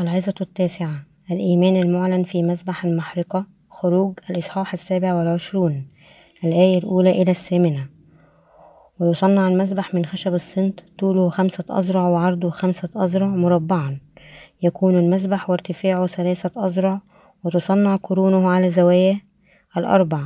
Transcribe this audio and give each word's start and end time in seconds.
العظة 0.00 0.34
التاسعة 0.40 1.04
الإيمان 1.30 1.76
المعلن 1.76 2.24
في 2.24 2.42
مذبح 2.42 2.84
المحرقة 2.84 3.46
خروج 3.70 4.18
الإصحاح 4.30 4.72
السابع 4.72 5.14
والعشرون 5.14 5.86
الآية 6.44 6.78
الأولى 6.78 7.22
إلى 7.22 7.30
الثامنة. 7.30 7.88
ويصنع 9.00 9.48
المذبح 9.48 9.94
من 9.94 10.04
خشب 10.04 10.34
الصنت 10.34 10.80
طوله 10.98 11.28
خمسة 11.28 11.64
أذرع 11.78 12.08
وعرضه 12.08 12.50
خمسة 12.50 12.88
أذرع 12.96 13.26
مربعا. 13.26 13.98
يكون 14.62 14.98
المذبح 14.98 15.50
وارتفاعه 15.50 16.06
ثلاثة 16.06 16.66
أذرع 16.66 17.00
وتصنع 17.44 17.96
قرونه 17.96 18.48
على 18.48 18.70
زواياه 18.70 19.20
الأربع. 19.76 20.20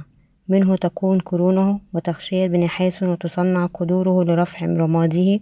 منه 0.49 0.77
تكون 0.77 1.19
قرونه 1.19 1.81
وتغشيت 1.95 2.51
بنحاس 2.51 3.03
وتصنع 3.03 3.67
قدوره 3.67 4.25
لرفع 4.25 4.67
رماده 4.67 5.41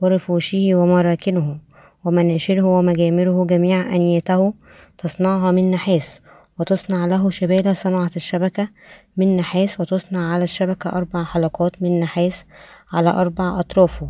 ورفوشه 0.00 0.74
ومراكنه. 0.74 1.67
ومناشره 2.08 2.64
ومجامره 2.64 3.46
جميع 3.46 3.80
أنيته 3.80 4.54
تصنعها 4.98 5.52
من 5.52 5.70
نحاس 5.70 6.20
وتصنع 6.58 7.06
له 7.06 7.30
شبالة 7.30 7.72
صنعت 7.72 8.16
الشبكة 8.16 8.68
من 9.16 9.36
نحاس 9.36 9.80
وتصنع 9.80 10.32
على 10.32 10.44
الشبكة 10.44 10.90
أربع 10.90 11.24
حلقات 11.24 11.82
من 11.82 12.00
نحاس 12.00 12.44
على 12.92 13.10
أربع 13.10 13.60
أطرافه 13.60 14.08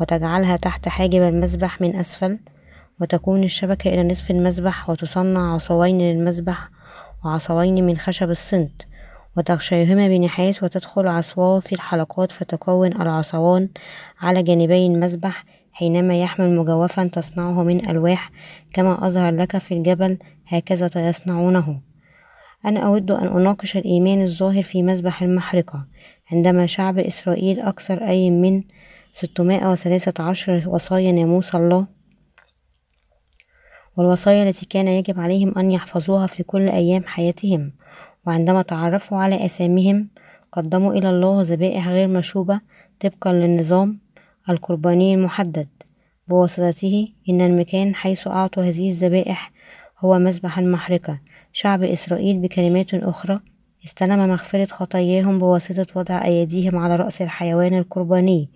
وتجعلها 0.00 0.56
تحت 0.56 0.88
حاجب 0.88 1.22
المذبح 1.22 1.80
من 1.80 1.96
أسفل 1.96 2.38
وتكون 3.00 3.44
الشبكة 3.44 3.94
إلى 3.94 4.02
نصف 4.02 4.30
المذبح 4.30 4.90
وتصنع 4.90 5.54
عصوين 5.54 5.98
للمذبح 5.98 6.68
وعصوين 7.24 7.86
من 7.86 7.96
خشب 7.96 8.30
الصنت 8.30 8.82
وتغشيهما 9.36 10.08
بنحاس 10.08 10.62
وتدخل 10.62 11.08
عصواه 11.08 11.60
في 11.60 11.74
الحلقات 11.74 12.32
فتكون 12.32 12.92
العصوان 12.92 13.68
على 14.20 14.42
جانبي 14.42 14.86
المذبح 14.86 15.44
حينما 15.78 16.22
يحمل 16.22 16.56
مجوفا 16.56 17.04
تصنعه 17.04 17.62
من 17.62 17.88
ألواح 17.90 18.30
كما 18.72 19.06
أظهر 19.06 19.34
لك 19.34 19.58
في 19.58 19.74
الجبل 19.74 20.18
هكذا 20.46 21.08
يصنعونه 21.08 21.80
أنا 22.64 22.80
أود 22.80 23.10
أن 23.10 23.26
أناقش 23.26 23.76
الإيمان 23.76 24.22
الظاهر 24.22 24.62
في 24.62 24.82
مذبح 24.82 25.22
المحرقة. 25.22 25.86
عندما 26.32 26.66
شعب 26.66 26.98
إسرائيل 26.98 27.60
أكثر 27.60 28.08
أي 28.08 28.30
من 28.30 28.62
ستمائة 29.12 29.70
وثلاثة 29.70 30.24
عشر 30.24 30.64
وصايا 30.66 31.12
ناموس 31.12 31.54
الله 31.54 31.86
والوصايا 33.96 34.48
التي 34.48 34.66
كان 34.66 34.88
يجب 34.88 35.20
عليهم 35.20 35.58
أن 35.58 35.70
يحفظوها 35.72 36.26
في 36.26 36.42
كل 36.42 36.68
أيام 36.68 37.04
حياتهم 37.06 37.72
وعندما 38.26 38.62
تعرفوا 38.62 39.18
على 39.18 39.44
أساميهم 39.44 40.08
قدموا 40.52 40.92
إلى 40.92 41.10
الله 41.10 41.42
ذبائح 41.42 41.88
غير 41.88 42.08
مشوبة 42.08 42.60
طبقا 43.00 43.32
للنظام 43.32 44.07
القرباني 44.50 45.14
المحدد. 45.14 45.68
بواسطته 46.28 47.08
إن 47.28 47.40
المكان 47.40 47.94
حيث 47.94 48.26
أعطوا 48.26 48.62
هذه 48.62 48.88
الذبائح 48.90 49.52
هو 49.98 50.18
مذبح 50.18 50.58
المحرقة. 50.58 51.18
شعب 51.52 51.82
إسرائيل 51.82 52.38
بكلمات 52.38 52.94
أخرى 52.94 53.40
استلم 53.84 54.28
مغفرة 54.28 54.64
خطاياهم 54.64 55.38
بواسطة 55.38 55.86
وضع 56.00 56.24
أيديهم 56.24 56.78
على 56.78 56.96
رأس 56.96 57.22
الحيوان 57.22 57.74
القرباني 57.74 58.48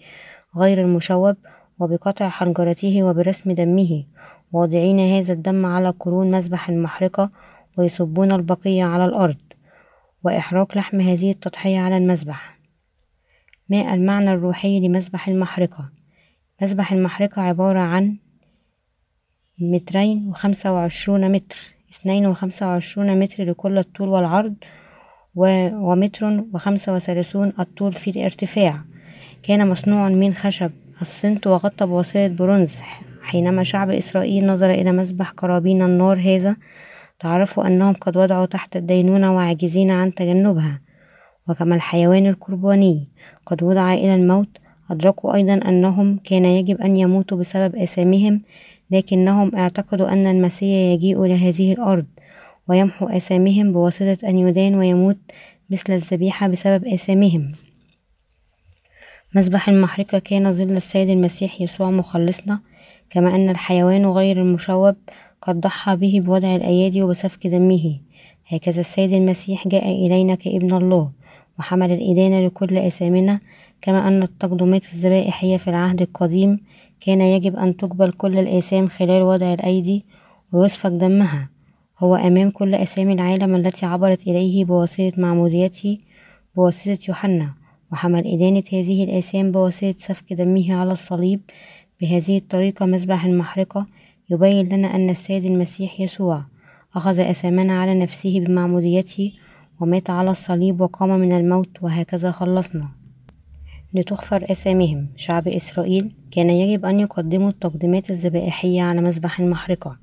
غير 0.57 0.81
المشوب 0.81 1.37
وبقطع 1.79 2.29
حنجرته 2.29 3.03
وبرسم 3.03 3.53
دمه. 3.53 4.05
واضعين 4.53 5.01
هذا 5.01 5.33
الدم 5.33 5.67
على 5.67 5.89
قرون 5.91 6.31
مذبح 6.31 6.69
المحرقة 6.69 7.31
ويصبون 7.79 8.33
البقية 8.33 8.85
على 8.85 9.05
الأرض. 9.05 9.37
وإحراق 10.25 10.79
لحم 10.79 11.01
هذه 11.01 11.31
التضحية 11.31 11.81
على 11.81 11.97
المذبح. 11.97 12.59
ما 13.73 13.95
المعنى 13.95 14.33
الروحي 14.33 14.81
لمذبح 14.81 15.29
المحرقة. 15.29 15.91
مذبح 16.63 16.93
المحرقة 16.93 17.43
عبارة 17.43 17.79
عن 17.79 18.17
مترين 19.59 20.29
وخمسة 20.29 20.73
وعشرون 20.73 21.33
متر 21.33 21.57
اثنين 21.93 22.27
وخمسة 22.27 22.67
وعشرون 22.67 23.19
متر 23.19 23.45
لكل 23.45 23.79
الطول 23.79 24.09
والعرض 24.09 24.55
ومتر 25.35 26.45
وخمسة 26.55 26.95
وثلاثون 26.95 27.53
الطول 27.61 27.93
في 27.93 28.11
الارتفاع. 28.11 28.81
كان 29.43 29.69
مصنوعا 29.69 30.09
من 30.09 30.35
خشب 30.35 30.71
الصنت 31.01 31.47
وغطى 31.47 31.87
بواسطة 31.87 32.27
برونز 32.27 32.81
حينما 33.23 33.63
شعب 33.63 33.91
إسرائيل 33.91 34.47
نظر 34.47 34.71
إلى 34.71 34.93
مذبح 34.93 35.31
قرابين 35.31 35.83
النار 35.83 36.21
هذا 36.21 36.57
تعرفوا 37.19 37.67
أنهم 37.67 37.95
قد 37.95 38.17
وضعوا 38.17 38.47
تحت 38.47 38.77
الدينونة 38.77 39.35
وعاجزين 39.35 39.91
عن 39.91 40.15
تجنبها. 40.15 40.81
وكما 41.49 41.75
الحيوان 41.75 42.27
القرباني. 42.27 43.09
قد 43.47 43.63
وضع 43.63 43.95
إلى 43.95 44.15
الموت. 44.15 44.49
أدركوا 44.91 45.35
أيضا 45.35 45.55
أنهم 45.55 46.19
كان 46.25 46.45
يجب 46.45 46.81
أن 46.81 46.97
يموتوا 46.97 47.39
بسبب 47.39 47.77
آثامهم 47.77 48.41
لكنهم 48.91 49.57
اعتقدوا 49.57 50.13
أن 50.13 50.27
المسيح 50.27 50.93
يجيء 50.93 51.25
إلى 51.25 51.35
هذه 51.35 51.73
الأرض. 51.73 52.07
ويمحو 52.69 53.07
آثامهم 53.07 53.73
بواسطة 53.73 54.29
أن 54.29 54.39
يدان 54.39 54.75
ويموت 54.75 55.19
مثل 55.71 55.93
الذبيحة 55.93 56.49
بسبب 56.49 56.87
آثامهم 56.87 57.53
مذبح 59.35 59.69
المحرقة 59.69 60.19
كان 60.19 60.53
ظل 60.53 60.77
السيد 60.77 61.09
المسيح 61.09 61.61
يسوع 61.61 61.91
مخلصنا. 61.91 62.61
كما 63.11 63.35
أن 63.35 63.51
الحيوان 63.51 64.07
غير 64.07 64.41
المشوب 64.41 64.97
قد 65.43 65.61
ضحى 65.61 65.97
به 65.97 66.21
بوضع 66.25 66.57
الأيادي 66.57 67.03
وبسفك 67.03 67.47
دمه. 67.47 68.01
هكذا 68.47 68.81
السيد 68.81 69.13
المسيح 69.13 69.69
جاء 69.69 70.07
إلينا 70.07 70.35
كابن 70.35 70.75
الله. 70.75 71.22
وحمل 71.59 71.93
الإدانة 71.93 72.47
لكل 72.47 72.79
أثامنا 72.79 73.41
كما 73.83 74.09
أن 74.09 74.23
التقدمات 74.23 74.85
الذبائحية 74.93 75.57
في 75.57 75.69
العهد 75.71 76.03
القديم 76.03 76.61
كان 77.01 77.21
يجب 77.21 77.57
أن 77.57 77.77
تقبل 77.77 78.13
كل 78.13 78.39
الآثام 78.39 78.89
خلال 78.89 79.23
وضع 79.23 79.53
الأيدي 79.53 80.05
ويسفك 80.53 80.91
دمها. 80.91 81.49
هو 81.99 82.17
أمام 82.17 82.51
كل 82.51 82.75
أسامي 82.75 83.13
العالم 83.13 83.55
التي 83.55 83.87
عبرت 83.87 84.27
إليه 84.27 84.65
بواسطة 84.65 85.13
معموديته 85.17 85.99
بواسطة 86.57 86.99
يوحنا. 87.09 87.55
وحمل 87.93 88.27
إدانة 88.27 88.63
هذه 88.73 89.05
الآثام 89.05 89.53
بواسطة 89.53 89.95
سفك 89.97 90.33
دمه 90.33 90.75
على 90.75 90.93
الصليب 90.93 91.41
بهذه 92.01 92.39
الطريقة 92.39 92.87
مذبح 92.87 93.25
المحرقة 93.25 93.87
يبين 94.31 94.69
لنا 94.69 94.95
أن 94.95 95.11
السيد 95.11 95.45
المسيح 95.45 96.01
يسوع 96.01 96.45
أخذ 96.95 97.21
أثامنا 97.21 97.81
على 97.81 97.95
نفسه 97.95 98.41
بمعموديته 98.41 99.33
ومات 99.83 100.11
على 100.11 100.31
الصليب 100.31 100.81
وقام 100.81 101.21
من 101.21 101.33
الموت 101.33 101.83
وهكذا 101.83 102.31
خلصنا. 102.31 102.89
لتغفر 103.95 104.47
أسامهم 104.51 105.09
شعب 105.17 105.49
إسرائيل 105.49 106.15
كان 106.31 106.51
يجب 106.51 106.85
أن 106.85 107.01
يقدموا 107.01 107.49
التقديمات 107.49 108.11
الذبائحية 108.11 108.83
على 108.83 109.01
مذبح 109.01 109.41
المحرقة 109.41 109.99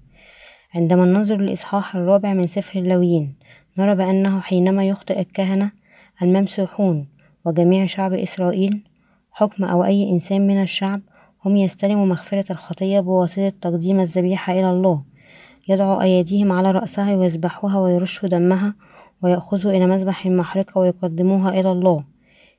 عندما 0.75 1.06
ننظر 1.06 1.38
للإصحاح 1.38 1.95
الرابع 1.95 2.34
من 2.34 2.47
سفر 2.47 2.79
اللويين 2.79 3.35
نرى 3.78 3.95
بأنه 3.95 4.39
حينما 4.39 4.88
يخطئ 4.88 5.19
الكهنة 5.19 5.72
الممسوحون 6.22 7.07
وجميع 7.45 7.85
شعب 7.85 8.13
إسرائيل 8.13 8.84
حكم 9.31 9.63
أو 9.63 9.84
أي 9.84 10.09
إنسان 10.09 10.47
من 10.47 10.62
الشعب 10.62 11.01
هم 11.45 11.56
يستلموا 11.56 12.06
مغفرة 12.06 12.51
الخطية 12.51 13.00
بواسطة 13.00 13.53
تقديم 13.62 14.00
الذبيحة 14.00 14.53
إلى 14.53 14.69
الله. 14.69 15.03
يضعوا 15.69 16.01
أيديهم 16.01 16.51
على 16.51 16.72
رأسها 16.72 17.16
ويذبحوها 17.16 17.79
ويرشوا 17.79 18.29
دمها 18.29 18.75
ويأخذوا 19.24 19.72
إلى 19.72 19.88
مذبح 19.88 20.25
المحرقة 20.25 20.80
ويقدموها 20.80 21.59
إلى 21.59 21.72
الله. 21.72 22.03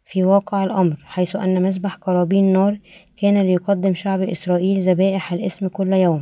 في 0.04 0.24
واقع 0.24 0.64
الأمر 0.64 0.96
حيث 1.04 1.36
أن 1.36 1.62
مذبح 1.62 1.94
قرابين 1.94 2.52
نار 2.52 2.78
كان 3.16 3.38
ليقدم 3.38 3.94
شعب 3.94 4.20
إسرائيل 4.20 4.80
ذبائح 4.88 5.32
الإثم 5.32 5.68
كل 5.68 5.92
يوم. 5.92 6.20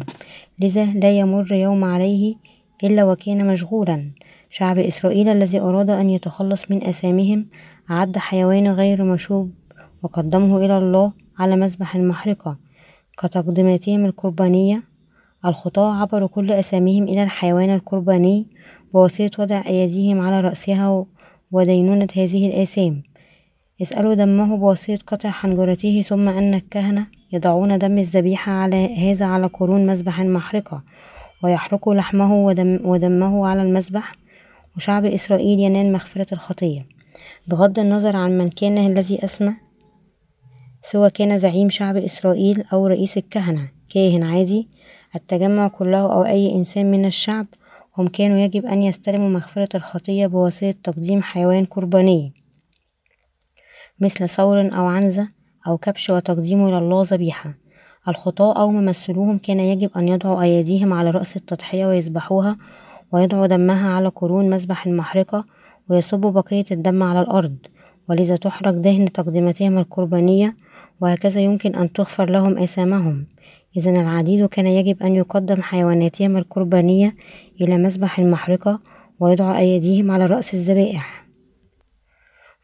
لذا 0.59 0.85
لا 0.85 1.19
يمر 1.19 1.53
يوم 1.53 1.85
عليه 1.85 2.35
إلا 2.85 3.05
وكان 3.05 3.47
مشغولا. 3.53 4.11
شعب 4.51 4.79
إسرائيل 4.79 5.29
الذي 5.29 5.61
أراد 5.61 5.91
أن 5.91 6.11
يتخلص 6.11 6.71
من 6.71 6.85
أثامهم 6.85 7.47
أعد 7.91 8.19
حيوان 8.19 8.69
غير 8.69 9.05
مشوب 9.05 9.53
وقدمه 10.03 10.59
إلى 10.59 10.79
الله 10.79 11.13
على 11.39 11.57
مذبح 11.57 11.97
المحرقة. 11.97 12.59
كتقديماتهم 13.19 14.05
القربانية 14.05 14.83
الخطاة 15.45 16.01
عبروا 16.01 16.29
كل 16.29 16.53
أساميهم 16.53 17.05
إلى 17.05 17.23
الحيوان 17.23 17.71
القرباني 17.71 18.47
بواسطة 18.95 19.43
وضع 19.43 19.63
أيديهم 19.67 20.21
على 20.21 20.41
رأسها 20.41 21.07
ودينونة 21.53 22.09
هذه 22.17 22.47
الآثام. 22.49 23.03
يسألوا 23.81 24.15
دمه 24.15 24.57
بواسطة 24.57 24.99
قطع 25.07 25.31
حنجرته 25.31 26.03
ثم 26.03 26.29
أن 26.29 26.55
الكهنة 26.55 27.07
يضعون 27.33 27.79
دم 27.79 27.99
الذبيحة 27.99 28.53
على 28.53 29.11
هذا 29.11 29.27
على 29.27 29.47
قرون 29.47 29.87
مذبح 29.87 30.21
المحرقة 30.21 30.83
ويحرقوا 31.45 31.95
لحمه 31.95 32.35
ودم 32.45 32.81
ودمه 32.85 33.47
على 33.47 33.63
المذبح 33.63 34.13
وشعب 34.77 35.05
إسرائيل 35.05 35.61
ينال 35.61 35.93
مغفرة 35.93 36.27
الخطية. 36.33 36.87
بغض 37.47 37.79
النظر 37.79 38.17
عن 38.17 38.39
من 38.39 38.51
كان 38.51 38.79
الذي 38.79 39.25
أسمى 39.25 39.55
سواء 40.83 41.09
كان 41.09 41.39
زعيم 41.39 41.71
شعب 41.71 41.97
إسرائيل 41.97 42.65
أو 42.73 42.87
رئيس 42.87 43.17
الكهنة 43.17 43.69
كاهن 43.89 44.23
عادي 44.23 44.69
التجمع 45.15 45.69
كله 45.69 46.13
أو 46.13 46.25
أي 46.25 46.55
إنسان 46.55 46.91
من 46.91 47.05
الشعب 47.05 47.47
هم 47.99 48.09
كانوا 48.09 48.39
يجب 48.39 48.67
أن 48.67 48.83
يستلموا 48.83 49.29
مغفرة 49.29 49.69
الخطية 49.75 50.27
بواسطة 50.27 50.75
تقديم 50.85 51.23
حيوان 51.23 51.65
قرباني. 51.65 52.33
مثل 54.01 54.29
ثور 54.29 54.61
أو 54.61 54.87
عنزة 54.87 55.29
أو 55.67 55.79
كبش 55.79 56.11
وتقديمه 56.11 56.69
إلى 56.69 56.79
الله 56.79 57.03
ذبيحة. 57.07 57.55
الخطاة 58.09 58.61
أو 58.61 58.71
ممثلوهم 58.71 59.39
كان 59.39 59.61
يجب 59.61 59.91
أن 59.97 60.09
يضعوا 60.09 60.43
أيديهم 60.43 60.93
على 60.93 61.11
رأس 61.11 61.37
التضحية 61.37 61.87
ويذبحوها 61.87 62.57
ويضعوا 63.13 63.47
دمها 63.47 63.91
على 63.91 64.09
قرون 64.09 64.51
مذبح 64.51 64.87
المحرقة 64.87 65.45
ويصبوا 65.89 66.31
بقية 66.31 66.65
الدم 66.71 67.03
على 67.03 67.21
الأرض. 67.21 67.57
ولذا 68.09 68.37
تحرق 68.37 68.71
دهن 68.71 69.13
تقدمتهم 69.13 69.79
القربانية 69.79 70.57
وهكذا 71.01 71.41
يمكن 71.41 71.75
أن 71.75 71.93
تغفر 71.93 72.31
لهم 72.31 72.59
آثامهم 72.59 73.27
إذا 73.77 73.91
العديد 73.91 74.47
كان 74.47 74.67
يجب 74.67 75.03
أن 75.03 75.15
يقدم 75.15 75.63
حيواناتهم 75.63 76.37
القربانية 76.37 77.15
إلى 77.61 77.79
مذبح 77.79 78.19
المحرقة 78.19 78.81
ويضع 79.21 79.59
أيديهم 79.59 80.11
على 80.11 80.27
رأس 80.27 80.55
الذبائح. 80.55 81.27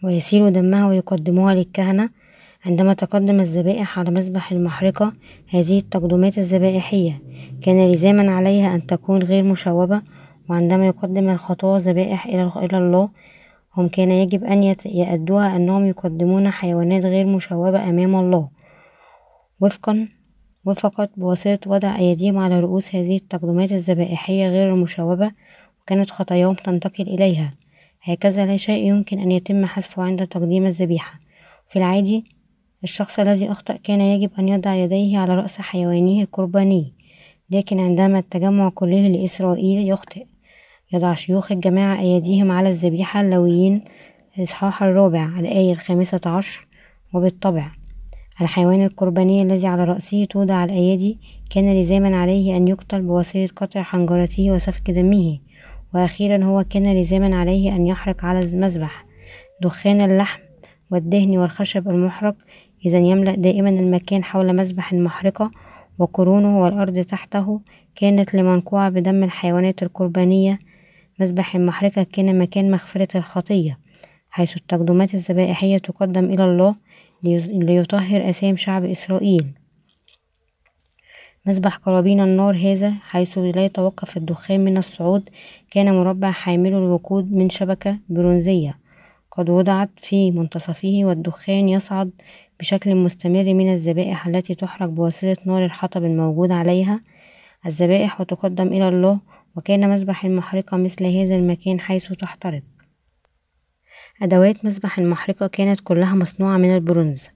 ويسيل 0.04 0.52
دمها 0.52 0.88
ويقدموها 0.88 1.54
للكهنة 1.54 2.10
عندما 2.66 2.94
تقدم 2.94 3.40
الذبائح 3.40 3.98
على 3.98 4.10
مذبح 4.10 4.52
المحرقة 4.52 5.12
هذه 5.48 5.78
التقدمات 5.78 6.38
الذبائحية. 6.38 7.22
كان 7.62 7.92
لزاما 7.92 8.32
عليها 8.32 8.74
أن 8.74 8.86
تكون 8.86 9.22
غير 9.22 9.44
مشوبة 9.44 10.02
وعندما 10.48 10.86
يقدم 10.86 11.28
الخطاة 11.28 11.78
ذبائح 11.78 12.26
إلى 12.26 12.78
الله 12.78 13.08
هم 13.76 13.88
كان 13.88 14.10
يجب 14.10 14.44
أن 14.44 14.74
يأدوها 14.84 15.56
أنهم 15.56 15.86
يقدمون 15.86 16.50
حيوانات 16.50 17.04
غير 17.04 17.26
مشوبة 17.26 17.88
أمام 17.88 18.16
الله. 18.16 18.48
وفقا 19.60 20.08
وفقط 20.66 21.10
بواسطة 21.16 21.70
وضع 21.70 21.98
أيديهم 21.98 22.38
على 22.38 22.60
رؤوس 22.60 22.94
هذه 22.94 23.16
التقدمات 23.16 23.72
الذبائحية 23.72 24.48
غير 24.48 24.74
المشوبة 24.74 25.30
وكانت 25.82 26.10
خطاياهم 26.10 26.54
تنتقل 26.54 27.08
إليها. 27.08 27.54
هكذا 28.02 28.46
لا 28.46 28.56
شيء 28.56 28.88
يمكن 28.88 29.18
أن 29.18 29.32
يتم 29.32 29.66
حذفه 29.66 30.02
عند 30.02 30.26
تقديم 30.26 30.66
الذبيحة. 30.66 31.20
في 31.68 31.78
العادي 31.78 32.24
الشخص 32.84 33.18
الذي 33.18 33.50
أخطأ 33.50 33.76
كان 33.76 34.00
يجب 34.00 34.30
أن 34.38 34.48
يضع 34.48 34.74
يديه 34.74 35.18
على 35.18 35.34
رأس 35.34 35.60
حيوانه 35.60 36.22
القرباني 36.22 36.92
لكن 37.50 37.80
عندما 37.80 38.18
التجمع 38.18 38.68
كله 38.68 39.08
لإسرائيل 39.08 39.88
يخطئ. 39.88 40.26
يضع 40.92 41.14
شيوخ 41.14 41.52
الجماعة 41.52 42.00
أيديهم 42.00 42.50
على 42.50 42.68
الذبيحة 42.68 43.20
اللويين 43.20 43.84
الإصحاح 44.38 44.82
الرابع 44.82 45.38
الآية 45.38 45.72
الخامسة 45.72 46.20
عشر 46.26 46.66
وبالطبع 47.14 47.70
الحيوان 48.40 48.84
القرباني 48.84 49.42
الذي 49.42 49.66
على 49.66 49.84
رأسه 49.84 50.24
توضع 50.24 50.64
الأيادي 50.64 51.18
كان 51.50 51.80
لزاما 51.80 52.16
عليه 52.16 52.56
أن 52.56 52.68
يقتل 52.68 53.02
بواسطة 53.02 53.46
قطع 53.56 53.82
حنجرته 53.82 54.50
وسفك 54.50 54.90
دمه. 54.90 55.38
وأخيرا 55.94 56.44
هو 56.44 56.64
كان 56.70 57.00
لزاما 57.00 57.36
عليه 57.36 57.76
أن 57.76 57.86
يحرق 57.86 58.24
على 58.24 58.42
المذبح 58.42 59.06
دخان 59.62 60.00
اللحم 60.00 60.40
والدهن 60.90 61.38
والخشب 61.38 61.88
المحرق 61.88 62.34
إذا 62.86 62.98
يملأ 62.98 63.34
دائما 63.34 63.68
المكان 63.70 64.24
حول 64.24 64.56
مذبح 64.56 64.92
المحرقة 64.92 65.50
وقرونه 65.98 66.62
والأرض 66.62 66.98
تحته 66.98 67.60
كانت 67.94 68.34
لمنقوعة 68.34 68.88
بدم 68.88 69.24
الحيوانات 69.24 69.82
القربانية. 69.82 70.58
مذبح 71.20 71.54
المحرقة 71.54 72.02
كان 72.02 72.38
مكان 72.38 72.70
مغفرة 72.70 73.18
الخطية 73.18 73.78
حيث 74.30 74.56
التقدمات 74.56 75.14
الذبائحية 75.14 75.78
تقدم 75.78 76.24
إلى 76.24 76.44
الله 76.44 76.74
ليطهر 77.24 78.30
أسام 78.30 78.56
شعب 78.56 78.84
إسرائيل. 78.84 79.46
مذبح 81.46 81.76
قرابين 81.76 82.20
النار 82.20 82.56
هذا 82.56 82.90
حيث 82.90 83.38
لا 83.38 83.64
يتوقف 83.64 84.16
الدخان 84.16 84.64
من 84.64 84.76
الصعود 84.76 85.30
كان 85.70 85.94
مربع 85.94 86.30
حامل 86.30 86.72
الوقود 86.72 87.32
من 87.32 87.50
شبكة 87.50 87.98
برونزية. 88.08 88.78
قد 89.30 89.50
وضعت 89.50 89.90
في 89.96 90.30
منتصفه 90.30 91.00
والدخان 91.02 91.68
يصعد 91.68 92.10
بشكل 92.60 92.94
مستمر 92.94 93.54
من 93.54 93.72
الذبائح 93.72 94.26
التي 94.26 94.54
تحرق 94.54 94.88
بواسطة 94.88 95.36
نار 95.46 95.64
الحطب 95.64 96.04
الموجود 96.04 96.52
عليها. 96.52 97.00
الذبائح 97.66 98.20
وتقدم 98.20 98.66
إلى 98.66 98.88
الله 98.88 99.20
وكان 99.56 99.90
مذبح 99.90 100.24
المحرقة 100.24 100.76
مثل 100.76 101.04
هذا 101.04 101.36
المكان 101.36 101.80
حيث 101.80 102.12
تحترق. 102.12 102.62
أدوات 104.22 104.64
مذبح 104.64 104.98
المحرقة 104.98 105.46
كانت 105.46 105.80
كلها 105.80 106.14
مصنوعة 106.14 106.56
من 106.56 106.74
البرونز. 106.74 107.28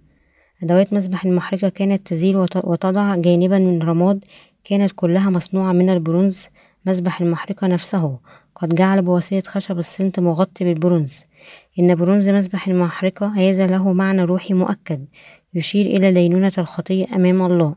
أدوات 0.62 0.92
مذبح 0.92 1.24
المحرقة 1.24 1.68
كانت 1.68 2.06
تزيل 2.06 2.36
وتضع 2.36 3.16
جانبا 3.16 3.58
من 3.58 3.82
رماد 3.82 4.24
كانت 4.64 4.92
كلها 4.96 5.30
مصنوعة 5.30 5.72
من 5.72 5.90
البرونز. 5.90 6.46
مذبح 6.86 7.20
المحرقة 7.20 7.66
نفسه 7.66 8.18
قد 8.54 8.74
جعل 8.74 9.02
بواسطة 9.02 9.42
خشب 9.46 9.78
السنط 9.78 10.20
مغطي 10.20 10.64
بالبرونز. 10.64 11.24
إن 11.78 11.94
برونز 11.94 12.28
مذبح 12.28 12.68
المحرقة 12.68 13.26
هذا 13.26 13.66
له 13.66 13.92
معنى 13.92 14.24
روحي 14.24 14.54
مؤكد 14.54 15.06
يشير 15.54 15.86
إلى 15.86 16.12
دينونة 16.12 16.52
الخطية 16.58 17.06
أمام 17.14 17.42
الله. 17.42 17.74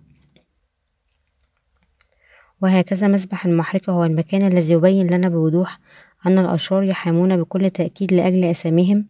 وهكذا 2.61 3.07
مذبح 3.07 3.45
المحرقة 3.45 3.93
هو 3.93 4.05
المكان 4.05 4.47
الذي 4.47 4.73
يبين 4.73 5.07
لنا 5.07 5.29
بوضوح 5.29 5.79
أن 6.25 6.37
الأشرار 6.37 6.83
يحامون 6.83 7.37
بكل 7.37 7.69
تأكيد 7.69 8.13
لأجل 8.13 8.43
أساميهم 8.43 9.05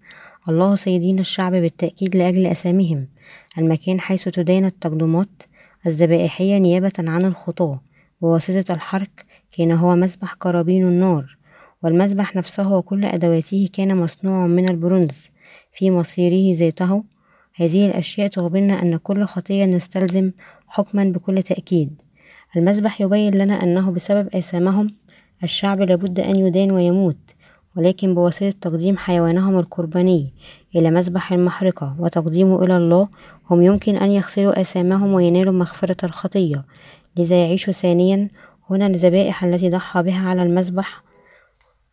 الله 0.49 0.75
سيدين 0.75 1.19
الشعب 1.19 1.51
بالتأكيد 1.51 2.15
لأجل 2.15 2.45
أساميهم 2.47 3.07
المكان 3.57 3.99
حيث 3.99 4.29
تدين 4.29 4.65
التقدمات 4.65 5.43
الذبائحية 5.85 6.57
نيابة 6.57 6.91
عن 6.99 7.25
الخطاة. 7.25 7.81
بواسطة 8.21 8.73
الحرق 8.73 9.09
كان 9.51 9.71
هو 9.71 9.95
مسبح 9.95 10.33
قرابين 10.33 10.87
النار. 10.87 11.37
والمسبح 11.83 12.35
نفسه 12.35 12.75
وكل 12.75 13.05
أدواته 13.05 13.69
كان 13.73 13.97
مصنوع 13.97 14.47
من 14.47 14.69
البرونز. 14.69 15.29
في 15.73 15.91
مصيره 15.91 16.57
ذاته 16.57 17.03
هذه 17.55 17.85
الأشياء 17.85 18.27
تخبرنا 18.27 18.81
أن 18.81 18.97
كل 18.97 19.23
خطية 19.23 19.65
نستلزم 19.65 20.31
حكما 20.67 21.03
بكل 21.03 21.43
تأكيد. 21.43 22.01
المسبح 22.57 23.01
يبين 23.01 23.33
لنا 23.33 23.63
أنه 23.63 23.91
بسبب 23.91 24.35
آثامهم 24.35 24.87
الشعب 25.43 25.81
لابد 25.81 26.19
أن 26.19 26.35
يدان 26.35 26.71
ويموت 26.71 27.17
ولكن 27.75 28.15
بواسطة 28.15 28.51
تقديم 28.51 28.97
حيوانهم 28.97 29.59
القرباني 29.59 30.33
إلى 30.75 30.91
مذبح 30.91 31.33
المحرقة 31.33 31.95
وتقديمه 31.99 32.63
إلى 32.63 32.77
الله 32.77 33.07
هم 33.49 33.61
يمكن 33.61 33.95
أن 33.97 34.11
يغسلوا 34.11 34.61
آثامهم 34.61 35.13
وينالوا 35.13 35.53
مغفرة 35.53 36.05
الخطية 36.05 36.65
لذا 37.17 37.35
يعيشوا 37.35 37.73
ثانيا 37.73 38.29
هنا 38.69 38.87
الذبائح 38.87 39.43
التي 39.43 39.69
ضحى 39.69 40.03
بها 40.03 40.29
على 40.29 40.43
المذبح. 40.43 41.03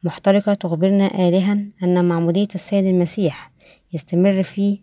محترقة 0.03 0.55
تخبرنا 0.55 1.29
آلها 1.29 1.59
أن 1.83 2.05
معمودية 2.05 2.49
السيد 2.55 2.85
المسيح 2.85 3.53
يستمر 3.93 4.43
في 4.43 4.79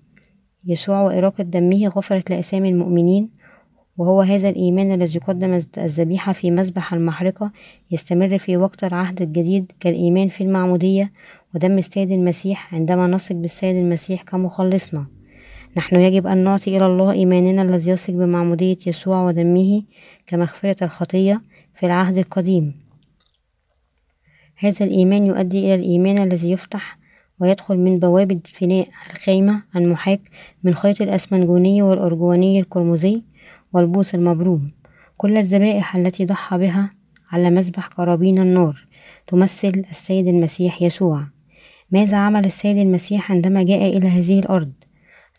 يسوع 0.66 1.02
وإراقة 1.02 1.44
دمه 1.44 1.88
غفرت 1.88 2.30
لأسامي 2.30 2.70
المؤمنين 2.70 3.30
وهو 3.98 4.22
هذا 4.22 4.50
الإيمان 4.50 4.92
الذي 4.92 5.20
قدم 5.20 5.62
الذبيحة 5.78 6.34
في 6.34 6.52
مذبح 6.52 6.94
المحرقة 6.94 7.52
يستمر 7.92 8.38
في 8.38 8.58
وقت 8.58 8.84
العهد 8.84 9.22
الجديد 9.22 9.72
كالإيمان 9.80 10.28
في 10.28 10.42
المعمودية 10.42 11.12
ودم 11.56 11.78
السيد 11.78 12.12
المسيح 12.12 12.74
عندما 12.74 13.08
نثق 13.08 13.36
بالسيد 13.36 13.76
المسيح 13.76 14.22
كمخلصنا. 14.22 15.06
نحن 15.78 15.96
يجب 15.96 16.28
أن 16.28 16.38
نعطي 16.38 16.78
إلى 16.78 16.86
الله 16.86 17.12
إيماننا 17.12 17.62
الذي 17.62 17.92
يثق 17.92 18.14
بمعمودية 18.14 18.78
يسوع 18.88 19.28
ودمه 19.28 19.84
كمغفرة 20.28 20.84
الخطية 20.84 21.42
في 21.76 21.86
العهد 21.86 22.18
القديم. 22.18 22.74
هذا 24.58 24.86
الإيمان 24.86 25.26
يؤدي 25.26 25.60
إلى 25.60 25.76
الإيمان 25.76 26.18
الذي 26.18 26.52
يفتح 26.52 26.98
ويدخل 27.40 27.78
من 27.78 28.00
بوابة 28.00 28.40
فناء 28.46 28.88
الخيمة 29.10 29.64
المحاك 29.76 30.22
من 30.64 30.74
خيط 30.74 31.02
الأسمنجوني 31.02 31.82
والأرجواني 31.82 32.60
القرمزي 32.60 33.22
والبوس 33.76 34.16
المبروم. 34.16 34.72
كل 35.18 35.38
الذبائح 35.38 35.96
التي 35.96 36.26
ضحى 36.26 36.58
بها 36.58 36.94
على 37.32 37.50
مذبح 37.50 37.88
قرابين 37.88 38.42
النار 38.42 38.88
تمثل 39.28 39.84
السيد 39.90 40.28
المسيح 40.28 40.82
يسوع. 40.82 41.28
ماذا 41.92 42.18
عمل 42.18 42.46
السيد 42.46 42.78
المسيح 42.78 43.32
عندما 43.32 43.64
جاء 43.64 43.98
إلى 43.98 44.08
هذه 44.08 44.40
الأرض؟ 44.40 44.72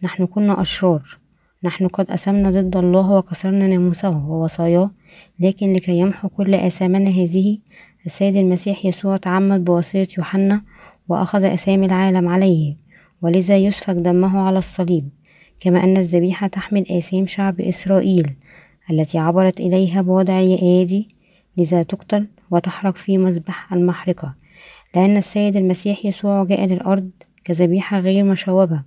نحن 0.02 0.26
كنا 0.26 0.62
أشرار. 0.62 1.18
نحن 1.62 1.88
قد 1.88 2.10
أسمنا 2.10 2.50
ضد 2.50 2.76
الله 2.76 3.10
وكسرنا 3.10 3.66
ناموسه 3.66 4.26
ووصاياه 4.28 4.90
لكن 5.40 5.72
لكي 5.72 5.98
يمحو 5.98 6.28
كل 6.28 6.54
آثامنا 6.54 7.10
هذه 7.10 7.58
السيد 8.06 8.36
المسيح 8.36 8.86
يسوع 8.86 9.16
تعمد 9.16 9.64
بواسطة 9.64 10.06
يوحنا 10.18 10.62
وأخذ 11.08 11.44
أسامي 11.44 11.86
العالم 11.86 12.28
عليه 12.28 12.76
ولذا 13.22 13.56
يسفك 13.56 13.94
دمه 13.94 14.40
على 14.40 14.58
الصليب. 14.58 15.08
كما 15.60 15.84
أن 15.84 15.96
الذبيحة 15.96 16.46
تحمل 16.46 16.86
آثام 16.90 17.26
شعب 17.26 17.60
إسرائيل 17.60 18.36
التي 18.90 19.18
عبرت 19.18 19.60
إليها 19.60 20.02
بوضع 20.02 20.40
الأيادي 20.40 21.08
لذا 21.56 21.82
تقتل 21.82 22.26
وتحرق 22.50 22.96
في 22.96 23.18
مذبح 23.18 23.72
المحرقة 23.72 24.34
لأن 24.94 25.16
السيد 25.16 25.56
المسيح 25.56 26.04
يسوع 26.06 26.44
جاء 26.44 26.66
للأرض 26.66 27.10
كذبيحة 27.44 27.98
غير 27.98 28.24
مشوبة 28.24 28.82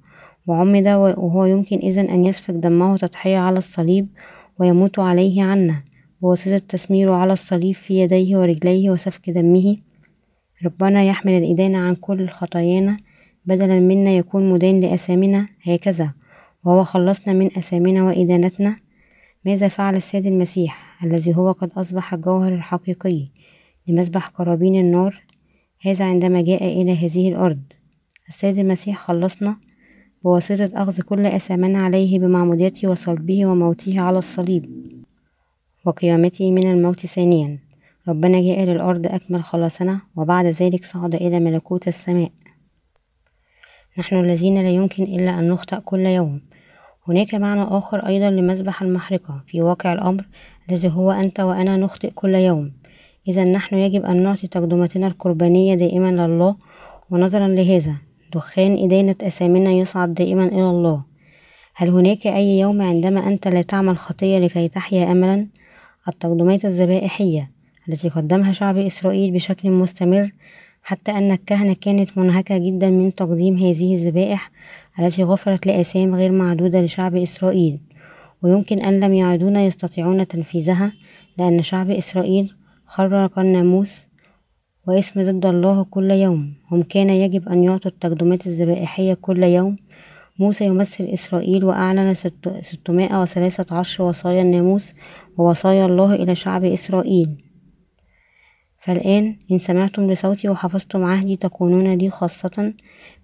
وعمد 0.47 0.87
وهو 0.87 1.45
يمكن 1.45 1.77
إذن 1.77 2.09
أن 2.09 2.25
يسفك 2.25 2.53
دمه 2.53 2.97
تضحية 2.97 3.37
على 3.37 3.57
الصليب 3.57 4.07
ويموت 4.59 4.99
عليه 4.99 5.43
عنا 5.43 5.83
بواسطة 6.21 6.57
تسميره 6.57 7.15
على 7.15 7.33
الصليب 7.33 7.75
في 7.75 7.99
يديه 7.99 8.37
ورجليه 8.37 8.89
وسفك 8.89 9.29
دمه. 9.29 9.77
ربنا 10.65 11.03
يحمل 11.03 11.31
الإدانة 11.31 11.77
عن 11.77 11.95
كل 11.95 12.29
خطايانا 12.29 12.97
بدلا 13.45 13.79
منا 13.79 14.11
يكون 14.11 14.49
مدان 14.49 14.79
لأثامنا 14.79 15.47
هكذا. 15.63 16.13
وهو 16.63 16.83
خلصنا 16.83 17.33
من 17.33 17.45
أثامنا 17.45 18.03
وإدانتنا. 18.03 18.75
ماذا 19.45 19.67
فعل 19.67 19.95
السيد 19.95 20.25
المسيح 20.25 21.03
الذي 21.03 21.35
هو 21.35 21.51
قد 21.51 21.71
أصبح 21.77 22.13
الجوهر 22.13 22.53
الحقيقي 22.53 23.27
لمسبح 23.87 24.27
قرابين 24.27 24.75
النار 24.75 25.23
هذا 25.81 26.05
عندما 26.05 26.41
جاء 26.41 26.81
إلى 26.81 27.05
هذه 27.05 27.29
الأرض. 27.29 27.61
السيد 28.27 28.57
المسيح 28.57 28.97
خلصنا 28.97 29.57
بواسطة 30.23 30.69
أخذ 30.73 31.01
كل 31.01 31.25
أثامنا 31.25 31.79
عليه 31.79 32.19
بمعموديته 32.19 32.87
وصلبه 32.87 33.45
وموته 33.45 33.99
على 33.99 34.19
الصليب 34.19 34.91
وقيامته 35.85 36.51
من 36.51 36.71
الموت 36.71 37.05
ثانيا. 37.05 37.59
ربنا 38.07 38.41
جاء 38.41 38.63
للأرض 38.63 39.07
أكمل 39.07 39.43
خلاصنا 39.43 40.01
وبعد 40.15 40.45
ذلك 40.45 40.85
صعد 40.85 41.15
إلى 41.15 41.39
ملكوت 41.39 41.87
السماء. 41.87 42.31
نحن 43.97 44.15
الذين 44.15 44.61
لا 44.61 44.69
يمكن 44.69 45.03
إلا 45.03 45.39
أن 45.39 45.49
نخطأ 45.49 45.79
كل 45.79 46.05
يوم. 46.05 46.41
هناك 47.09 47.35
معنى 47.35 47.61
آخر 47.61 48.07
أيضا 48.07 48.29
لمسبح 48.29 48.81
المحرقة 48.81 49.43
في 49.47 49.61
واقع 49.61 49.93
الأمر 49.93 50.25
الذي 50.69 50.89
هو 50.89 51.11
أنت 51.11 51.39
وأنا 51.39 51.77
نخطئ 51.77 52.11
كل 52.11 52.35
يوم. 52.35 52.71
إذا 53.27 53.43
نحن 53.43 53.75
يجب 53.75 54.05
أن 54.05 54.23
نعطي 54.23 54.47
تقدمتنا 54.47 55.07
القربانية 55.07 55.75
دائما 55.75 56.11
لله 56.11 56.55
ونظرا 57.09 57.47
لهذا. 57.47 57.95
دخان 58.33 58.83
إدانة 58.83 59.15
أثامنا 59.21 59.71
يصعد 59.71 60.13
دائما 60.13 60.43
إلى 60.43 60.69
الله. 60.69 61.03
هل 61.75 61.89
هناك 61.89 62.27
أي 62.27 62.59
يوم 62.59 62.81
عندما 62.81 63.27
أنت 63.27 63.47
لا 63.47 63.61
تعمل 63.61 63.97
خطية 63.97 64.39
لكي 64.39 64.67
تحيا 64.67 65.11
أملا؟ 65.11 65.47
التقدمات 66.07 66.65
الذبائحية 66.65 67.51
التي 67.89 68.09
قدمها 68.09 68.53
شعب 68.53 68.77
إسرائيل 68.77 69.31
بشكل 69.31 69.71
مستمر 69.71 70.31
حتى 70.81 71.11
أن 71.11 71.31
الكهنة 71.31 71.73
كانت 71.73 72.17
منهكة 72.17 72.57
جدا 72.57 72.89
من 72.89 73.15
تقديم 73.15 73.57
هذه 73.57 73.95
الذبائح 73.95 74.51
التي 74.99 75.23
غفرت 75.23 75.67
لآثام 75.67 76.15
غير 76.15 76.31
معدودة 76.31 76.81
لشعب 76.81 77.15
إسرائيل. 77.15 77.79
ويمكن 78.43 78.79
أن 78.79 78.99
لم 78.99 79.13
يعدون 79.13 79.55
يستطيعون 79.55 80.27
تنفيذها 80.27 80.93
لأن 81.37 81.63
شعب 81.63 81.89
إسرائيل 81.89 82.53
خرق 82.85 83.39
الناموس 83.39 84.05
واسم 84.87 85.31
ضد 85.31 85.45
الله 85.45 85.83
كل 85.83 86.11
يوم. 86.11 86.53
هم 86.71 86.83
كان 86.83 87.09
يجب 87.09 87.49
أن 87.49 87.63
يعطوا 87.63 87.91
التقدمات 87.91 88.47
الذبائحية 88.47 89.13
كل 89.13 89.43
يوم. 89.43 89.75
موسى 90.39 90.65
يمثل 90.65 91.03
إسرائيل 91.03 91.65
وأعلن 91.65 92.13
ستمائة 92.61 93.21
وثلاثة 93.21 93.75
عشر 93.75 94.03
وصايا 94.03 94.41
الناموس 94.41 94.93
ووصايا 95.37 95.85
الله 95.85 96.15
إلى 96.15 96.35
شعب 96.35 96.63
إسرائيل. 96.63 97.48
فالآن 98.79 99.35
إن 99.51 99.59
سمعتم 99.59 100.11
لصوتي 100.11 100.49
وحفظتم 100.49 101.03
عهدي 101.03 101.35
تكونون 101.35 101.93
لي 101.93 102.09
خاصة 102.09 102.73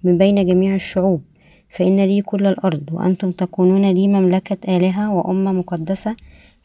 من 0.03 0.17
بين 0.17 0.45
جميع 0.45 0.75
الشعوب 0.75 1.21
فإن 1.69 2.05
لي 2.05 2.21
كل 2.21 2.45
الأرض 2.45 2.83
وأنتم 2.91 3.31
تكونون 3.31 3.91
لي 3.91 4.07
مملكة 4.07 4.77
آلهة 4.77 5.13
وأمة 5.13 5.51
مقدسة. 5.51 6.15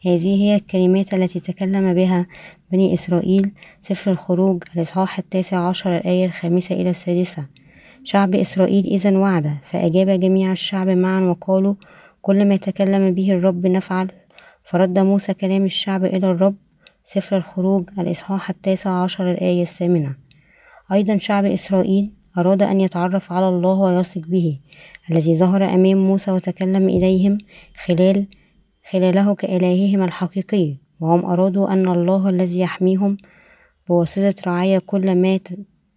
هذه 0.05 0.43
هي 0.43 0.55
الكلمات 0.55 1.13
التي 1.13 1.39
تكلم 1.39 1.93
بها 1.93 2.27
بني 2.71 2.93
إسرائيل 2.93 3.51
سفر 3.81 4.11
الخروج 4.11 4.63
الإصحاح 4.75 5.19
التاسع 5.19 5.67
عشر 5.69 5.97
الآية 5.97 6.25
الخامسة 6.25 6.75
إلى 6.75 6.89
السادسة. 6.89 7.45
شعب 8.03 8.35
إسرائيل 8.35 8.85
إذا 8.85 9.17
وعد 9.17 9.57
فأجاب 9.63 10.19
جميع 10.19 10.51
الشعب 10.51 10.89
معا 10.89 11.21
وقالوا 11.21 11.75
كل 12.21 12.47
ما 12.47 12.55
تكلم 12.55 13.13
به 13.13 13.31
الرب 13.31 13.67
نفعل. 13.67 14.07
فرد 14.63 14.99
موسى 14.99 15.33
كلام 15.33 15.65
الشعب 15.65 16.05
إلى 16.05 16.31
الرب 16.31 16.55
سفر 17.03 17.37
الخروج 17.37 17.89
الإصحاح 17.99 18.49
التاسع 18.49 18.89
عشر 18.89 19.31
الآية 19.31 19.61
الثامنة. 19.61 20.15
أيضا 20.91 21.17
شعب 21.17 21.45
إسرائيل 21.45 22.11
أراد 22.37 22.63
أن 22.63 22.81
يتعرف 22.81 23.31
على 23.31 23.49
الله 23.49 23.79
ويثق 23.79 24.21
به 24.21 24.59
الذي 25.11 25.37
ظهر 25.37 25.63
أمام 25.65 25.97
موسى 25.97 26.31
وتكلم 26.31 26.89
إليهم 26.89 27.37
خلال 27.85 28.27
خلاله 28.91 29.35
كإلههم 29.35 30.03
الحقيقي. 30.03 30.77
وهم 30.99 31.25
أرادوا 31.25 31.73
أن 31.73 31.87
الله 31.87 32.29
الذي 32.29 32.59
يحميهم 32.59 33.17
بواسطة 33.89 34.35
رعاية 34.47 34.79
كل 34.79 35.15
ما 35.15 35.39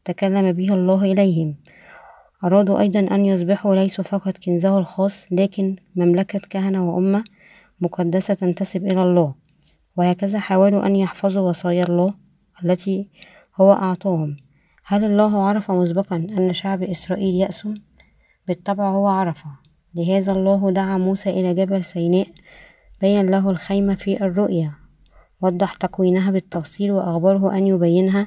تكلم 0.05 0.53
به 0.53 0.75
الله 0.75 1.13
إليهم. 1.13 1.57
أرادوا 2.45 2.81
أيضا 2.81 3.01
أن 3.01 3.25
يصبحوا 3.25 3.75
ليسوا 3.75 4.05
فقط 4.05 4.39
كنزه 4.39 4.79
الخاص 4.79 5.27
لكن 5.31 5.77
مملكة 5.97 6.41
كهنة 6.51 6.91
وأمة 6.91 7.25
مقدسة 7.81 8.35
تنتسب 8.35 8.87
إلى 8.87 9.03
الله. 9.03 9.44
وهكذا 9.97 10.39
حاولوا 10.39 10.87
أن 10.87 10.97
يحفظوا 10.97 11.49
وصايا 11.49 11.85
الله 11.85 12.15
التي 12.65 13.09
هو 13.57 13.73
أعطاهم. 13.73 14.37
هل 14.85 15.05
الله 15.05 15.43
عرف 15.43 15.71
مسبقا 15.71 16.17
أن 16.17 16.53
شعب 16.53 16.83
إسرائيل 16.83 17.35
يأسم؟ 17.35 17.75
بالطبع 18.49 18.91
هو 18.91 19.07
عرف. 19.07 19.45
لهذا 19.95 20.33
الله 20.33 20.71
دعا 20.71 20.99
موسى 20.99 21.31
إلى 21.31 21.55
جبل 21.55 21.85
سيناء 21.85 22.27
بين 23.01 23.31
له 23.31 23.51
الخيمة 23.51 23.95
في 23.95 24.25
الرؤيا 24.25 24.73
وضح 25.41 25.75
تكوينها 25.75 26.31
بالتفصيل 26.31 26.93
وأخبره 26.93 27.59
أن 27.59 27.67
يبينها 27.67 28.27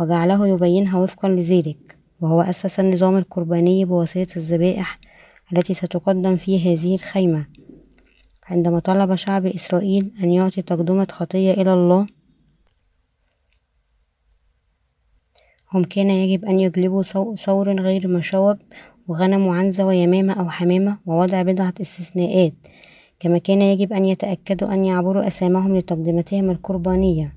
وجعله 0.00 0.48
يبينها 0.48 0.98
وفقا 0.98 1.28
لذلك 1.28 1.96
وهو 2.20 2.40
أسس 2.40 2.80
النظام 2.80 3.16
القرباني 3.16 3.84
بواسطة 3.84 4.36
الذبائح 4.36 4.98
التي 5.52 5.74
ستقدم 5.74 6.36
في 6.36 6.74
هذه 6.74 6.94
الخيمة. 6.94 7.46
عندما 8.52 8.78
طلب 8.78 9.14
شعب 9.14 9.46
إسرائيل 9.46 10.12
أن 10.22 10.30
يعطي 10.30 10.62
تقدمة 10.62 11.06
خطية 11.10 11.52
إلى 11.52 11.72
الله 11.72 12.06
هم 15.72 15.84
كان 15.84 16.10
يجب 16.10 16.44
أن 16.44 16.60
يجلبوا 16.60 17.02
ثور 17.36 17.80
غير 17.80 18.08
مشوب 18.08 18.56
وغنم 19.08 19.46
وعنزة 19.46 19.86
ويمامة 19.86 20.32
أو 20.32 20.48
حمامة 20.50 20.98
ووضع 21.06 21.42
بضعة 21.42 21.74
استثناءات. 21.80 22.52
كما 23.20 23.38
كان 23.38 23.62
يجب 23.62 23.92
أن 23.92 24.04
يتأكدوا 24.04 24.72
أن 24.72 24.84
يعبروا 24.84 25.26
أسامهم 25.26 25.76
لتقدمتهم 25.76 26.50
القربانية. 26.50 27.36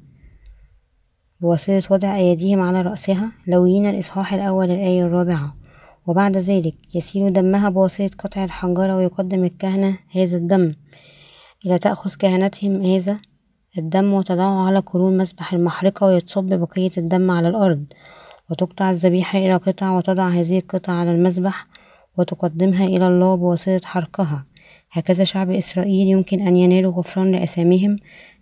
بواسطة 1.41 1.93
وضع 1.93 2.15
أيديهم 2.15 2.61
على 2.61 2.81
رأسها 2.81 3.31
لويين 3.47 3.85
الإصحاح 3.85 4.33
الأول 4.33 4.65
الآية 4.65 5.03
الرابعة. 5.03 5.55
وبعد 6.07 6.37
ذلك 6.37 6.75
يسيل 6.95 7.33
دمها 7.33 7.69
بواسطة 7.69 8.15
قطع 8.17 8.43
الحنجرة 8.43 8.95
ويقدم 8.95 9.43
الكهنة 9.43 9.97
هذا 10.11 10.37
الدم. 10.37 10.73
إلى 11.65 11.77
تأخذ 11.77 12.15
كهنتهم 12.15 12.81
هذا 12.81 13.17
الدم 13.77 14.13
وتضعه 14.13 14.67
على 14.67 14.79
قرون 14.79 15.17
مسبح 15.17 15.53
المحرقة 15.53 16.07
ويتصب 16.07 16.43
بقية 16.43 16.91
الدم 16.97 17.31
على 17.31 17.49
الأرض 17.49 17.85
وتقطع 18.49 18.89
الذبيحة 18.89 19.39
إلى 19.39 19.55
قطع 19.55 19.91
وتضع 19.91 20.29
هذه 20.29 20.59
القطع 20.59 20.93
على 20.93 21.11
المذبح 21.11 21.67
وتقدمها 22.17 22.85
إلى 22.85 23.07
الله 23.07 23.35
بواسطة 23.35 23.81
حرقها. 23.83 24.45
هكذا 24.91 25.23
شعب 25.23 25.51
إسرائيل 25.51 26.07
يمكن 26.07 26.47
أن 26.47 26.55
ينالوا 26.55 26.91
غفران 26.91 27.31
لأثامهم 27.31 27.95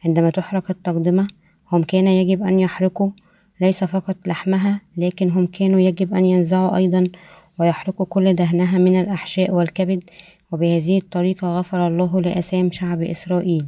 عندما 0.05 0.29
تحرق 0.29 0.63
التقدمة. 0.69 1.27
هم 1.71 1.83
كان 1.83 2.07
يجب 2.07 2.43
أن 2.43 2.59
يحرقوا 2.59 3.09
ليس 3.61 3.83
فقط 3.83 4.17
لحمها 4.25 4.81
لكن 4.97 5.29
هم 5.29 5.47
كانوا 5.47 5.79
يجب 5.79 6.13
أن 6.13 6.25
ينزعوا 6.25 6.75
أيضا 6.75 7.03
ويحرقوا 7.59 8.05
كل 8.05 8.33
دهنها 8.33 8.77
من 8.77 8.99
الأحشاء 8.99 9.51
والكبد 9.51 10.03
وبهذه 10.53 10.97
الطريقة 10.97 11.59
غفر 11.59 11.87
الله 11.87 12.21
لأثام 12.21 12.71
شعب 12.71 13.01
إسرائيل. 13.01 13.65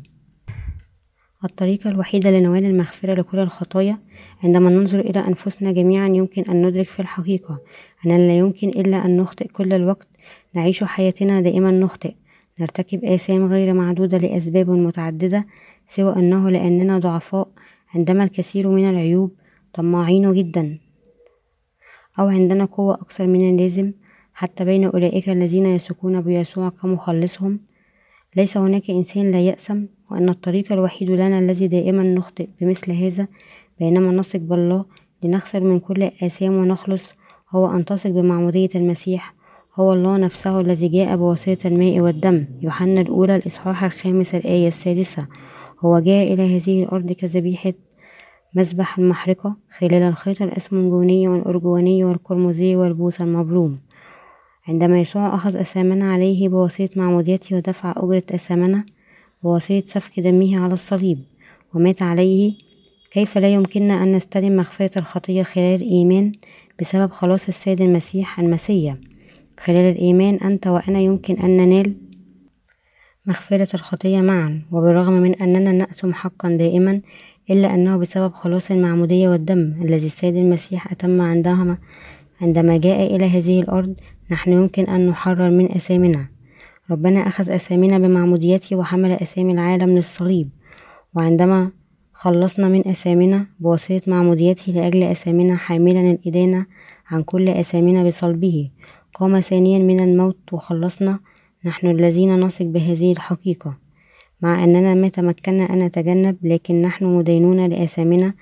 الطريقة 1.43 1.89
الوحيدة 1.89 2.31
لنوال 2.31 2.65
المغفرة 2.65 3.13
لكل 3.13 3.39
الخطايا 3.39 3.97
عندما 4.43 4.69
ننظر 4.69 4.99
إلى 4.99 5.19
أنفسنا 5.19 5.71
جميعا 5.71 6.07
يمكن 6.07 6.43
أن 6.49 6.65
ندرك 6.65 6.87
في 6.87 6.99
الحقيقة 6.99 7.61
أننا 8.05 8.17
لا 8.17 8.37
يمكن 8.37 8.69
إلا 8.69 9.05
أن 9.05 9.17
نخطئ 9.17 9.47
كل 9.47 9.73
الوقت. 9.73 10.07
نعيش 10.53 10.83
حياتنا 10.83 11.41
دائما 11.41 11.71
نخطئ. 11.71 12.13
نرتكب 12.59 13.05
آثام 13.05 13.45
غير 13.45 13.73
معدودة 13.73 14.17
لأسباب 14.17 14.69
متعددة 14.69 15.45
سوى 15.87 16.15
أنه 16.15 16.49
لأننا 16.49 16.97
ضعفاء 16.97 17.47
عندما 17.95 18.23
الكثير 18.23 18.67
من 18.67 18.89
العيوب 18.89 19.31
طماعين 19.73 20.33
جدا. 20.33 20.79
أو 22.19 22.27
عندنا 22.27 22.65
قوة 22.65 22.93
أكثر 22.93 23.27
من 23.27 23.49
اللازم 23.49 23.91
حتى 24.35 24.65
بين 24.65 24.85
أولئك 24.85 25.29
الذين 25.29 25.65
يثقون 25.65 26.21
بيسوع 26.21 26.69
كمخلصهم. 26.69 27.59
ليس 28.35 28.57
هناك 28.57 28.89
إنسان 28.89 29.31
لا 29.31 29.41
يأسم 29.41 29.85
وأن 30.11 30.29
الطريق 30.29 30.73
الوحيد 30.73 31.09
لنا 31.09 31.39
الذي 31.39 31.67
دائما 31.67 32.03
نخطئ 32.03 32.47
بمثل 32.61 32.91
هذا 32.91 33.27
بينما 33.79 34.11
نثق 34.11 34.39
بالله 34.39 34.85
لنخسر 35.23 35.63
من 35.63 35.79
كل 35.79 36.03
الآثام 36.03 36.53
ونخلص 36.53 37.13
هو 37.51 37.75
أن 37.75 37.85
تثق 37.85 38.09
بمعمودية 38.09 38.69
المسيح 38.75 39.35
هو 39.75 39.93
الله 39.93 40.17
نفسه 40.17 40.61
الذي 40.61 40.87
جاء 40.87 41.15
بواسطة 41.15 41.67
الماء 41.67 41.99
والدم. 41.99 42.45
يوحنا 42.61 43.01
الأولى 43.01 43.35
الإصحاح 43.35 43.83
الخامس 43.83 44.35
الآية 44.35 44.67
السادسة. 44.67 45.27
هو 45.79 45.99
جاء 45.99 46.33
إلى 46.33 46.57
هذه 46.57 46.83
الأرض 46.83 47.11
كذبيحة 47.11 47.73
مذبح 48.53 48.99
المحرقة 48.99 49.55
خلال 49.77 50.03
الخيط 50.03 50.41
الأسمنجوني 50.41 51.27
والأرجواني 51.27 52.03
والقرمزي 52.03 52.75
والبوس 52.75 53.21
المبروم. 53.21 53.77
عندما 54.67 54.99
يسوع 54.99 55.35
أخذ 55.35 55.57
أثامنا 55.57 56.13
عليه 56.13 56.49
بواسطة 56.49 56.89
معموديته 56.95 57.55
ودفع 57.55 57.93
أجرة 57.97 58.23
أثامنا 58.31 58.85
بواسطة 59.43 59.83
سفك 59.85 60.19
دمه 60.19 60.59
على 60.63 60.73
الصليب 60.73 61.23
ومات 61.73 62.01
عليه 62.01 62.53
كيف 63.11 63.37
لا 63.37 63.53
يمكننا 63.53 64.03
أن 64.03 64.11
نستلم 64.11 64.55
مغفرة 64.55 64.99
الخطية 64.99 65.43
خلال 65.43 65.81
الإيمان 65.81 66.31
بسبب 66.79 67.11
خلاص 67.11 67.47
السيد 67.47 67.81
المسيح 67.81 68.39
المسيا؟ 68.39 69.01
خلال 69.59 69.95
الإيمان 69.95 70.35
أنت 70.35 70.67
وأنا 70.67 70.99
يمكن 70.99 71.35
أن 71.35 71.57
ننال 71.57 71.95
مغفرة 73.25 73.67
الخطية 73.73 74.21
معا 74.21 74.61
وبالرغم 74.71 75.13
من 75.13 75.35
أننا 75.35 75.71
نأثم 75.71 76.13
حقا 76.13 76.49
دائما 76.49 77.01
إلا 77.49 77.75
أنه 77.75 77.97
بسبب 77.97 78.33
خلاص 78.33 78.71
المعمودية 78.71 79.29
والدم 79.29 79.73
الذي 79.81 80.05
السيد 80.05 80.35
المسيح 80.35 80.91
أتم 80.91 81.21
عندما 81.21 81.77
عندما 82.41 82.77
جاء 82.77 83.15
إلى 83.15 83.25
هذه 83.25 83.59
الأرض 83.59 83.95
نحن 84.31 84.53
يمكن 84.53 84.83
أن 84.83 85.07
نحرر 85.07 85.49
من 85.49 85.71
أثامنا 85.71 86.27
ربنا 86.91 87.19
أخذ 87.19 87.49
أثامنا 87.49 87.97
بمعموديته 87.97 88.75
وحمل 88.75 89.11
أثام 89.11 89.49
العالم 89.49 89.89
للصليب. 89.89 90.49
وعندما 91.15 91.71
خلصنا 92.13 92.67
من 92.67 92.87
أثامنا 92.87 93.45
بواسطة 93.59 94.01
معموديته 94.07 94.73
لأجل 94.73 95.03
أثامنا 95.03 95.55
حاملا 95.55 96.11
الإدانة 96.11 96.65
عن 97.07 97.23
كل 97.23 97.49
أثامنا 97.49 98.03
بصلبه 98.03 98.69
قام 99.13 99.39
ثانيا 99.39 99.79
من 99.79 99.99
الموت 99.99 100.53
وخلصنا. 100.53 101.19
نحن 101.65 101.87
الذين 101.87 102.39
نثق 102.39 102.65
بهذه 102.65 103.11
الحقيقة. 103.11 103.77
مع 104.41 104.63
أننا 104.63 104.93
ما 104.93 105.07
تمكنا 105.07 105.73
أن 105.73 105.79
نتجنب 105.79 106.37
لكن 106.43 106.81
نحن 106.81 107.05
مدينون 107.05 107.65
لآثامنا 107.65 108.33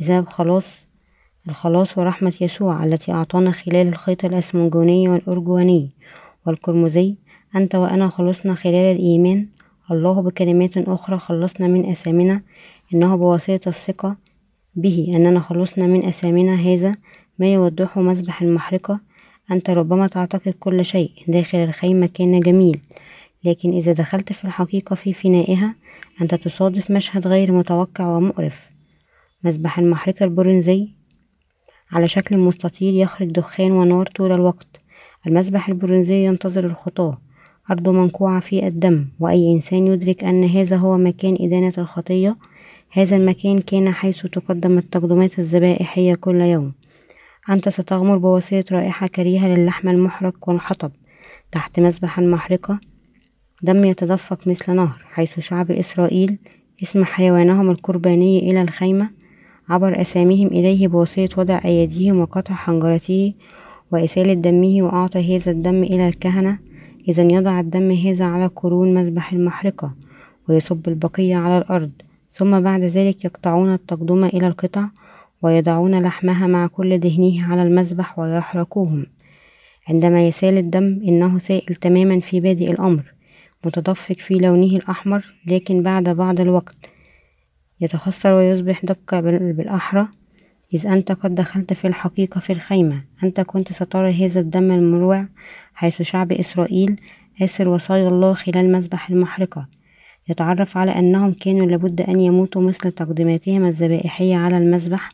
بسبب 0.00 0.26
خلاص 0.28 0.87
الخلاص 1.48 1.98
ورحمة 1.98 2.34
يسوع 2.40 2.84
التي 2.84 3.12
أعطانا 3.12 3.50
خلال 3.50 3.88
الخيط 3.88 4.24
الأسمنجوني 4.24 5.08
والأرجواني 5.08 5.90
والقرمزي. 6.46 7.16
أنت 7.56 7.74
وأنا 7.74 8.08
خلصنا 8.08 8.54
خلال 8.54 8.96
الإيمان. 8.96 9.48
الله 9.90 10.22
بكلمات 10.22 10.78
أخرى 10.78 11.18
خلصنا 11.18 11.66
من 11.66 11.90
أثامنا 11.90 12.42
إنه 12.94 13.16
بواسطة 13.16 13.68
الثقة 13.68 14.16
به 14.74 15.12
أننا 15.16 15.40
خلصنا 15.40 15.86
من 15.86 16.04
أثامنا 16.04 16.54
هذا 16.54 16.96
ما 17.38 17.52
يوضحه 17.52 18.00
مسبح 18.00 18.42
المحرقة. 18.42 19.00
أنت 19.50 19.70
ربما 19.70 20.06
تعتقد 20.06 20.54
كل 20.60 20.84
شيء 20.84 21.10
داخل 21.28 21.58
الخيمة 21.58 22.06
كان 22.06 22.40
جميل 22.40 22.80
لكن 23.44 23.72
إذا 23.72 23.92
دخلت 23.92 24.32
في 24.32 24.44
الحقيقة 24.44 24.94
في 24.94 25.12
فنائها 25.12 25.74
أنت 26.20 26.34
تصادف 26.34 26.90
مشهد 26.90 27.26
غير 27.26 27.52
متوقع 27.52 28.06
ومقرف. 28.06 28.70
مسبح 29.44 29.78
المحرقة 29.78 30.24
البرونزي 30.24 30.97
على 31.92 32.08
شكل 32.08 32.38
مستطيل 32.38 32.96
يخرج 32.96 33.28
دخان 33.28 33.72
ونار 33.72 34.06
طول 34.06 34.32
الوقت. 34.32 34.80
المسبح 35.26 35.68
البرونزي 35.68 36.26
ينتظر 36.26 36.66
الخطاة 36.66 37.18
أرض 37.70 37.88
منقوعة 37.88 38.40
في 38.40 38.66
الدم 38.66 39.08
وأي 39.20 39.52
إنسان 39.52 39.86
يدرك 39.86 40.24
أن 40.24 40.44
هذا 40.44 40.76
هو 40.76 40.98
مكان 40.98 41.36
إدانة 41.40 41.72
الخطية 41.78 42.36
هذا 42.90 43.16
المكان 43.16 43.58
كان 43.58 43.90
حيث 43.92 44.26
تقدم 44.26 44.78
التقدمات 44.78 45.38
الذبائحية 45.38 46.14
كل 46.14 46.40
يوم. 46.40 46.72
أنت 47.50 47.68
ستغمر 47.68 48.18
بواسطة 48.18 48.64
رائحة 48.72 49.06
كريهة 49.06 49.48
للحم 49.48 49.88
المحرق 49.88 50.48
والحطب. 50.48 50.92
تحت 51.52 51.80
مسبح 51.80 52.18
المحرقة 52.18 52.80
دم 53.62 53.84
يتدفق 53.84 54.48
مثل 54.48 54.74
نهر 54.74 55.04
حيث 55.12 55.40
شعب 55.40 55.70
إسرائيل 55.70 56.38
اسم 56.82 57.04
حيوانهم 57.04 57.70
القرباني 57.70 58.50
إلى 58.50 58.62
الخيمة 58.62 59.10
عبر 59.68 60.00
أساميهم 60.00 60.48
إليه 60.48 60.88
بواسطة 60.88 61.40
وضع 61.40 61.60
أيديهم 61.64 62.20
وقطع 62.20 62.54
حنجرته 62.54 63.34
وإسالة 63.92 64.32
دمه 64.32 64.82
وأعطى 64.82 65.36
هذا 65.36 65.52
الدم 65.52 65.82
إلى 65.82 66.08
الكهنة. 66.08 66.58
إذا 67.08 67.22
يضع 67.22 67.60
الدم 67.60 67.90
هذا 67.90 68.24
على 68.24 68.46
قرون 68.46 68.94
مذبح 68.94 69.32
المحرقة 69.32 69.94
ويصب 70.48 70.88
البقية 70.88 71.36
على 71.36 71.58
الأرض 71.58 71.90
ثم 72.30 72.60
بعد 72.60 72.80
ذلك 72.80 73.24
يقطعون 73.24 73.72
التقدمة 73.72 74.26
إلى 74.26 74.46
القطع 74.46 74.88
ويضعون 75.42 76.02
لحمها 76.02 76.46
مع 76.46 76.66
كل 76.66 76.98
دهنه 76.98 77.52
على 77.52 77.62
المذبح 77.62 78.18
ويحرقوهم. 78.18 79.06
عندما 79.88 80.28
يسال 80.28 80.58
الدم 80.58 81.00
إنه 81.08 81.38
سائل 81.38 81.74
تماما 81.74 82.18
في 82.18 82.40
بادئ 82.40 82.70
الأمر 82.70 83.14
متدفق 83.64 84.16
في 84.16 84.34
لونه 84.34 84.76
الأحمر 84.76 85.24
لكن 85.46 85.82
بعد 85.82 86.08
بعض 86.08 86.40
الوقت 86.40 86.76
يتخثر 87.80 88.34
ويصبح 88.34 88.84
دبقة 88.84 89.20
بالأحرى. 89.20 90.08
إذ 90.74 90.86
أنت 90.86 91.12
قد 91.12 91.34
دخلت 91.34 91.72
في 91.72 91.86
الحقيقة 91.86 92.38
في 92.38 92.52
الخيمة. 92.52 93.04
أنت 93.24 93.40
كنت 93.40 93.72
سترى 93.72 94.26
هذا 94.26 94.40
الدم 94.40 94.70
المروع 94.70 95.26
حيث 95.74 96.02
شعب 96.02 96.32
إسرائيل 96.32 97.00
آسر 97.42 97.68
وصايا 97.68 98.08
الله 98.08 98.34
خلال 98.34 98.72
مذبح 98.72 99.10
المحرقة. 99.10 99.68
يتعرف 100.28 100.76
على 100.76 100.90
أنهم 100.90 101.32
كانوا 101.32 101.66
لابد 101.66 102.00
أن 102.00 102.20
يموتوا 102.20 102.62
مثل 102.62 102.92
تقديماتهم 102.92 103.64
الذبائحية 103.64 104.36
على 104.36 104.58
المذبح 104.58 105.08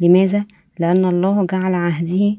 لماذا؟ 0.00 0.44
لأن 0.78 1.04
الله 1.04 1.46
جعل 1.46 1.74
عهده 1.74 2.36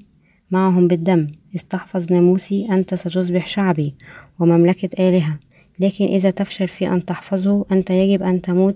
معهم 0.51 0.87
بالدم. 0.87 1.27
استحفظ 1.55 2.11
ناموسي 2.11 2.67
أنت 2.71 2.93
ستصبح 2.93 3.47
شعبي 3.47 3.95
ومملكة 4.39 5.07
آلهة. 5.09 5.39
لكن 5.81 6.05
إذا 6.05 6.29
تفشل 6.29 6.67
في 6.67 6.87
أن 6.87 7.05
تحفظه 7.05 7.65
أنت 7.71 7.89
يجب 7.89 8.23
أن 8.23 8.41
تموت 8.41 8.75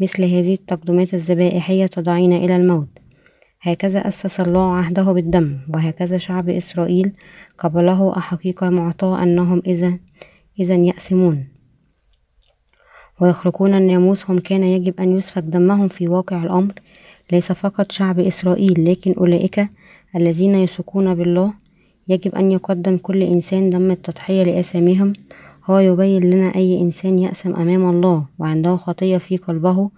مثل 0.00 0.22
هذه 0.22 0.54
التقدمات 0.54 1.14
الذبائحية 1.14 1.86
تضعين 1.86 2.32
إلى 2.32 2.56
الموت. 2.56 2.88
هكذا 3.60 4.08
أسس 4.08 4.40
الله 4.40 4.72
عهده 4.72 5.12
بالدم 5.12 5.58
وهكذا 5.74 6.18
شعب 6.18 6.48
إسرائيل 6.48 7.12
قبله 7.58 8.16
أحقيقة 8.16 8.70
معطاة 8.70 9.22
أنهم 9.22 9.62
إذا 9.66 9.98
إذا 10.60 10.74
يأثمون. 10.74 11.48
ويخرقون 13.20 13.74
الناموس 13.74 14.30
هم 14.30 14.38
كان 14.38 14.62
يجب 14.62 15.00
أن 15.00 15.18
يسفك 15.18 15.42
دمهم 15.42 15.88
في 15.88 16.08
واقع 16.08 16.42
الأمر. 16.42 16.72
ليس 17.32 17.52
فقط 17.52 17.92
شعب 17.92 18.20
إسرائيل 18.20 18.90
لكن 18.90 19.14
أولئك 19.18 19.68
الذين 20.16 20.54
يثقون 20.54 21.14
بالله 21.14 21.54
يجب 22.08 22.34
أن 22.34 22.52
يقدم 22.52 22.98
كل 22.98 23.22
إنسان 23.22 23.70
دم 23.70 23.90
التضحية 23.90 24.42
لآثامهم 24.42 25.12
هو 25.66 25.78
يبين 25.78 26.30
لنا 26.30 26.54
أي 26.54 26.80
إنسان 26.80 27.18
يأثم 27.18 27.54
أمام 27.54 27.90
الله 27.90 28.26
وعنده 28.38 28.76
خطية 28.76 29.18
في 29.18 29.36
قلبه 29.36 29.90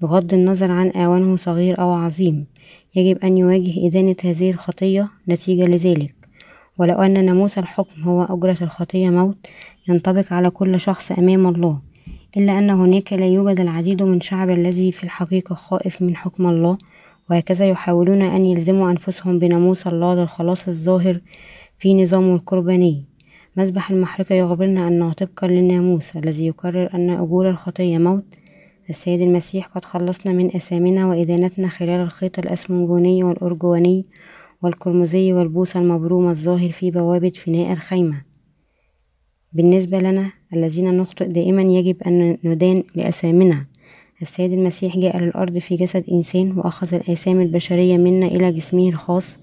بغض 0.00 0.34
النظر 0.34 0.70
عن 0.70 0.90
آوانه 0.90 1.36
صغير 1.36 1.80
أو 1.80 1.92
عظيم. 1.92 2.46
يجب 2.94 3.18
أن 3.18 3.38
يواجه 3.38 3.86
إدانة 3.86 4.16
هذه 4.24 4.50
الخطية 4.50 5.08
نتيجة 5.28 5.64
لذلك. 5.64 6.14
ولو 6.78 6.94
أن 6.94 7.24
ناموس 7.24 7.58
الحكم 7.58 8.02
هو 8.02 8.22
أجرة 8.22 8.58
الخطية 8.62 9.10
موت 9.10 9.46
ينطبق 9.88 10.32
على 10.32 10.50
كل 10.50 10.80
شخص 10.80 11.12
أمام 11.12 11.46
الله 11.46 11.80
إلا 12.36 12.58
أن 12.58 12.70
هناك 12.70 13.12
لا 13.12 13.26
يوجد 13.26 13.60
العديد 13.60 14.02
من 14.02 14.20
شعب 14.20 14.50
الذي 14.50 14.92
في 14.92 15.04
الحقيقة 15.04 15.54
خائف 15.54 16.02
من 16.02 16.16
حكم 16.16 16.46
الله 16.46 16.78
وهكذا 17.30 17.68
يحاولون 17.68 18.22
أن 18.22 18.46
يلزموا 18.46 18.90
أنفسهم 18.90 19.38
بناموس 19.38 19.86
الله 19.86 20.14
للخلاص 20.14 20.68
الظاهر 20.68 21.20
في 21.78 21.94
نظامه 21.94 22.34
القرباني. 22.34 23.04
مسبح 23.58 23.90
المحرقة 23.90 24.34
يخبرنا 24.34 24.88
أنه 24.88 25.12
طبقا 25.12 25.46
للناموس 25.46 26.16
الذي 26.16 26.46
يقرر 26.46 26.94
أن 26.94 27.10
أجور 27.10 27.50
الخطية 27.50 27.98
موت. 27.98 28.24
السيد 28.90 29.20
المسيح 29.20 29.66
قد 29.66 29.84
خلصنا 29.84 30.32
من 30.32 30.46
أثامنا 30.46 31.06
وإدانتنا 31.06 31.68
خلال 31.68 32.00
الخيط 32.00 32.38
الأسمنجوني 32.38 33.24
والأرجواني 33.24 34.06
والقرمزي 34.62 35.32
والبوصة 35.32 35.80
المبرومة 35.80 36.30
الظاهر 36.30 36.72
في 36.72 36.90
بوابة 36.90 37.30
فناء 37.30 37.72
الخيمة. 37.72 38.22
بالنسبة 39.52 39.98
لنا 39.98 40.32
الذين 40.54 40.96
نخطئ 40.96 41.24
دائما 41.24 41.62
يجب 41.62 42.02
أن 42.02 42.38
ندان 42.44 42.82
لأثامنا 42.94 43.66
السيد 44.22 44.52
المسيح 44.52 44.96
جاء 44.96 45.18
للأرض 45.18 45.58
في 45.58 45.76
جسد 45.76 46.04
إنسان 46.12 46.58
وأخذ 46.58 46.94
الآثام 46.94 47.40
البشرية 47.40 47.96
منا 47.96 48.26
إلى 48.26 48.52
جسمه 48.52 48.88
الخاص 48.88 49.38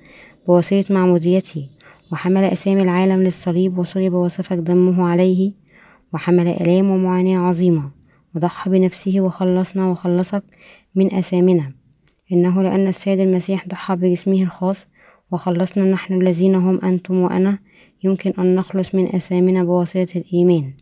بواسطة 0.48 0.94
معموديته. 0.94 1.75
وحمل 2.12 2.44
أسامي 2.44 2.82
العالم 2.82 3.24
للصليب 3.24 3.78
وصلب 3.78 4.14
وسفك 4.14 4.58
دمه 4.58 5.08
عليه 5.10 5.52
وحمل 6.14 6.48
آلام 6.48 6.90
ومعاناة 6.90 7.40
عظيمة 7.40 7.92
وضحى 8.36 8.70
بنفسه 8.70 9.22
وخلصنا 9.22 9.88
وخلصك 9.88 10.44
من 10.96 11.14
أثامنا 11.14 11.74
إنه 12.32 12.64
لأن 12.64 12.88
السيد 12.88 13.20
المسيح 13.20 13.68
ضحى 13.68 13.96
بجسمه 13.96 14.44
الخاص 14.44 14.88
وخلصنا 15.32 15.86
نحن 15.86 16.22
الذين 16.22 16.56
هم 16.56 16.80
أنتم 16.86 17.20
وأنا 17.20 17.60
يمكن 18.04 18.34
أن 18.40 18.56
نخلص 18.56 18.96
من 18.96 19.16
أثامنا 19.16 19.64
بواسطة 19.64 20.08
الإيمان. 20.16 20.74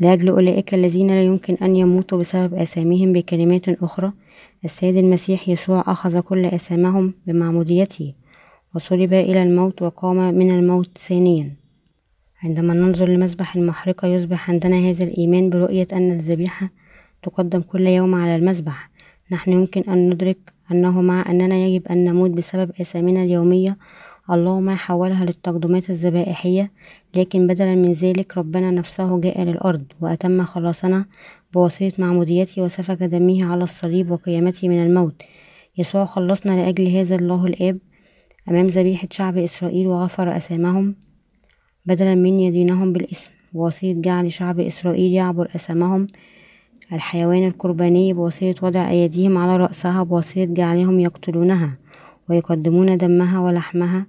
لأجل 0.00 0.28
أولئك 0.28 0.74
الذين 0.74 1.06
لا 1.06 1.22
يمكن 1.22 1.54
أن 1.54 1.76
يموتوا 1.76 2.18
بسبب 2.18 2.54
آثامهم 2.54 3.12
بكلمات 3.12 3.68
أخرى. 3.68 4.12
السيد 4.64 4.96
المسيح 4.96 5.48
يسوع 5.48 5.84
أخذ 5.86 6.20
كل 6.20 6.46
آثامهم 6.46 7.14
بمعموديته. 7.26 8.14
وصلب 8.76 9.12
إلى 9.12 9.42
الموت 9.42 9.82
وقام 9.82 10.34
من 10.34 10.50
الموت 10.50 10.98
ثانيا. 10.98 11.54
عندما 12.42 12.74
ننظر 12.74 13.08
لمسبح 13.08 13.56
المحرقة 13.56 14.08
يصبح 14.08 14.50
عندنا 14.50 14.76
هذا 14.76 15.04
الإيمان 15.04 15.50
برؤية 15.50 15.88
أن 15.92 16.12
الذبيحة 16.12 16.70
تقدم 17.22 17.60
كل 17.60 17.86
يوم 17.86 18.14
على 18.14 18.36
المسبح 18.36 18.90
نحن 19.32 19.52
يمكن 19.52 19.82
أن 19.88 20.10
ندرك 20.10 20.38
أنه 20.72 21.00
مع 21.00 21.24
أننا 21.30 21.56
يجب 21.56 21.86
أن 21.88 22.04
نموت 22.04 22.30
بسبب 22.30 22.70
آثامنا 22.80 23.22
اليومية. 23.22 23.76
الله 24.30 24.60
ما 24.60 24.74
حولها 24.74 25.24
للتقدمات 25.24 25.90
الذبائحية 25.90 26.70
لكن 27.14 27.46
بدلا 27.46 27.74
من 27.74 27.92
ذلك 27.92 28.38
ربنا 28.38 28.70
نفسه 28.70 29.20
جاء 29.20 29.42
للأرض 29.42 29.84
وأتم 30.00 30.44
خلاصنا 30.44 31.04
بواسطة 31.54 31.92
معموديته 31.98 32.62
وسفك 32.62 33.02
دمه 33.02 33.44
على 33.44 33.64
الصليب 33.64 34.10
وقيامته 34.10 34.68
من 34.68 34.82
الموت. 34.82 35.22
يسوع 35.78 36.04
خلصنا 36.04 36.52
لأجل 36.52 36.88
هذا 36.88 37.16
الله 37.16 37.46
الآب. 37.46 37.78
أمام 38.48 38.66
ذبيحة 38.66 39.08
شعب 39.10 39.38
إسرائيل 39.38 39.86
وغفر 39.86 40.36
أثامهم 40.36 40.94
بدلا 41.86 42.14
من 42.14 42.40
يدينهم 42.40 42.92
بالاسم 42.92 43.30
بواسطة 43.52 44.00
جعل 44.00 44.32
شعب 44.32 44.60
إسرائيل 44.60 45.12
يعبر 45.12 45.50
أثامهم 45.54 46.06
الحيوان 46.92 47.46
القرباني 47.46 48.12
بواسطة 48.12 48.66
وضع 48.66 48.90
أيديهم 48.90 49.38
على 49.38 49.56
رأسها 49.56 50.02
بواسطة 50.02 50.44
جعلهم 50.44 51.00
يقتلونها 51.00 51.78
ويقدمون 52.30 52.96
دمها 52.96 53.40
ولحمها. 53.40 54.06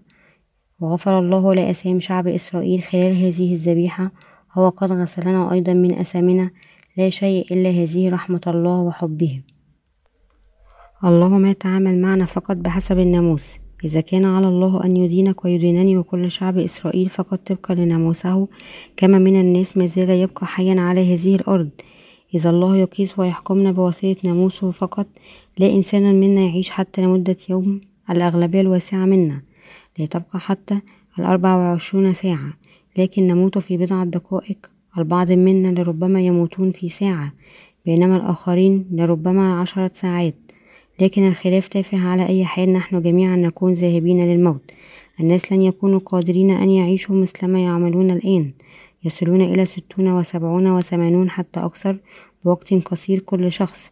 وغفر 0.79 1.19
الله 1.19 1.55
لآثام 1.55 1.99
شعب 1.99 2.27
إسرائيل 2.27 2.83
خلال 2.83 3.15
هذه 3.15 3.53
الذبيحة. 3.53 4.11
هو 4.53 4.69
قد 4.69 4.91
غسلنا 4.91 5.51
أيضا 5.51 5.73
من 5.73 5.93
أثامنا 5.93 6.51
لا 6.97 7.09
شيء 7.09 7.53
إلا 7.53 7.69
هذه 7.69 8.09
رحمة 8.09 8.41
الله 8.47 8.81
وحبه. 8.81 9.41
الله 11.05 11.27
ما 11.27 11.49
يتعامل 11.49 12.01
معنا 12.01 12.25
فقط 12.25 12.55
بحسب 12.55 12.99
الناموس. 12.99 13.66
إذا 13.83 14.01
كان 14.01 14.25
على 14.25 14.47
الله 14.47 14.83
أن 14.83 14.97
يدينك 14.97 15.45
ويدينني 15.45 15.97
وكل 15.97 16.31
شعب 16.31 16.57
إسرائيل 16.57 17.09
فقط 17.09 17.39
طبقا 17.47 17.75
لناموسه 17.75 18.47
كما 18.97 19.19
من 19.19 19.39
الناس 19.39 19.77
ما 19.77 19.85
زال 19.85 20.09
يبقى 20.09 20.45
حيا 20.47 20.81
على 20.81 21.13
هذه 21.13 21.35
الأرض. 21.35 21.69
إذا 22.35 22.49
الله 22.49 22.77
يقيس 22.77 23.19
ويحكمنا 23.19 23.71
بواسطة 23.71 24.15
ناموسه 24.23 24.71
فقط 24.71 25.07
لا 25.57 25.75
إنسان 25.75 26.19
منا 26.19 26.41
يعيش 26.41 26.69
حتى 26.69 27.01
لمدة 27.01 27.37
يوم 27.49 27.81
الأغلبية 28.09 28.61
الواسعة 28.61 29.05
منا. 29.05 29.41
لا 29.99 30.05
تبقى 30.05 30.39
حتى 30.39 30.79
الأربع 31.19 31.55
وعشرون 31.55 32.13
ساعة. 32.13 32.53
لكن 32.97 33.27
نموت 33.27 33.57
في 33.57 33.77
بضعة 33.77 34.05
دقائق 34.05 34.57
البعض 34.97 35.31
منا 35.31 35.81
لربما 35.81 36.21
يموتون 36.21 36.71
في 36.71 36.89
ساعة. 36.89 37.33
بينما 37.85 38.15
الآخرين 38.17 38.85
لربما 38.91 39.59
عشرة 39.59 39.91
ساعات. 39.93 40.46
لكن 40.99 41.27
الخلاف 41.27 41.67
تافه 41.67 42.07
على 42.07 42.27
أي 42.27 42.45
حال 42.45 42.73
نحن 42.73 43.01
جميعا 43.01 43.35
نكون 43.35 43.73
ذاهبين 43.73 44.25
للموت. 44.25 44.71
الناس 45.19 45.51
لن 45.51 45.61
يكونوا 45.61 45.99
قادرين 45.99 46.51
أن 46.51 46.69
يعيشوا 46.69 47.15
مثلما 47.15 47.59
يعملون 47.59 48.11
الآن 48.11 48.51
يصلون 49.03 49.41
إلى 49.41 49.65
ستون 49.65 50.07
وسبعون 50.07 50.67
وثمانون 50.67 51.29
حتى 51.29 51.59
أكثر 51.59 51.97
بوقت 52.45 52.73
قصير 52.73 53.19
كل 53.19 53.51
شخص. 53.51 53.91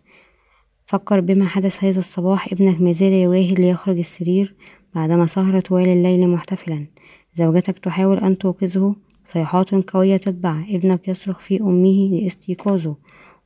فكر 0.86 1.20
بما 1.20 1.46
حدث 1.46 1.84
هذا 1.84 2.00
الصباح 2.00 2.52
ابنك 2.52 2.82
مازال 2.82 3.14
يواهد 3.14 3.60
ليخرج 3.60 3.98
السرير 3.98 4.56
بعدما 4.96 5.26
سهر 5.28 5.60
طوال 5.60 5.88
الليل 5.88 6.30
محتفلا. 6.30 6.86
زوجتك 7.36 7.80
تحاول 7.80 8.18
أن 8.18 8.38
توقظه 8.38 8.96
صيحات 9.26 9.76
قوية 9.76 10.18
تتبع 10.18 10.64
ابنك 10.70 11.08
يصرخ 11.08 11.40
في 11.40 11.62
أمه 11.62 12.20
لاستيقاظه 12.22 12.96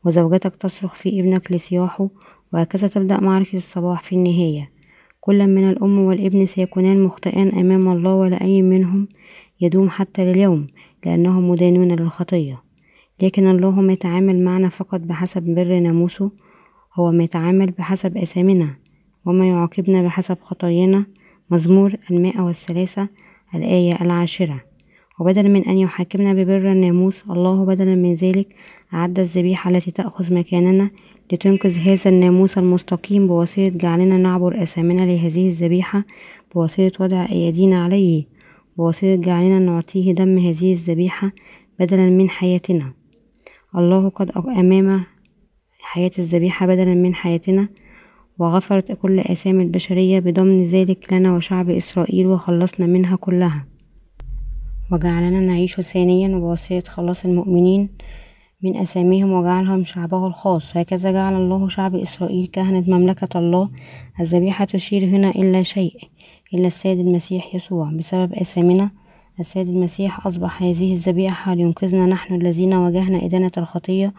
وزوجتك 0.06 0.56
تصرخ 0.56 0.96
في 0.96 1.20
ابنك 1.20 1.52
لصياحه 1.52 2.10
وهكذا 2.54 2.88
تبدأ 2.88 3.20
معركة 3.20 3.58
الصباح 3.58 4.04
في 4.04 4.16
النهاية. 4.16 4.72
كل 5.20 5.48
من 5.48 5.70
الأم 5.70 6.00
والابن 6.00 6.46
سيكونان 6.46 7.04
مخطئان 7.04 7.48
أمام 7.48 7.90
الله 7.90 8.16
ولا 8.16 8.42
أي 8.42 8.62
منهم 8.62 9.08
يدوم 9.62 9.90
حتى 9.90 10.26
لليوم 10.26 10.68
لأنهم 11.06 11.50
مدانون 11.50 11.92
للخطية. 11.92 12.64
لكن 13.22 13.48
الله 13.48 13.82
ما 13.82 13.94
يتعامل 13.94 14.44
معنا 14.44 14.70
فقط 14.70 15.00
بحسب 15.00 15.44
بر 15.44 15.80
ناموسه 15.80 16.32
هو 16.96 17.12
ما 17.12 17.24
يتعامل 17.24 17.72
بحسب 17.72 18.18
أثامنا 18.18 18.76
وما 19.26 19.48
يعاقبنا 19.48 20.02
بحسب 20.02 20.38
خطايانا 20.42 21.06
مزمور 21.52 21.94
المائة 22.12 22.42
والثلاثة 22.42 23.08
الآية 23.56 24.02
العاشرة. 24.02 24.69
وبدلا 25.20 25.50
من 25.50 25.64
أن 25.66 25.78
يحاكمنا 25.78 26.34
ببر 26.34 26.72
الناموس 26.72 27.24
الله 27.30 27.66
بدلا 27.66 27.96
من 27.96 28.14
ذلك 28.14 28.56
أعد 28.94 29.20
الذبيحة 29.20 29.70
التي 29.70 29.92
تأخذ 29.92 30.34
مكاننا 30.34 30.90
لتنقذ 31.32 31.78
هذا 31.78 32.10
الناموس 32.10 32.58
المستقيم 32.58 33.28
بواسطة 33.28 33.70
جعلنا 33.70 34.18
نعبر 34.18 34.64
أثامنا 34.64 35.02
لهذه 35.02 35.48
الذبيحة 35.48 36.04
بواسطة 36.56 37.04
وضع 37.04 37.26
أيدينا 37.32 37.80
عليه 37.80 38.26
بواسطة 38.78 39.16
جعلنا 39.16 39.60
نعطيه 39.60 40.14
دم 40.14 40.38
هذه 40.38 40.72
الذبيحة 40.72 41.32
بدلا 41.80 42.10
من 42.10 42.30
حياتنا. 42.30 42.94
الله 43.76 44.10
قد 44.10 44.32
أمام 44.32 45.04
حياة 45.82 46.12
الذبيحة 46.20 46.66
بدلا 46.66 46.94
من 46.94 47.16
حياتنا 47.16 47.70
وغفرت 48.40 48.92
كل 48.92 49.20
آثام 49.20 49.60
البشرية 49.60 50.20
بضمن 50.20 50.64
ذلك 50.64 51.14
لنا 51.14 51.36
وشعب 51.36 51.70
إسرائيل 51.70 52.28
وخلصنا 52.28 52.86
منها 52.86 53.16
كلها. 53.16 53.66
وجعلنا 54.92 55.40
نعيش 55.40 55.82
ثانيا 55.82 56.28
بواسطة 56.28 56.92
خلاص 56.92 57.26
المؤمنين 57.26 57.90
من 58.64 58.78
أساميهم 58.78 59.32
وجعلهم 59.32 59.84
شعبه 59.84 60.28
الخاص. 60.28 60.78
هكذا 60.78 61.12
جعل 61.12 61.36
الله 61.36 61.68
شعب 61.70 61.96
إسرائيل 61.96 62.48
كهنة 62.48 62.84
مملكة 62.88 63.40
الله 63.40 63.70
الذبيحة 64.20 64.66
تشير 64.66 65.06
هنا 65.06 65.30
إلا 65.30 65.64
شيء 65.64 65.94
إلا 66.54 66.68
السيد 66.68 67.00
المسيح 67.00 67.56
يسوع. 67.56 67.92
بسبب 67.92 68.34
أسامنا 68.34 68.92
السيد 69.40 69.70
المسيح 69.70 70.26
أصبح 70.28 70.64
هذه 70.64 70.92
الذبيحة 70.92 71.54
لينقذنا 71.54 72.06
نحن 72.06 72.36
الذين 72.36 72.74
واجهنا 72.74 73.26
إدانة 73.26 73.52
الخطية 73.58 74.14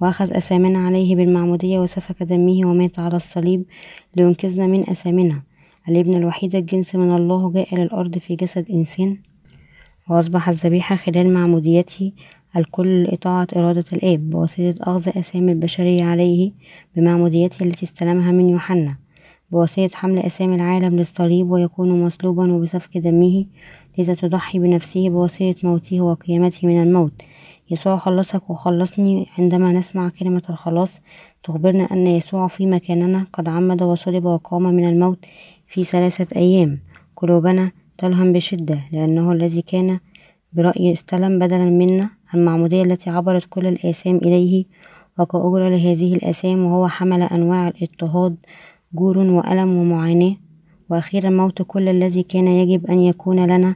وأخذ 0.00 0.36
أسامنا 0.36 0.78
عليه 0.78 1.16
بالمعمودية 1.16 1.78
وسفك 1.78 2.22
دمه 2.22 2.60
ومات 2.66 2.98
على 2.98 3.16
الصليب 3.16 3.64
لينقذنا 4.16 4.66
من 4.66 4.90
أسامنا 4.90 5.42
الابن 5.88 6.16
الوحيد 6.16 6.54
الجنس 6.54 6.94
من 6.94 7.12
الله 7.12 7.52
جاء 7.52 7.74
للأرض 7.74 8.18
في 8.18 8.36
جسد 8.36 8.70
إنسان. 8.70 9.31
وأصبح 10.10 10.48
الذبيحة 10.48 10.96
خلال 10.96 11.34
معموديته 11.34 12.12
الكل 12.56 13.02
لإطاعة 13.02 13.46
إرادة 13.56 13.84
الآب 13.92 14.30
بواسطة 14.30 14.74
أخذ 14.80 15.18
أسامي 15.18 15.52
البشرية 15.52 16.04
عليه 16.04 16.52
بمعموديته 16.96 17.64
التي 17.64 17.82
استلمها 17.82 18.32
من 18.32 18.48
يوحنا 18.48 18.96
بواسطة 19.50 19.90
حمل 19.94 20.18
أسامي 20.18 20.54
العالم 20.54 20.96
للصليب 20.98 21.50
ويكون 21.50 22.02
مصلوبا 22.02 22.52
وبسفك 22.52 22.98
دمه 22.98 23.46
لذا 23.98 24.14
تضحي 24.14 24.58
بنفسه 24.58 25.08
بواسطة 25.08 25.54
موته 25.64 26.00
وقيامته 26.00 26.68
من 26.68 26.82
الموت. 26.82 27.12
يسوع 27.70 27.96
خلصك 27.96 28.50
وخلصني 28.50 29.26
عندما 29.38 29.72
نسمع 29.72 30.08
كلمة 30.08 30.42
الخلاص. 30.50 31.00
تخبرنا 31.42 31.84
أن 31.92 32.06
يسوع 32.06 32.48
في 32.48 32.66
مكاننا 32.66 33.26
قد 33.32 33.48
عمد 33.48 33.82
وصلب 33.82 34.24
وقام 34.24 34.62
من 34.62 34.88
الموت 34.88 35.24
في 35.66 35.84
ثلاثة 35.84 36.36
أيام. 36.36 36.80
قلوبنا 37.16 37.72
تلهم 37.98 38.32
بشدة 38.32 38.78
لأنه 38.92 39.32
الذي 39.32 39.62
كان 39.62 39.98
برأي 40.52 40.92
استلم 40.92 41.38
بدلا 41.38 41.64
منا 41.64 42.10
المعمودية 42.34 42.82
التي 42.82 43.10
عبرت 43.10 43.46
كل 43.50 43.66
الآثام 43.66 44.16
إليه 44.16 44.64
وكأجرة 45.18 45.68
لهذه 45.68 46.14
الآثام 46.14 46.64
وهو 46.64 46.88
حمل 46.88 47.22
أنواع 47.22 47.68
الاضطهاد 47.68 48.36
جور 48.94 49.18
وألم 49.18 49.76
ومعاناة. 49.76 50.36
وأخيرا 50.90 51.30
موت 51.30 51.62
كل 51.62 51.88
الذي 51.88 52.22
كان 52.22 52.46
يجب 52.46 52.86
أن 52.86 53.00
يكون 53.00 53.46
لنا 53.46 53.74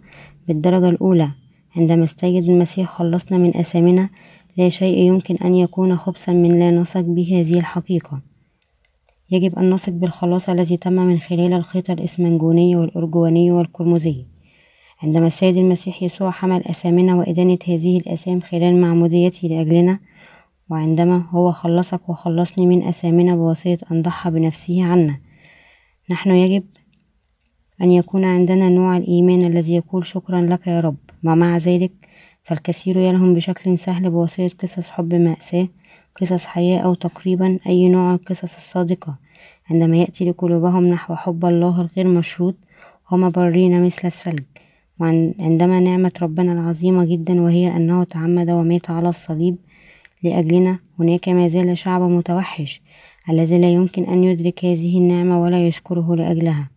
بالدرجة 0.48 0.88
الأولى. 0.88 1.30
عندما 1.76 2.04
السيد 2.04 2.48
المسيح 2.48 2.88
خلصنا 2.88 3.38
من 3.38 3.56
أثامنا. 3.56 4.08
لا 4.56 4.68
شيء 4.68 4.98
يمكن 4.98 5.36
أن 5.36 5.54
يكون 5.54 5.96
خبثا 5.96 6.32
من 6.32 6.52
لا 6.52 6.70
نثق 6.70 7.00
به 7.00 7.40
هذه 7.40 7.58
الحقيقة. 7.58 8.20
يجب 9.30 9.58
أن 9.58 9.70
نثق 9.70 9.92
بالخلاص 9.92 10.48
الذي 10.48 10.76
تم 10.76 10.92
من 10.92 11.18
خلال 11.18 11.52
الخيط 11.52 11.90
الإسمنجوني 11.90 12.76
والأرجواني 12.76 13.52
والقرمزي 13.52 14.26
عندما 15.02 15.26
السيد 15.26 15.56
المسيح 15.56 16.02
يسوع 16.02 16.30
حمل 16.30 16.62
أثامنا 16.64 17.14
وإدانة 17.14 17.58
هذه 17.68 17.98
الأثام 17.98 18.40
خلال 18.40 18.80
معموديته 18.80 19.48
لأجلنا 19.48 19.98
وعندما 20.70 21.24
هو 21.30 21.52
خلصك 21.52 22.08
وخلصني 22.08 22.66
من 22.66 22.82
أثامنا 22.82 23.36
بواسطة 23.36 23.78
أن 23.90 24.02
ضحى 24.02 24.30
بنفسه 24.30 24.84
عنا. 24.84 25.20
نحن 26.10 26.30
يجب 26.30 26.64
أن 27.82 27.92
يكون 27.92 28.24
عندنا 28.24 28.68
نوع 28.68 28.96
الإيمان 28.96 29.44
الذي 29.44 29.74
يقول 29.74 30.06
شكرا 30.06 30.40
لك 30.40 30.66
يا 30.66 30.80
رب. 30.80 30.96
ومع 31.24 31.56
ذلك 31.56 31.92
فالكثير 32.44 32.96
يلهم 32.96 33.34
بشكل 33.34 33.78
سهل 33.78 34.10
بواسطة 34.10 34.50
قصص 34.62 34.88
حب 34.88 35.14
مأساة 35.14 35.68
قصص 36.20 36.46
حياة 36.46 36.78
أو 36.78 36.94
تقريبا 36.94 37.58
أي 37.66 37.88
نوع 37.88 38.14
القصص 38.14 38.54
الصادقة. 38.54 39.16
عندما 39.70 39.96
يأتي 39.96 40.30
لقلوبهم 40.30 40.86
نحو 40.86 41.14
حب 41.14 41.44
الله 41.44 41.80
الغير 41.80 42.08
مشروط 42.08 42.54
هم 43.10 43.30
برين 43.30 43.82
مثل 43.82 44.00
الثلج. 44.04 44.42
وعندما 45.00 45.80
نعمة 45.80 46.12
ربنا 46.22 46.52
العظيمة 46.52 47.04
جدا 47.04 47.40
وهي 47.40 47.76
أنه 47.76 48.04
تعمد 48.04 48.50
ومات 48.50 48.90
على 48.90 49.08
الصليب 49.08 49.56
لأجلنا 50.22 50.78
هناك 50.98 51.28
ما 51.28 51.48
زال 51.48 51.78
شعب 51.78 52.02
متوحش 52.02 52.82
الذي 53.30 53.58
لا 53.58 53.70
يمكن 53.70 54.04
أن 54.04 54.24
يدرك 54.24 54.64
هذه 54.64 54.98
النعمة 54.98 55.42
ولا 55.42 55.66
يشكره 55.66 56.16
لأجلها. 56.16 56.70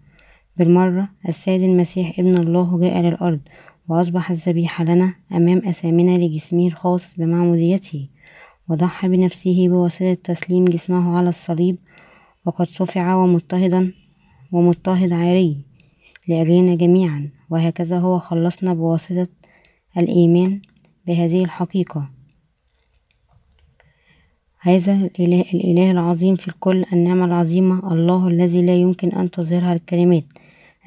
بالمرة 0.58 1.10
السيد 1.30 1.62
المسيح 1.62 2.20
ابن 2.20 2.38
الله 2.38 2.80
جاء 2.80 3.02
للأرض 3.02 3.40
وأصبح 3.88 4.32
الذبيحة 4.32 4.84
لنا 4.84 5.14
أمام 5.32 5.58
أثامنا 5.58 6.18
لجسمه 6.18 6.68
الخاص 6.68 7.16
بمعموديته. 7.18 8.08
وضحى 8.70 9.08
بنفسه 9.08 9.68
بواسطة 9.68 10.14
تسليم 10.14 10.66
جسمه 10.66 11.18
على 11.18 11.30
الصليب 11.30 11.78
وقد 12.46 12.68
صفع 12.68 13.16
ومضطهدا 13.16 13.94
ومضطهد 14.52 15.14
عاري 15.14 15.58
لأجلنا 16.28 16.76
جميعا. 16.76 17.30
وهكذا 17.50 18.00
هو 18.00 18.20
خلصنا 18.20 18.74
بواسطة 18.74 19.28
الإيمان 19.98 20.62
بهذه 21.08 21.44
الحقيقة. 21.44 22.10
هذا 24.60 24.94
الإله, 24.94 25.46
الإله 25.54 25.92
العظيم 25.92 26.36
في 26.36 26.48
الكل 26.48 26.86
النعمة 26.94 27.26
العظيمة 27.26 27.94
الله 27.94 28.28
الذي 28.28 28.62
لا 28.62 28.76
يمكن 28.76 29.10
أن 29.10 29.32
تظهرها 29.32 29.74
الكلمات. 29.74 30.26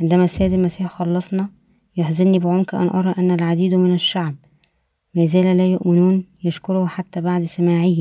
عندما 0.01 0.25
السيد 0.25 0.53
المسيح 0.53 0.87
خلصنا 0.87 1.49
يحزنني 1.97 2.39
بعمق 2.39 2.75
أن 2.75 2.89
أرى 2.89 3.15
أن 3.19 3.31
العديد 3.31 3.75
من 3.75 3.95
الشعب 3.95 4.35
ما 5.15 5.27
زال 5.27 5.57
لا 5.57 5.67
يؤمنون 5.67 6.25
يشكره 6.45 6.87
حتى 6.87 7.21
بعد 7.21 7.45
سماعه 7.45 7.97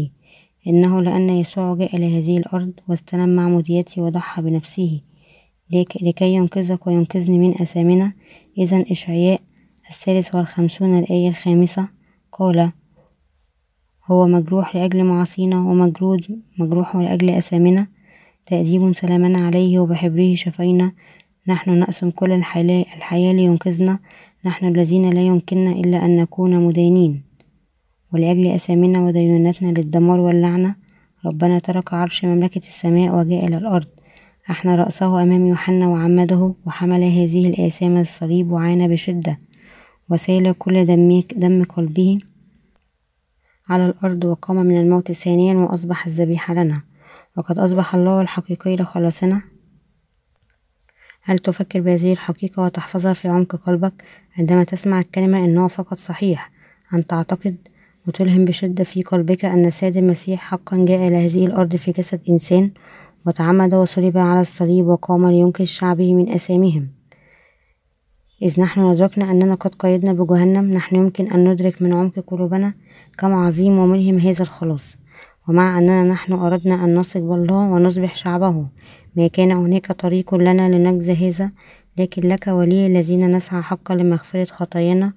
إنه 0.68 1.02
لأن 1.02 1.30
يسوع 1.30 1.76
جاء 1.76 1.96
إلى 1.96 2.18
هذه 2.18 2.38
الأرض 2.38 2.72
واستلم 2.88 3.36
معموديتي 3.36 4.02
وضحى 4.02 4.42
بنفسه. 4.42 5.02
لكي 6.02 6.34
ينقذك 6.34 6.88
وينقذني 6.88 7.40
من 7.40 7.62
أثامنا 7.62 8.14
إذا 8.58 8.86
إشعياء 8.92 9.42
الثالث 9.90 10.36
والخمسون 10.36 11.00
الآية 11.00 11.30
الخامسة 11.30 11.88
قال 12.32 12.72
هو 14.06 14.28
مجروح 14.28 14.76
لأجل 14.76 15.04
معاصينا 15.04 15.58
ومجرود 15.60 16.42
مجروح 16.60 16.96
لأجل 16.96 17.30
أثامنا. 17.30 17.88
تأديب 18.46 18.94
سلامنا 18.94 19.46
عليه 19.46 19.80
وبحبره 19.80 20.36
شفينا. 20.36 20.92
نحن 21.48 21.80
نأسم 21.80 22.10
كل 22.10 22.32
الحياة 22.32 23.34
لينقذنا 23.34 24.00
نحن 24.46 24.68
الذين 24.68 25.10
لا 25.10 25.22
يمكننا 25.22 25.72
إلا 25.72 26.06
أن 26.06 26.18
نكون 26.18 26.68
مدانين 26.68 27.24
ولأجل 28.14 28.48
أثامنا 28.48 29.02
ودينونتنا 29.02 29.68
للدمار 29.68 30.20
واللعنة 30.20 30.76
ربنا 31.26 31.60
ترك 31.60 31.94
عرش 31.94 32.26
مملكة 32.26 32.68
السماء 32.68 33.16
وجاء 33.16 33.48
إلى 33.48 33.58
الأرض. 33.58 33.88
أحنى 34.50 34.76
رأسه 34.76 35.24
أمام 35.24 35.46
يوحنا 35.46 35.88
وعمده 35.88 36.56
وحمل 36.66 37.04
هذه 37.04 37.48
الآثام 37.48 37.98
الصليب 37.98 38.52
وعانى 38.52 38.88
بشدة. 38.88 39.40
وسيل 40.10 40.54
كل 40.54 40.86
دم, 40.86 41.24
دم 41.36 41.64
قلبه 41.64 42.18
على 43.70 43.86
الأرض 43.86 44.26
وقام 44.26 44.56
من 44.56 44.82
الموت 44.82 45.12
ثانيا 45.12 45.54
وأصبح 45.54 46.06
الذبيحة 46.06 46.54
لنا. 46.54 46.82
وقد 47.38 47.60
أصبح 47.60 47.96
الله 47.96 48.22
الحقيقي 48.22 48.76
لخلاصنا. 48.76 49.51
هل 51.24 51.40
تفكر 51.40 51.82
بهذه 51.82 52.12
الحقيقة 52.12 52.64
وتحفظها 52.64 53.14
في 53.14 53.28
عمق 53.28 53.56
قلبك؟ 53.56 53.94
عندما 54.40 54.64
تسمع 54.64 55.00
الكلمة 55.00 55.46
إنه 55.46 55.68
فقط 55.68 55.98
صحيح. 55.98 56.52
أن 56.94 57.08
تعتقد 57.08 57.56
وتلهم 58.08 58.46
بشدة 58.46 58.84
في 58.84 59.02
قلبك 59.02 59.46
أن 59.46 59.66
السيد 59.66 59.98
المسيح 59.98 60.40
حقا 60.42 60.86
جاء 60.86 61.08
إلى 61.08 61.26
هذه 61.26 61.46
الأرض 61.46 61.76
في 61.76 61.92
جسد 61.92 62.22
إنسان 62.30 62.72
وتعمد 63.26 63.74
وصلب 63.74 64.18
على 64.18 64.42
الصليب 64.42 64.88
وقام 64.88 65.28
لينقذ 65.28 65.66
شعبه 65.66 66.14
من 66.14 66.30
أثامهم 66.30 66.88
إذ 68.42 68.62
نحن 68.62 68.82
أدركنا 68.82 69.32
أننا 69.32 69.56
قد 69.56 69.76
قيدنا 69.76 70.14
بجهنم 70.14 70.72
نحن 70.72 70.96
يمكن 70.96 71.32
أن 71.32 71.52
ندرك 71.52 71.82
من 71.82 71.94
عمق 71.94 72.20
قلوبنا 72.28 72.74
كم 73.18 73.34
عظيم 73.34 73.78
وملهم 73.78 74.18
هذا 74.18 74.42
الخلاص. 74.42 74.98
ومع 75.48 75.78
أننا 75.78 76.04
نحن 76.04 76.34
أردنا 76.34 76.86
أن 76.86 77.00
نثق 77.00 77.20
بالله 77.20 77.56
ونصبح 77.56 78.16
شعبه. 78.16 78.66
ما 79.16 79.28
كان 79.28 79.52
هناك 79.52 79.92
طريق 79.92 80.36
لنا 80.36 80.70
لنجزى 80.70 81.30
هذا 81.30 81.52
لكن 81.98 82.28
لك 82.28 82.48
ولي 82.48 82.88
الذين 82.88 83.36
نسعى 83.36 83.62
حقا 83.62 83.96
لمغفرة 83.96 84.46
خطايانا 84.46 85.14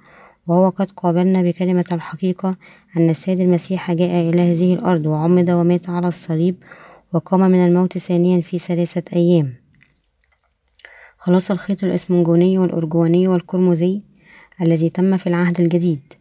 وهو 0.47 0.69
قد 0.69 0.91
قابلنا 0.91 1.43
بكلمة 1.43 1.85
الحقيقة 1.93 2.57
أن 2.97 3.11
السيد 3.11 3.41
المسيح 3.41 3.93
جاء 3.93 4.29
إلى 4.31 4.43
هذه 4.43 4.75
الأرض 4.75 5.07
وعمد 5.07 5.51
ومات 5.51 5.91
على 5.91 6.09
الصليب 6.09 6.57
وقام 7.13 7.41
من 7.41 7.67
الموت 7.67 7.99
ثانيا 7.99 8.41
في 8.41 8.59
ثلاثة 8.59 9.17
أيام. 9.17 9.55
خلاص 11.19 11.51
الخيط 11.51 11.85
الإسمنجوني 11.85 12.59
والأرجواني 12.59 13.29
والقرمزي 13.29 14.03
الذي 14.63 14.91
تم 14.91 15.17
في 15.17 15.27
العهد 15.27 15.61
الجديد. 15.61 16.13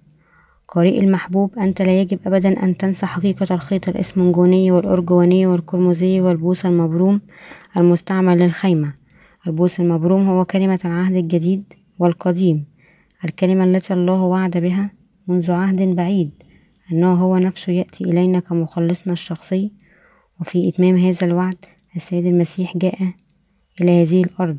قارئ 0.68 1.00
المحبوب 1.00 1.60
أنت 1.60 1.82
لا 1.82 2.02
يجب 2.02 2.20
أبدا 2.26 2.64
أن 2.64 2.78
تنسى 2.78 3.06
حقيقة 3.06 3.56
الخيط 3.56 3.90
الإسمنجوني 3.90 4.72
والأرجواني 4.72 5.46
والقرمزي 5.46 6.22
والبوس 6.22 6.66
المبروم 6.66 7.22
المستعمل 7.78 8.40
للخيمة. 8.40 8.94
البوس 9.48 9.80
المبروم 9.80 10.30
هو 10.30 10.46
كلمة 10.46 10.80
العهد 10.86 11.16
الجديد 11.16 11.74
والقديم. 12.00 12.66
الكلمة 13.26 13.64
التي 13.64 13.94
الله 13.94 14.22
وعد 14.22 14.58
بها 14.58 14.92
منذ 15.28 15.52
عهد 15.52 15.82
بعيد 15.96 16.32
أنه 16.92 17.14
هو 17.14 17.38
نفسه 17.38 17.72
يأتي 17.74 18.04
إلينا 18.04 18.40
كمخلصنا 18.40 19.14
الشخصي. 19.14 19.72
وفي 20.42 20.70
إتمام 20.70 20.98
هذا 20.98 21.28
الوعد 21.28 21.66
السيد 21.96 22.26
المسيح 22.26 22.78
جاء 22.78 22.98
إلى 23.82 24.02
هذه 24.02 24.24
الأرض 24.24 24.58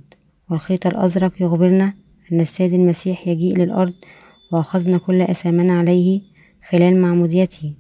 والخيط 0.51 0.87
الأزرق 0.87 1.33
يخبرنا 1.43 1.95
أن 2.33 2.41
السيد 2.41 2.73
المسيح 2.73 3.29
يجيء 3.29 3.59
للأرض 3.59 3.95
وأخذنا 4.55 4.99
كل 4.99 5.23
أثامنا 5.23 5.79
عليه 5.79 6.21
خلال 6.69 7.03
معموديته. 7.03 7.75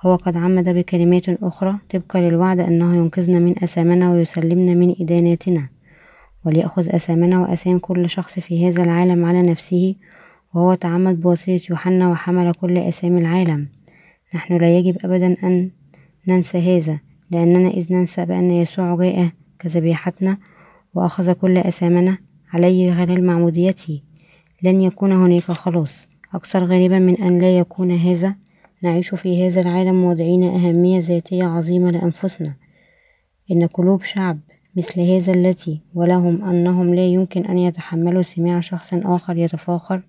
هو 0.00 0.16
قد 0.16 0.36
عمد 0.36 0.68
بكلمات 0.68 1.28
أخرى 1.28 1.78
طبقا 1.90 2.20
للوعد 2.20 2.60
أنه 2.60 2.96
ينقذنا 2.96 3.38
من 3.38 3.54
أثامنا 3.62 4.10
ويسلمنا 4.10 4.74
من 4.74 4.94
إداناتنا 5.00 5.68
وليأخذ 6.44 6.94
أثامنا 6.94 7.40
وأثام 7.40 7.78
كل 7.78 8.08
شخص 8.08 8.38
في 8.38 8.68
هذا 8.68 8.82
العالم 8.82 9.24
على 9.24 9.42
نفسه 9.42 9.94
وهو 10.54 10.74
تعمد 10.74 11.20
بواسطة 11.20 11.60
يوحنا 11.70 12.10
وحمل 12.10 12.52
كل 12.52 12.78
أثام 12.78 13.18
العالم. 13.18 13.68
نحن 14.34 14.56
لا 14.56 14.78
يجب 14.78 14.96
أبدا 15.04 15.36
أن 15.44 15.70
ننسى 16.28 16.76
هذا 16.76 17.00
لأننا 17.30 17.68
إذ 17.68 17.92
ننسى 17.92 18.24
بأن 18.24 18.50
يسوع 18.50 18.96
جاء 18.96 19.28
كذبيحتنا 19.58 20.38
وأخذ 20.94 21.32
كل 21.32 21.58
أثامنا 21.58 22.18
عليه 22.52 22.94
خلال 22.94 23.26
معموديته. 23.26 24.00
لن 24.64 24.80
يكون 24.80 25.12
هناك 25.12 25.42
خلاص. 25.42 26.06
أكثر 26.34 26.64
غريبا 26.64 26.98
من 26.98 27.22
أن 27.22 27.38
لا 27.38 27.58
يكون 27.58 27.92
هذا. 27.92 28.34
نعيش 28.82 29.14
في 29.14 29.46
هذا 29.46 29.60
العالم 29.60 30.04
واضعين 30.04 30.42
أهمية 30.42 30.98
ذاتية 30.98 31.44
عظيمة 31.44 31.90
لأنفسنا. 31.90 32.54
إن 33.50 33.66
قلوب 33.66 34.02
شعب 34.02 34.38
مثل 34.76 35.00
هذا 35.00 35.32
التي 35.32 35.80
ولهم 35.94 36.44
أنهم 36.44 36.94
لا 36.94 37.06
يمكن 37.06 37.44
أن 37.46 37.58
يتحملوا 37.58 38.22
سماع 38.22 38.60
شخص 38.60 38.94
آخر 38.94 39.36
يتفاخر 39.36 40.02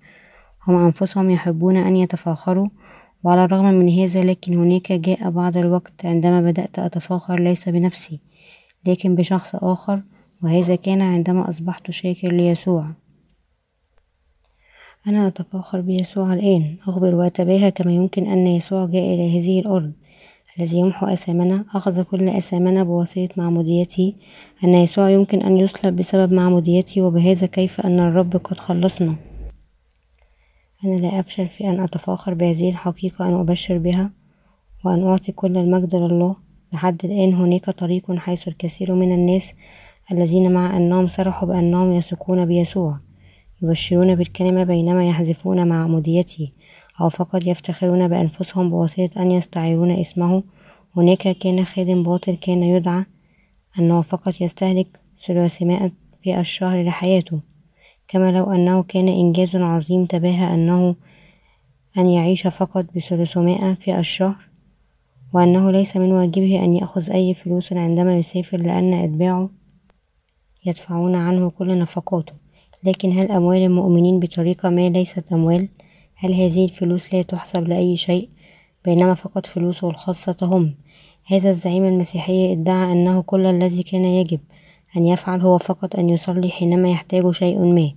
هم 0.68 0.76
أنفسهم 0.76 1.30
يحبون 1.30 1.78
أن 1.78 1.96
يتفاخروا. 1.96 2.68
وعلى 3.24 3.44
الرغم 3.44 3.66
من 3.66 3.90
هذا 3.90 4.24
لكن 4.24 4.58
هناك 4.58 4.92
جاء 4.92 5.30
بعض 5.30 5.58
الوقت 5.58 6.06
عندما 6.06 6.42
بدأت 6.42 6.80
أتفاخر 6.80 7.40
ليس 7.40 7.70
بنفسي 7.70 8.20
لكن 8.88 9.16
بشخص 9.16 9.56
آخر 9.56 10.04
وهذا 10.44 10.76
كان 10.76 11.02
عندما 11.02 11.50
أصبحت 11.50 11.92
شاكر 11.92 12.28
ليسوع. 12.28 13.05
أنا 15.08 15.28
أتفاخر 15.28 15.82
بيسوع 15.82 16.34
الآن. 16.34 16.76
أخبر 16.88 17.16
وأتباهى 17.16 17.72
كما 17.72 17.92
يمكن 17.92 18.28
أن 18.28 18.48
يسوع 18.48 18.86
جاء 18.86 19.14
إلى 19.14 19.38
هذه 19.38 19.60
الأرض. 19.60 19.92
الذي 20.60 20.78
يمحو 20.78 21.06
أثامنا 21.08 21.66
أخذ 21.74 22.04
كل 22.04 22.30
أثامنا 22.30 22.84
بواسطة 22.84 23.30
معموديته 23.38 24.14
أن 24.64 24.74
يسوع 24.74 25.10
يمكن 25.10 25.42
أن 25.42 25.58
يصلب 25.58 25.96
بسبب 25.96 26.34
معموديته 26.34 27.02
وبهذا 27.02 27.48
كيف 27.48 27.82
أن 27.82 28.00
الرب 28.00 28.36
قد 28.38 28.58
خلصنا. 28.58 29.16
أنا 30.86 30.96
لا 30.96 31.20
أفشل 31.20 31.48
في 31.48 31.70
أن 31.70 31.80
أتفاخر 31.80 32.34
بهذه 32.34 32.70
الحقيقة 32.70 33.28
أن 33.28 33.34
أبشر 33.34 33.78
بها 33.78 34.12
وأن 34.86 35.04
أعطي 35.04 35.32
كل 35.32 35.58
المجد 35.58 35.96
لله. 35.96 36.36
لحد 36.74 37.06
الآن 37.06 37.34
هناك 37.34 37.70
طريق 37.70 38.16
حيث 38.16 38.48
الكثير 38.48 38.96
من 38.96 39.12
الناس 39.12 39.54
الذين 40.12 40.52
مع 40.52 40.78
أنهم 40.78 41.08
صرحوا 41.08 41.48
بأنهم 41.48 41.94
يثقون 41.94 42.46
بيسوع. 42.46 43.05
يبشرون 43.62 44.16
بالكلمة 44.16 44.64
بينما 44.64 45.08
يحذفون 45.08 45.68
معموديته 45.68 46.52
أو 47.02 47.10
فقط 47.10 47.48
يفتخرون 47.48 48.08
بأنفسهم 48.08 48.70
بواسطة 48.70 49.22
أن 49.22 49.32
يستعيرون 49.32 49.92
اسمه. 49.92 50.44
هناك 50.98 51.38
كان 51.38 51.66
خادم 51.66 52.04
باطل 52.04 52.36
كان 52.36 52.64
يدعى 52.64 53.06
أنه 53.80 54.02
فقط 54.02 54.42
يستهلك 54.42 55.00
ثلاثمائة 55.28 55.92
في 56.24 56.40
الشهر 56.40 56.84
لحياته. 56.84 57.40
كما 58.08 58.32
لو 58.32 58.52
أنه 58.52 58.84
كان 58.84 59.08
إنجاز 59.08 59.56
عظيم 59.56 60.06
تباهى 60.06 60.54
أنه 60.54 60.96
أن 61.98 62.10
يعيش 62.10 62.48
فقط 62.48 62.86
بثلاثمائة 62.96 63.74
في 63.74 64.00
الشهر 64.00 64.50
وأنه 65.34 65.72
ليس 65.72 65.98
من 65.98 66.12
واجبه 66.12 66.64
أن 66.64 66.74
يأخذ 66.74 67.12
أي 67.12 67.34
فلوس 67.34 67.74
عندما 67.74 68.18
يسافر 68.18 68.58
لأن 68.58 68.94
أتباعه 68.94 69.50
يدفعون 70.66 71.16
عنه 71.16 71.50
كل 71.50 71.80
نفقاته. 71.80 72.45
لكن 72.86 73.12
هل 73.12 73.32
أموال 73.32 73.62
المؤمنين 73.62 74.20
بطريقة 74.20 74.70
ما 74.70 74.90
ليست 74.90 75.34
أموال؟ 75.34 75.68
هل 76.16 76.34
هذه 76.34 76.66
الفلوس 76.66 77.14
لا 77.14 77.22
تحسب 77.22 77.68
لأي 77.68 77.98
شيء؟ 77.98 78.30
بينما 78.86 79.14
فقط 79.14 79.46
فلوسه 79.46 79.90
الخاصة 79.90 80.38
هم. 80.42 80.76
هذا 81.26 81.50
الزعيم 81.50 81.86
المسيحي 81.86 82.52
ادعى 82.52 82.92
أنه 82.92 83.22
كل 83.22 83.46
الذي 83.46 83.84
كان 83.84 84.06
يجب 84.06 84.40
أن 84.98 85.06
يفعل 85.06 85.42
هو 85.42 85.58
فقط 85.58 85.96
أن 85.96 86.10
يصلي 86.10 86.50
حينما 86.50 86.90
يحتاج 86.90 87.32
شيء 87.32 87.60
ما. 87.60 87.92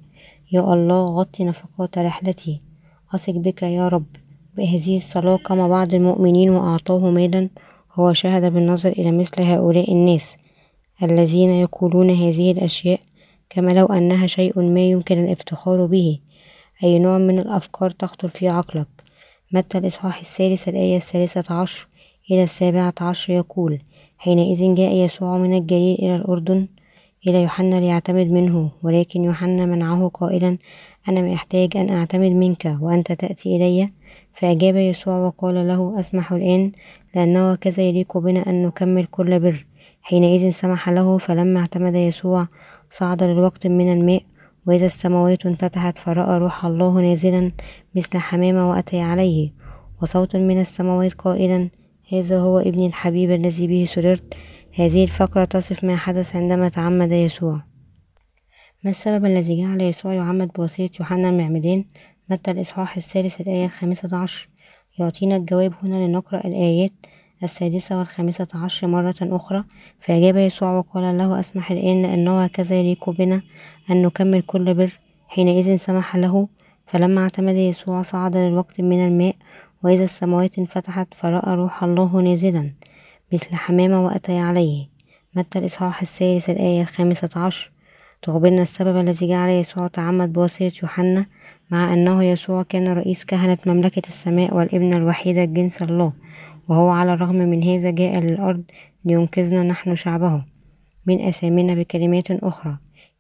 يا 0.52 0.60
الله 0.74 1.04
غطي 1.06 1.44
نفقات 1.44 1.98
رحلتي. 1.98 2.60
أثق 3.14 3.32
بك 3.32 3.62
يا 3.62 3.88
رب. 3.88 4.06
بهذه 4.56 4.96
الصلاة 4.96 5.36
قام 5.36 5.68
بعض 5.68 5.94
المؤمنين 5.94 6.50
وأعطاه 6.50 7.10
مالا. 7.10 7.48
هو 7.94 8.12
شهد 8.12 8.52
بالنظر 8.52 8.92
إلى 8.92 9.10
مثل 9.10 9.42
هؤلاء 9.42 9.92
الناس 9.92 10.36
الذين 11.02 11.50
يقولون 11.50 12.10
هذه 12.10 12.52
الأشياء 12.52 13.00
كما 13.50 13.70
لو 13.70 13.86
أنها 13.86 14.26
شيء 14.26 14.60
ما 14.60 14.90
يمكن 14.90 15.24
الافتخار 15.24 15.86
به 15.86 16.18
أي 16.84 16.98
نوع 16.98 17.18
من 17.18 17.38
الأفكار 17.38 17.90
تخطر 17.90 18.28
في 18.28 18.48
عقلك. 18.48 18.88
متى 19.52 19.78
الإصحاح 19.78 20.18
الثالث 20.18 20.68
الآية 20.68 20.96
الثالثة 20.96 21.54
عشر 21.54 21.88
إلى 22.30 22.42
السابعة 22.42 22.94
عشر 23.00 23.32
يقول 23.32 23.78
حينئذ 24.18 24.74
جاء 24.74 24.92
يسوع 24.92 25.38
من 25.38 25.54
الجليل 25.54 25.98
إلى 25.98 26.16
الأردن 26.16 26.66
إلى 27.26 27.42
يوحنا 27.42 27.80
ليعتمد 27.80 28.26
منه 28.26 28.70
ولكن 28.82 29.24
يوحنا 29.24 29.66
منعه 29.66 30.10
قائلا 30.14 30.58
أنا 31.08 31.22
محتاج 31.22 31.76
أن 31.76 31.90
أعتمد 31.90 32.30
منك 32.30 32.76
وأنت 32.80 33.12
تأتي 33.12 33.56
إلي 33.56 33.88
فأجاب 34.34 34.76
يسوع 34.76 35.18
وقال 35.18 35.68
له 35.68 36.00
أسمح 36.00 36.32
الآن 36.32 36.72
لأنه 37.14 37.54
كذا 37.54 37.82
يليق 37.82 38.18
بنا 38.18 38.50
أن 38.50 38.66
نكمل 38.66 39.06
كل 39.06 39.40
بر 39.40 39.66
حينئذ 40.02 40.50
سمح 40.50 40.88
له 40.88 41.18
فلما 41.18 41.60
اعتمد 41.60 41.94
يسوع 41.94 42.48
صعد 42.90 43.22
للوقت 43.22 43.66
من 43.66 43.92
الماء 43.92 44.22
وإذا 44.66 44.86
السماوات 44.86 45.46
انفتحت 45.46 45.98
فرأى 45.98 46.38
روح 46.38 46.64
الله 46.64 47.00
نازلا 47.00 47.52
مثل 47.94 48.18
حمامة 48.18 48.70
وأتي 48.70 49.00
عليه. 49.00 49.52
وصوت 50.02 50.36
من 50.36 50.60
السماوات 50.60 51.14
قائلا 51.14 51.70
هذا 52.12 52.38
هو 52.38 52.58
ابني 52.58 52.86
الحبيب 52.86 53.30
الذي 53.30 53.66
به 53.66 53.84
سررت. 53.84 54.34
هذه 54.74 55.04
الفقرة 55.04 55.44
تصف 55.44 55.84
ما 55.84 55.96
حدث 55.96 56.36
عندما 56.36 56.68
تعمد 56.68 57.12
يسوع. 57.12 57.62
ما 58.84 58.90
السبب 58.90 59.24
الذي 59.24 59.62
جعل 59.62 59.82
يسوع 59.82 60.12
يعمد 60.14 60.52
بواسطة 60.52 60.90
يوحنا 61.00 61.28
المعمدان 61.28 61.84
متى 62.30 62.50
الإصحاح 62.50 62.96
الثالث 62.96 63.40
الآية 63.40 63.64
الخامسة 63.64 64.16
عشر. 64.16 64.48
يعطينا 64.98 65.36
الجواب 65.36 65.74
هنا 65.82 66.06
لنقرأ 66.06 66.46
الآيات 66.46 66.92
السادسة 67.42 67.98
والخامسة 67.98 68.48
عشر 68.54 68.86
مرة 68.86 69.16
أخرى. 69.22 69.64
فأجاب 70.00 70.36
يسوع 70.36 70.78
وقال 70.78 71.18
له 71.18 71.40
أسمح 71.40 71.70
الآن 71.70 72.02
لأنه 72.02 72.44
هكذا 72.44 72.80
يليق 72.80 73.10
بنا 73.10 73.42
أن 73.90 74.02
نكمل 74.02 74.42
كل 74.42 74.74
بر. 74.74 74.98
حينئذ 75.28 75.76
سمح 75.76 76.16
له. 76.16 76.48
فلما 76.86 77.22
اعتمد 77.22 77.54
يسوع 77.54 78.02
صعد 78.02 78.36
للوقت 78.36 78.80
من 78.80 79.06
الماء 79.06 79.34
وإذا 79.82 80.04
السماوات 80.04 80.58
انفتحت 80.58 81.14
فرأى 81.14 81.54
روح 81.54 81.84
الله 81.84 82.20
نازلا 82.20 82.70
مثل 83.32 83.54
حمامة 83.54 84.04
وأتي 84.04 84.38
عليه. 84.38 84.86
متى 85.34 85.58
الإصحاح 85.58 86.02
الثالث 86.02 86.50
الآية 86.50 86.82
الخامسة 86.82 87.28
عشر؟ 87.36 87.70
تخبرنا 88.22 88.62
السبب 88.62 88.96
الذي 88.96 89.28
جعل 89.28 89.50
يسوع 89.50 89.86
تعمد 89.86 90.32
بواسطة 90.32 90.72
يوحنا 90.82 91.26
مع 91.70 91.92
أنه 91.92 92.24
يسوع 92.24 92.62
كان 92.62 92.88
رئيس 92.88 93.24
كهنة 93.24 93.58
مملكة 93.66 94.02
السماء 94.08 94.56
والابن 94.56 94.92
الوحيد 94.92 95.38
الجنس 95.38 95.82
الله. 95.82 96.12
وهو 96.68 96.88
على 96.88 97.12
الرغم 97.12 97.36
من 97.36 97.64
هذا 97.64 97.90
جاء 97.90 98.20
للأرض 98.20 98.62
لينقذنا 99.04 99.62
نحن 99.62 99.94
شعبه 99.94 100.44
من 101.06 101.20
أثامنا 101.20 101.74
بكلمات 101.74 102.30
أخرى. 102.30 102.76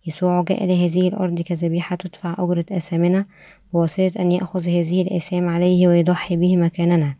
يسوع 0.06 0.42
جاء 0.42 0.66
لهذه 0.66 1.08
الأرض 1.08 1.40
كذبيحة 1.40 1.96
تدفع 1.96 2.34
أجرة 2.38 2.64
أثامنا 2.72 3.26
بواسطة 3.72 4.12
أن 4.18 4.32
يأخذ 4.32 4.68
هذه 4.68 5.02
الآثام 5.02 5.48
عليه 5.48 5.88
ويضحي 5.88 6.36
به 6.36 6.56
مكاننا. 6.56 7.14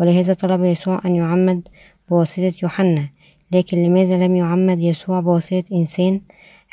ولهذا 0.00 0.34
طلب 0.34 0.64
يسوع 0.64 1.00
أن 1.04 1.16
يعمد 1.16 1.68
بواسطة 2.10 2.52
يوحنا 2.62 3.08
لكن 3.52 3.82
لماذا 3.82 4.26
لم 4.26 4.36
يعمد 4.36 4.80
يسوع 4.80 5.20
بواسطة 5.20 5.64
إنسان 5.72 6.20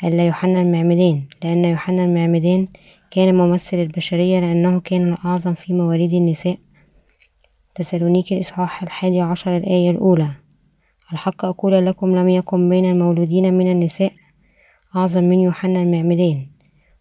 إلا 0.04 0.26
يوحنا 0.26 0.60
المعمدان 0.62 1.22
لأن 1.44 1.64
يوحنا 1.64 2.04
المعمدان 2.04 2.68
كان 3.10 3.34
ممثل 3.34 3.76
البشرية 3.76 4.40
لأنه 4.40 4.80
كان 4.80 5.12
الأعظم 5.12 5.54
في 5.54 5.72
مواليد 5.72 6.12
النساء. 6.12 6.58
تسالونيكي 7.74 8.34
الإصحاح 8.34 8.82
الحادي 8.82 9.20
عشر 9.20 9.56
الآية 9.56 9.90
الأولى. 9.90 10.30
الحق 11.12 11.44
أقول 11.44 11.86
لكم 11.86 12.16
لم 12.16 12.28
يكن 12.28 12.68
بين 12.68 12.84
المولودين 12.84 13.54
من 13.54 13.70
النساء 13.70 14.12
أعظم 14.96 15.24
من 15.24 15.40
يوحنا 15.40 15.82
المعمدان 15.82 16.46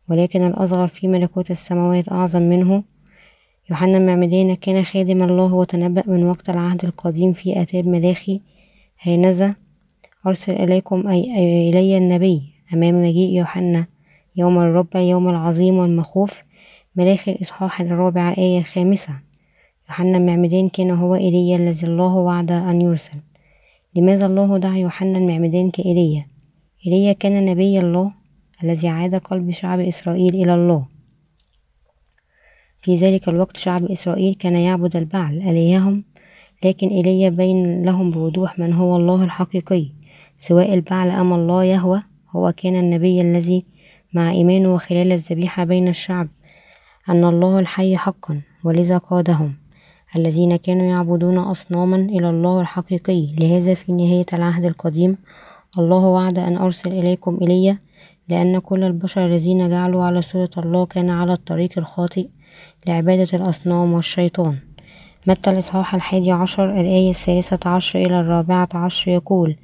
ولكن 0.09 0.47
الأصغر 0.47 0.88
في 0.88 1.07
ملكوت 1.07 1.51
السماوات 1.51 2.12
أعظم 2.12 2.41
منه. 2.41 2.83
يوحنا 3.69 3.97
المعمدان 3.97 4.55
كان 4.55 4.83
خادم 4.83 5.23
الله 5.23 5.53
وتنبأ 5.53 6.03
من 6.07 6.23
وقت 6.23 6.49
العهد 6.49 6.86
القديم 6.86 7.33
في 7.33 7.62
آتاب 7.62 7.88
ملاخي 7.88 8.41
هانذا 9.01 9.55
أرسل 10.27 10.53
إليكم 10.53 11.07
أي 11.07 11.69
إلي 11.69 11.97
النبي 11.97 12.41
أمام 12.73 13.01
مجيء 13.01 13.38
يوحنا 13.38 13.88
يوم 14.36 14.59
الرب 14.59 14.88
اليوم 14.95 15.29
العظيم 15.29 15.77
والمخوف. 15.77 16.41
ملاخي 16.95 17.31
الإصحاح 17.31 17.81
الرابع 17.81 18.29
الآية 18.31 18.59
الخامسة. 18.59 19.22
يوحنا 19.93 20.17
المعمدان 20.17 20.69
كان 20.69 20.91
هو 20.91 21.15
إيليا 21.15 21.56
الذي 21.56 21.88
الله 21.88 22.15
وعد 22.15 22.51
أن 22.51 22.82
يرسل. 22.82 23.19
لماذا 23.95 24.25
الله 24.25 24.58
دعا 24.58 24.77
يوحنا 24.77 25.17
المعمدان 25.17 25.69
كإيليا 25.71 26.25
إيليا 26.86 27.13
كان 27.13 27.45
نبي 27.45 27.79
الله 27.79 28.12
الذي 28.63 28.88
عاد 28.88 29.15
قلب 29.15 29.51
شعب 29.51 29.79
إسرائيل 29.79 30.36
إلى 30.36 30.53
الله. 30.53 30.86
في 32.82 32.95
ذلك 32.95 33.29
الوقت 33.29 33.58
شعب 33.58 33.86
إسرائيل 33.86 34.34
كان 34.34 34.56
يعبد 34.56 34.95
البعل 34.95 35.41
آلههم 35.41 36.03
لكن 36.65 36.88
إيليا 36.88 37.29
بين 37.29 37.86
لهم 37.86 38.12
بوضوح 38.12 38.60
من 38.60 38.73
هو 38.73 38.95
الله 38.95 39.23
الحقيقي. 39.23 39.86
سواء 40.39 40.73
البعل 40.73 41.10
أم 41.10 41.34
الله 41.34 41.63
يهوى 41.63 42.03
هو 42.32 42.51
كان 42.51 42.75
النبي 42.75 43.21
الذي 43.21 43.65
مع 44.13 44.32
إيمانه 44.32 44.77
خلال 44.77 45.12
الذبيحة 45.12 45.63
بين 45.63 45.88
الشعب 45.88 46.27
أن 47.10 47.23
الله 47.23 47.60
الحي 47.60 47.97
حقا 47.97 48.41
ولذا 48.63 48.97
قادهم. 48.97 49.62
الذين 50.15 50.56
كانوا 50.56 50.86
يعبدون 50.86 51.38
أصناما 51.38 51.95
إلى 51.95 52.30
الله 52.30 52.62
الحقيقي 52.62 53.28
لهذا 53.39 53.73
في 53.73 53.91
نهاية 53.91 54.26
العهد 54.34 54.65
القديم 54.65 55.17
الله 55.80 56.06
وعد 56.06 56.39
أن 56.39 56.58
أرسل 56.58 56.91
إليكم 56.91 57.38
إلي 57.41 57.78
لأن 58.30 58.60
كل 58.60 58.84
البشر 58.84 59.26
الذين 59.26 59.69
جعلوا 59.69 60.04
على 60.04 60.21
صورة 60.21 60.49
الله 60.58 60.86
كان 60.86 61.10
على 61.10 61.34
الطريق 61.34 61.69
الخاطئ 61.78 62.28
لعبادة 62.88 63.38
الأصنام 63.38 63.93
والشيطان. 63.93 64.58
متى 65.28 65.49
الإصحاح 65.49 65.95
الحادي 65.95 66.32
عشر 66.32 66.82
الآية 66.82 67.10
الثالثة 67.10 67.69
عشر 67.69 67.99
إلى 67.99 68.19
الرابعة 68.19 68.69
عشر 68.73 69.12
يقول 69.12 69.56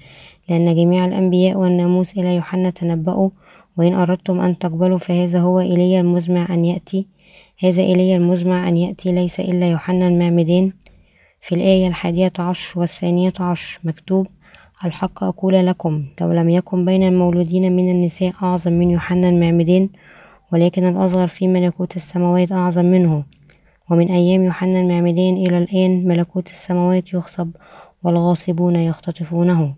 لأن 0.50 0.76
جميع 0.76 1.06
الأنبياء 1.06 1.58
والناموس 1.58 2.18
إلى 2.18 2.36
يوحنا 2.36 2.70
تنبأوا 2.70 3.30
وإن 3.78 3.94
أردتم 3.94 4.40
أن 4.40 4.58
تقبلوا 4.58 4.98
فهذا 4.98 5.40
هو 5.40 5.60
إلي 5.60 6.00
المزمع 6.00 6.48
أن 6.50 6.66
يأتي 6.66 7.08
هذا 7.64 7.84
إلي 7.84 8.16
المزمع 8.16 8.68
أن 8.68 8.78
يأتي 8.78 9.12
ليس 9.12 9.40
إلا 9.40 9.72
يوحنا 9.72 10.08
المعمدان 10.08 10.72
في 11.42 11.56
الآية 11.56 11.88
الحادية 11.88 12.32
عشر 12.40 12.80
والثانية 12.80 13.34
عشر 13.40 13.80
مكتوب 13.84 14.28
الحق 14.86 15.24
أقول 15.24 15.66
لكم 15.66 16.06
لو 16.22 16.32
لم 16.32 16.50
يكن 16.50 16.86
بين 16.86 17.04
المولودين 17.04 17.76
من 17.76 17.92
النساء 17.92 18.34
أعظم 18.44 18.72
من 18.72 18.90
يوحنا 18.90 19.30
المعمدان 19.30 19.90
ولكن 20.54 20.88
الأصغر 20.88 21.28
في 21.28 21.48
ملكوت 21.48 21.96
السماوات 21.96 22.52
أعظم 22.52 22.86
منه. 22.86 23.24
ومن 23.90 24.12
أيام 24.12 24.44
يوحنا 24.44 24.80
المعمدان 24.80 25.34
إلى 25.34 25.58
الآن 25.58 26.08
ملكوت 26.08 26.50
السماوات 26.50 27.14
يخصب 27.14 27.50
والغاصبون 28.04 28.76
يختطفونه. 28.76 29.74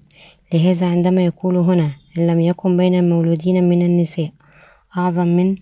لهذا 0.53 0.85
عندما 0.87 1.25
يقول 1.25 1.57
هنا 1.57 1.91
إن 2.17 2.27
لم 2.27 2.39
يكن 2.39 2.77
بين 2.77 2.95
المولودين 2.95 3.69
من 3.69 3.81
النساء 3.81 4.29
أعظم 4.97 5.27
من 5.27 5.55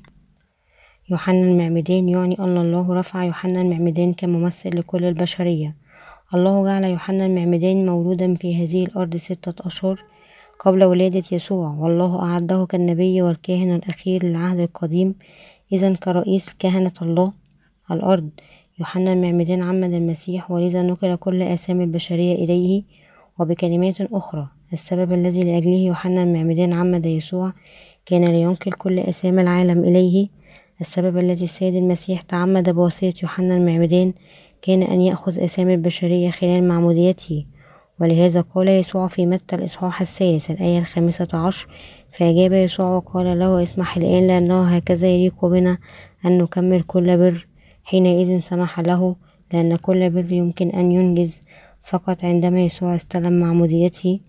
يوحنا 1.12 1.40
المعمدان 1.40 2.10
يعني 2.10 2.40
أن 2.40 2.58
الله 2.58 2.94
رفع 2.94 3.24
يوحنا 3.24 3.62
المعمدان 3.62 4.14
كممثل 4.14 4.78
لكل 4.78 5.06
البشرية. 5.06 5.76
الله 6.34 6.64
جعل 6.64 6.84
يوحنا 6.84 7.26
المعمدان 7.26 7.86
مولودا 7.86 8.34
في 8.34 8.64
هذه 8.64 8.86
الأرض 8.86 9.16
ستة 9.16 9.68
أشهر 9.68 10.04
قبل 10.60 10.84
ولادة 10.84 11.24
يسوع 11.32 11.76
والله 11.80 12.22
أعده 12.22 12.66
كالنبي 12.66 13.22
والكاهن 13.22 13.72
الأخير 13.76 14.26
للعهد 14.26 14.60
القديم. 14.60 15.16
إذا 15.74 15.94
كرئيس 15.94 16.54
كهنة 16.60 16.94
الله 17.02 17.34
الأرض. 17.92 18.30
يوحنا 18.80 19.14
المعمدان 19.14 19.64
عمد 19.64 19.94
المسيح 19.94 20.52
ولذا 20.52 20.82
نقل 20.82 21.16
كل 21.16 21.42
آثام 21.42 21.82
البشرية 21.82 22.36
إليه 22.36 22.84
وبكلمات 23.40 24.02
أخرى. 24.02 24.48
السبب 24.74 25.14
الذي 25.14 25.44
لأجله 25.44 25.78
يوحنا 25.78 26.24
المعمدان 26.24 26.74
عمد 26.74 27.06
يسوع 27.06 27.54
كان 28.06 28.26
لينقل 28.26 28.72
كل 28.72 29.00
آثام 29.00 29.40
العالم 29.40 29.84
إليه 29.84 30.39
السبب 30.82 31.18
الذي 31.18 31.44
السيد 31.44 31.76
المسيح 31.76 32.22
تعمد 32.22 32.70
بواسطة 32.70 33.14
يوحنا 33.24 33.58
المعمدان 33.58 34.14
كان 34.62 34.84
أن 34.84 35.02
يأخذ 35.02 35.44
آثام 35.44 35.70
البشرية 35.70 36.30
خلال 36.30 36.68
معموديته 36.68 37.46
ولهذا 38.00 38.42
قال 38.42 38.68
يسوع 38.68 39.08
في 39.08 39.26
متى 39.26 39.56
الإصحاح 39.56 40.02
الثالث 40.02 40.52
الآية 40.52 40.80
الخامسة 40.80 41.28
عشر 41.34 41.68
فأجاب 42.12 42.54
يسوع 42.54 42.96
وقال 42.96 43.40
له 43.40 43.64
اسمح 43.64 43.98
الآن 43.98 44.28
لأنه 44.28 44.76
هكذا 44.76 45.08
يليق 45.08 45.46
بنا 45.46 45.78
أن 46.26 46.38
نكمل 46.38 46.82
كل 46.82 47.18
بر. 47.18 47.48
حينئذ 47.84 48.40
سمح 48.40 48.80
له 48.80 49.16
لأن 49.54 49.76
كل 49.76 50.10
بر 50.10 50.32
يمكن 50.32 50.70
أن 50.70 50.92
ينجز. 50.92 51.42
فقط 51.84 52.26
عندما 52.26 52.66
يسوع 52.66 52.96
استلم 52.96 53.40
معموديته 53.40 54.20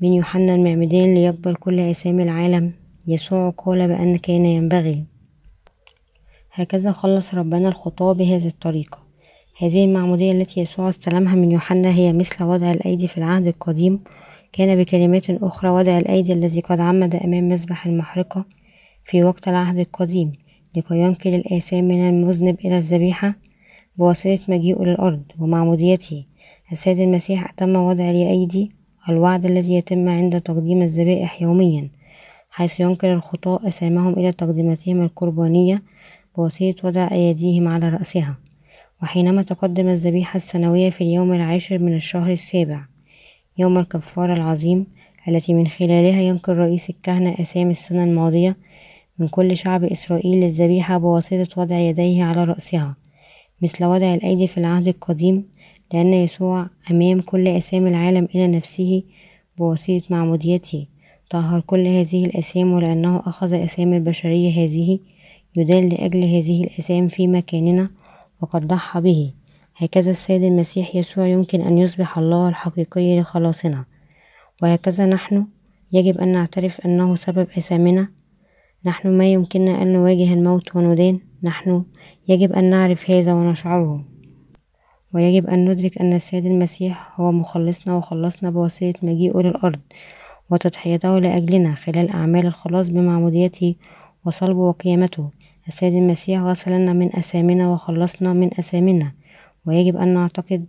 من 0.00 0.12
يوحنا 0.12 0.54
المعمدان 0.54 1.14
ليقبل 1.14 1.54
كل 1.54 1.80
أسامي 1.80 2.22
العالم 2.22 2.72
يسوع 3.06 3.50
قال 3.50 3.88
بأن 3.88 4.16
كان 4.16 4.46
ينبغي 4.46 5.15
هكذا 6.58 6.92
خلص 6.92 7.34
ربنا 7.34 7.68
الخطاة 7.68 8.12
بهذه 8.12 8.46
الطريقة. 8.46 8.98
هذه 9.58 9.84
المعمودية 9.84 10.32
التي 10.32 10.60
يسوع 10.60 10.88
استلمها 10.88 11.34
من 11.34 11.52
يوحنا 11.52 11.94
هي 11.94 12.12
مثل 12.12 12.44
وضع 12.44 12.72
الأيدي 12.72 13.08
في 13.08 13.18
العهد 13.18 13.46
القديم. 13.46 14.00
كان 14.52 14.82
بكلمات 14.82 15.30
أخرى 15.30 15.70
وضع 15.70 15.98
الأيدي 15.98 16.32
الذي 16.32 16.60
قد 16.60 16.80
عمد 16.80 17.14
أمام 17.14 17.48
مسبح 17.48 17.86
المحرقة 17.86 18.44
في 19.04 19.24
وقت 19.24 19.48
العهد 19.48 19.78
القديم 19.78 20.32
لكي 20.76 20.94
ينقل 20.94 21.34
الآثام 21.34 21.84
من 21.84 22.08
المذنب 22.08 22.58
إلى 22.64 22.78
الذبيحة 22.78 23.34
بواسطة 23.96 24.38
مجيئه 24.48 24.82
للأرض 24.82 25.22
ومعموديته. 25.38 26.24
السيد 26.72 27.00
المسيح 27.00 27.50
أتم 27.50 27.76
وضع 27.76 28.10
الأيدي 28.10 28.72
الوعد 29.08 29.46
الذي 29.46 29.74
يتم 29.74 30.08
عند 30.08 30.40
تقديم 30.40 30.82
الذبائح 30.82 31.42
يوميا 31.42 31.90
حيث 32.50 32.80
ينقل 32.80 33.08
الخطاة 33.08 33.68
أثامهم 33.68 34.12
إلى 34.12 34.32
تقدمتهم 34.32 35.00
القربانية 35.02 35.82
بواسطة 36.36 36.88
وضع 36.88 37.08
أيديهم 37.12 37.68
على 37.68 37.88
رأسها 37.88 38.34
وحينما 39.02 39.42
تقدم 39.42 39.88
الذبيحة 39.88 40.36
السنوية 40.36 40.90
في 40.90 41.00
اليوم 41.00 41.32
العاشر 41.32 41.78
من 41.78 41.96
الشهر 41.96 42.32
السابع 42.32 42.84
يوم 43.58 43.78
الكفارة 43.78 44.32
العظيم 44.32 44.86
التي 45.28 45.54
من 45.54 45.66
خلالها 45.66 46.20
ينقل 46.20 46.56
رئيس 46.56 46.90
الكهنة 46.90 47.34
أسامي 47.40 47.70
السنة 47.70 48.04
الماضية 48.04 48.56
من 49.18 49.28
كل 49.28 49.56
شعب 49.56 49.84
إسرائيل 49.84 50.40
للذبيحة 50.40 50.98
بواسطة 50.98 51.60
وضع 51.60 51.78
يديه 51.78 52.24
على 52.24 52.44
رأسها 52.44 52.96
مثل 53.62 53.84
وضع 53.84 54.14
الأيدي 54.14 54.46
في 54.46 54.58
العهد 54.58 54.88
القديم 54.88 55.44
لأن 55.92 56.14
يسوع 56.14 56.66
أمام 56.90 57.20
كل 57.20 57.48
أسامي 57.48 57.90
العالم 57.90 58.28
إلى 58.34 58.46
نفسه 58.46 59.02
بواسطة 59.58 60.02
معموديته 60.10 60.86
طهر 61.30 61.60
كل 61.60 61.86
هذه 61.86 62.24
الأسام 62.24 62.72
ولأنه 62.72 63.22
أخذ 63.26 63.54
أسامي 63.54 63.96
البشرية 63.96 64.64
هذه 64.64 64.98
يدان 65.56 65.88
لأجل 65.88 66.24
هذه 66.24 66.64
الأسام 66.64 67.08
في 67.08 67.28
مكاننا 67.28 67.90
وقد 68.42 68.66
ضحى 68.66 69.00
به. 69.00 69.32
هكذا 69.76 70.10
السيد 70.10 70.42
المسيح 70.42 70.96
يسوع 70.96 71.26
يمكن 71.26 71.60
أن 71.60 71.78
يصبح 71.78 72.18
الله 72.18 72.48
الحقيقي 72.48 73.20
لخلاصنا. 73.20 73.84
وهكذا 74.62 75.06
نحن. 75.06 75.46
يجب 75.92 76.18
أن 76.18 76.28
نعترف 76.28 76.80
أنه 76.80 77.16
سبب 77.16 77.46
أسامنا. 77.58 78.08
نحن 78.84 79.08
ما 79.08 79.32
يمكننا 79.32 79.82
أن 79.82 79.92
نواجه 79.92 80.34
الموت 80.34 80.76
وندان. 80.76 81.20
نحن. 81.42 81.84
يجب 82.28 82.52
أن 82.52 82.70
نعرف 82.70 83.10
هذا 83.10 83.34
ونشعره. 83.34 84.04
ويجب 85.14 85.46
أن 85.46 85.70
ندرك 85.70 85.98
أن 85.98 86.12
السيد 86.12 86.46
المسيح 86.46 87.20
هو 87.20 87.32
مخلصنا 87.32 87.94
وخلصنا 87.94 88.50
بواسطة 88.50 88.94
مجيئه 89.02 89.38
للأرض 89.38 89.80
وتضحيته 90.50 91.18
لأجلنا 91.18 91.74
خلال 91.74 92.10
أعمال 92.10 92.46
الخلاص 92.46 92.88
بمعموديته 92.88 93.74
وصلبه 94.24 94.60
وقيامته. 94.60 95.30
السيد 95.68 95.94
المسيح 95.94 96.40
غسلنا 96.40 96.92
من 96.92 97.16
أثامنا 97.16 97.68
وخلصنا 97.68 98.32
من 98.32 98.50
أثامنا 98.58 99.12
ويجب 99.66 99.96
أن 99.96 100.14
نعتقد 100.14 100.66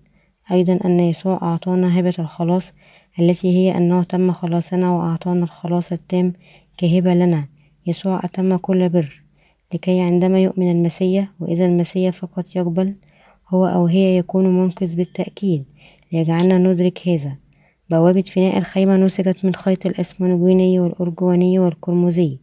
أيضا 0.51 0.79
أن 0.85 0.99
يسوع 0.99 1.39
أعطانا 1.41 1.99
هبة 1.99 2.13
الخلاص 2.19 2.73
التي 3.19 3.57
هي 3.57 3.77
أنه 3.77 4.03
تم 4.03 4.31
خلاصنا 4.31 4.91
وأعطانا 4.91 5.43
الخلاص 5.43 5.91
التام 5.91 6.33
كهبة 6.77 7.13
لنا. 7.13 7.47
يسوع 7.87 8.21
أتم 8.23 8.57
كل 8.57 8.89
بر. 8.89 9.23
لكي 9.73 9.99
عندما 10.01 10.39
يؤمن 10.39 10.71
المسيح 10.71 11.27
وإذا 11.39 11.65
المسيح 11.65 12.15
فقط 12.15 12.55
يقبل 12.55 12.95
هو 13.49 13.67
أو 13.67 13.85
هي 13.85 14.17
يكون 14.17 14.59
منقذ 14.59 14.95
بالتأكيد. 14.95 15.65
ليجعلنا 16.11 16.57
ندرك 16.57 17.07
هذا. 17.07 17.35
بوابة 17.89 18.21
فناء 18.21 18.57
الخيمة 18.57 18.97
نسجت 18.97 19.45
من 19.45 19.55
خيط 19.55 19.85
الأسمنجوني 19.85 20.79
والأرجواني 20.79 21.59
والقرمزي. 21.59 22.37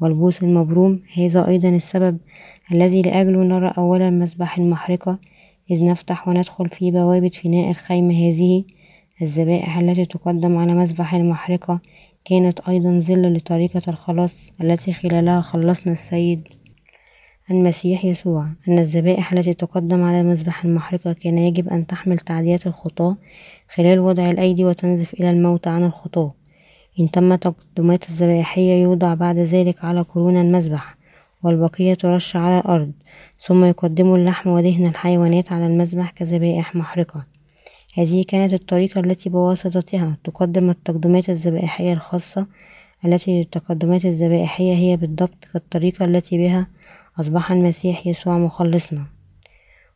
والبوس 0.00 0.42
المبروم 0.42 1.00
هذا 1.14 1.48
أيضا 1.48 1.68
السبب 1.68 2.18
الذي 2.72 3.02
لأجله 3.02 3.42
نرى 3.42 3.74
أولا 3.78 4.10
مسبح 4.10 4.58
المحرقة 4.58 5.18
إذ 5.70 5.84
نفتح 5.84 6.28
وندخل 6.28 6.68
في 6.68 6.90
بوابة 6.90 7.28
فناء 7.28 7.70
الخيمة 7.70 8.14
هذه. 8.14 8.64
الذبائح 9.22 9.78
التي 9.78 10.04
تقدم 10.06 10.56
على 10.56 10.74
مسبح 10.74 11.14
المحرقة 11.14 11.80
كانت 12.24 12.60
أيضا 12.60 12.98
ظل 12.98 13.36
لطريقة 13.36 13.82
الخلاص 13.88 14.52
التي 14.62 14.92
خلالها 14.92 15.40
خلصنا 15.40 15.92
السيد 15.92 16.48
المسيح 17.50 18.04
يسوع. 18.04 18.46
أن 18.68 18.78
الذبائح 18.78 19.32
التي 19.32 19.54
تقدم 19.54 20.02
على 20.02 20.22
مذبح 20.22 20.64
المحرقة 20.64 21.12
كان 21.12 21.38
يجب 21.38 21.68
أن 21.68 21.86
تحمل 21.86 22.18
تعديات 22.18 22.66
الخطاة 22.66 23.16
خلال 23.74 23.98
وضع 23.98 24.30
الأيدي 24.30 24.64
وتنزف 24.64 25.14
إلى 25.14 25.30
الموت 25.30 25.68
عن 25.68 25.84
الخطاة 25.84 26.39
إن 27.00 27.10
تم 27.10 27.34
تقدمات 27.34 28.08
الذبائحية 28.08 28.82
يوضع 28.82 29.14
بعد 29.14 29.38
ذلك 29.38 29.84
على 29.84 30.00
قرون 30.00 30.36
المذبح 30.36 30.96
والبقية 31.42 31.94
ترش 31.94 32.36
على 32.36 32.58
الأرض 32.58 32.92
ثم 33.38 33.64
يقدموا 33.64 34.16
اللحم 34.16 34.50
ودهن 34.50 34.86
الحيوانات 34.86 35.52
على 35.52 35.66
المذبح 35.66 36.10
كذبائح 36.10 36.76
محرقة. 36.76 37.24
هذه 37.94 38.24
كانت 38.28 38.52
الطريقة 38.54 39.00
التي 39.00 39.30
بواسطتها 39.30 40.16
تقدم 40.24 40.70
التقدمات 40.70 41.30
الذبائحية 41.30 41.92
الخاصة 41.92 42.46
التي 43.04 43.40
التقدمات 43.40 44.04
الذبائحية 44.04 44.74
هي 44.74 44.96
بالضبط 44.96 45.44
كالطريقة 45.52 46.04
التي 46.04 46.38
بها 46.38 46.66
أصبح 47.20 47.52
المسيح 47.52 48.06
يسوع 48.06 48.38
مخلصنا. 48.38 49.04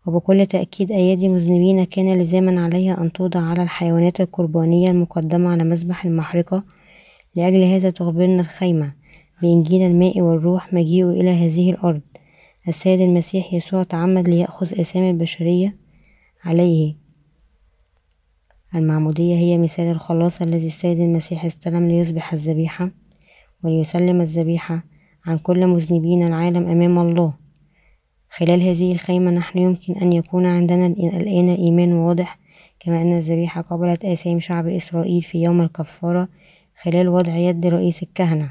وبكل 0.07 0.47
تأكيد 0.47 0.93
أيادي 0.93 1.29
مذنبين 1.29 1.85
كان 1.85 2.19
لزاما 2.19 2.63
عليها 2.63 3.01
أن 3.01 3.13
توضع 3.13 3.41
على 3.41 3.63
الحيوانات 3.63 4.21
القربانية 4.21 4.91
المقدمة 4.91 5.51
على 5.51 5.65
مذبح 5.65 6.05
المحرقة 6.05 6.63
لأجل 7.37 7.63
هذا 7.63 7.91
تخبرنا 7.91 8.41
الخيمة 8.41 8.93
بإنجيل 9.43 9.83
الماء 9.83 10.21
والروح 10.21 10.73
مجيئه 10.73 11.11
إلى 11.11 11.31
هذه 11.31 11.71
الأرض. 11.71 12.01
السيد 12.69 13.01
المسيح 13.01 13.55
يسوع 13.55 13.83
تعمد 13.83 14.29
ليأخذ 14.29 14.81
أسامي 14.81 15.11
البشرية 15.11 15.77
عليه. 16.45 16.95
المعمودية 18.75 19.37
هي 19.37 19.59
مثال 19.59 19.87
الخلاص 19.87 20.43
الذي 20.43 20.67
السيد 20.67 21.01
المسيح 21.01 21.45
استلم 21.45 21.89
ليصبح 21.89 22.33
الذبيحة 22.33 22.91
وليسلم 23.65 24.21
الذبيحة 24.21 24.85
عن 25.27 25.39
كل 25.39 25.67
مذنبين 25.67 26.27
العالم 26.27 26.69
أمام 26.69 26.99
الله. 26.99 27.35
خلال 28.31 28.63
هذه 28.63 28.93
الخيمة 28.93 29.31
نحن 29.31 29.59
يمكن 29.59 29.95
أن 29.95 30.13
يكون 30.13 30.47
عندنا 30.47 30.87
الآن 30.87 31.49
إيمان 31.49 31.93
واضح 31.93 32.39
كما 32.81 33.03
أن 33.03 33.17
الذبيحة 33.17 33.61
قبلت 33.61 34.05
آثام 34.05 34.41
شعب 34.41 34.67
إسرائيل 34.67 35.23
في 35.23 35.43
يوم 35.43 35.61
الكفارة 35.61 36.29
خلال 36.83 37.09
وضع 37.09 37.37
يد 37.37 37.67
رئيس 37.67 38.03
الكهنة. 38.03 38.51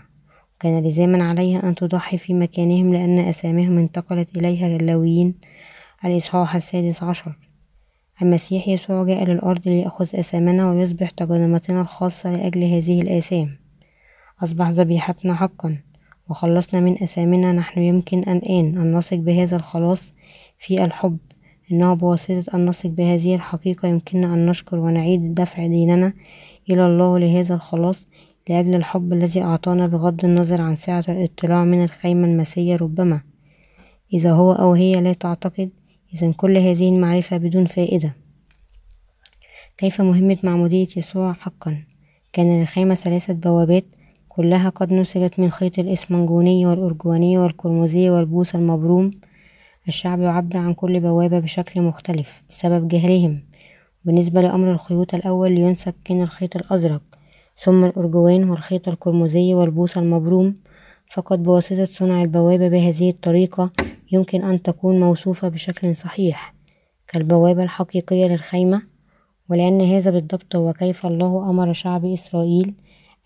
وكان 0.55 0.83
لزاما 0.83 1.23
عليها 1.23 1.69
أن 1.69 1.75
تضحي 1.75 2.17
في 2.17 2.33
مكانهم 2.33 2.93
لأن 2.93 3.19
أساميهم 3.19 3.77
انتقلت 3.77 4.37
إليها 4.37 4.75
اللاويين 4.75 5.35
الإصحاح 6.05 6.55
السادس 6.55 7.03
عشر. 7.03 7.37
المسيح 8.21 8.67
يسوع 8.67 9.03
جاء 9.03 9.23
للأرض 9.23 9.67
ليأخذ 9.67 10.15
أسامنا 10.15 10.71
ويصبح 10.71 11.09
تجرمتنا 11.09 11.81
الخاصة 11.81 12.31
لأجل 12.37 12.63
هذه 12.63 13.01
الآثام. 13.01 13.57
أصبح 14.43 14.69
ذبيحتنا 14.69 15.35
حقا. 15.35 15.77
وخلصنا 16.29 16.79
من 16.79 17.03
أسامنا 17.03 17.51
نحن 17.51 17.81
يمكن 17.81 18.19
الآن 18.19 18.77
أن 18.77 18.95
نثق 18.95 19.17
بهذا 19.17 19.55
الخلاص 19.55 20.13
في 20.59 20.85
الحب. 20.85 21.17
إنه 21.71 21.93
بواسطة 21.93 22.55
أن 22.55 22.65
نثق 22.65 22.89
بهذه 22.89 23.35
الحقيقة 23.35 23.87
يمكننا 23.87 24.33
أن 24.33 24.45
نشكر 24.45 24.77
ونعيد 24.77 25.33
دفع 25.33 25.67
ديننا 25.67 26.13
إلى 26.69 26.85
الله 26.85 27.19
لهذا 27.19 27.55
الخلاص. 27.55 28.07
لأجل 28.49 28.75
الحب 28.75 29.13
الذي 29.13 29.41
أعطانا 29.41 29.87
بغض 29.87 30.25
النظر 30.25 30.61
عن 30.61 30.75
سعة 30.75 31.03
الاطلاع 31.09 31.63
من 31.63 31.83
الخيمة 31.83 32.27
المسية 32.27 32.75
ربما. 32.75 33.21
إذا 34.13 34.31
هو 34.31 34.53
أو 34.53 34.73
هي 34.73 35.01
لا 35.01 35.13
تعتقد 35.13 35.69
إذا 36.13 36.31
كل 36.31 36.57
هذه 36.57 36.89
المعرفة 36.89 37.37
بدون 37.37 37.65
فائدة. 37.65 38.15
كيف 39.77 40.01
مهمة 40.01 40.37
معمودية 40.43 40.87
يسوع 40.97 41.33
حقا؟ 41.33 41.83
كان 42.33 42.59
للخيمة 42.59 42.95
ثلاثة 42.95 43.33
بوابات 43.33 43.85
كلها 44.27 44.69
قد 44.69 44.93
نسجت 44.93 45.39
من 45.39 45.49
خيط 45.49 45.79
الإسمنجوني 45.79 46.65
والأرجواني 46.65 47.37
والقرمزي 47.37 48.09
والبوس 48.09 48.55
المبروم. 48.55 49.11
الشعب 49.87 50.21
يعبر 50.21 50.57
عن 50.57 50.73
كل 50.73 50.99
بوابة 50.99 51.39
بشكل 51.39 51.81
مختلف 51.81 52.43
بسبب 52.49 52.87
جهلهم. 52.87 53.43
بالنسبة 54.05 54.41
لأمر 54.41 54.71
الخيوط 54.71 55.15
الأول 55.15 55.51
لينسج 55.51 55.93
كان 56.05 56.21
الخيط 56.21 56.55
الأزرق. 56.55 57.12
ثم 57.57 57.85
الأرجوان 57.85 58.49
والخيط 58.49 58.87
القرمزي 58.87 59.53
والبوس 59.53 59.97
المبروم. 59.97 60.53
فقط 61.13 61.39
بواسطة 61.39 61.85
صنع 61.85 62.21
البوابة 62.21 62.67
بهذه 62.67 63.09
الطريقة 63.09 63.71
يمكن 64.11 64.43
أن 64.43 64.61
تكون 64.61 64.99
موصوفة 64.99 65.47
بشكل 65.47 65.95
صحيح 65.95 66.55
كالبوابة 67.07 67.63
الحقيقية 67.63 68.25
للخيمة 68.25 68.81
ولأن 69.49 69.81
هذا 69.81 70.11
بالضبط 70.11 70.55
هو 70.55 70.73
كيف 70.73 71.05
الله 71.05 71.49
أمر 71.49 71.73
شعب 71.73 72.05
إسرائيل 72.05 72.73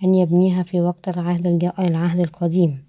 أن 0.03 0.15
يبنيها 0.15 0.63
في 0.63 0.81
وقت 0.81 1.09
العهد, 1.09 1.71
العهد 1.79 2.19
القديم. 2.19 2.83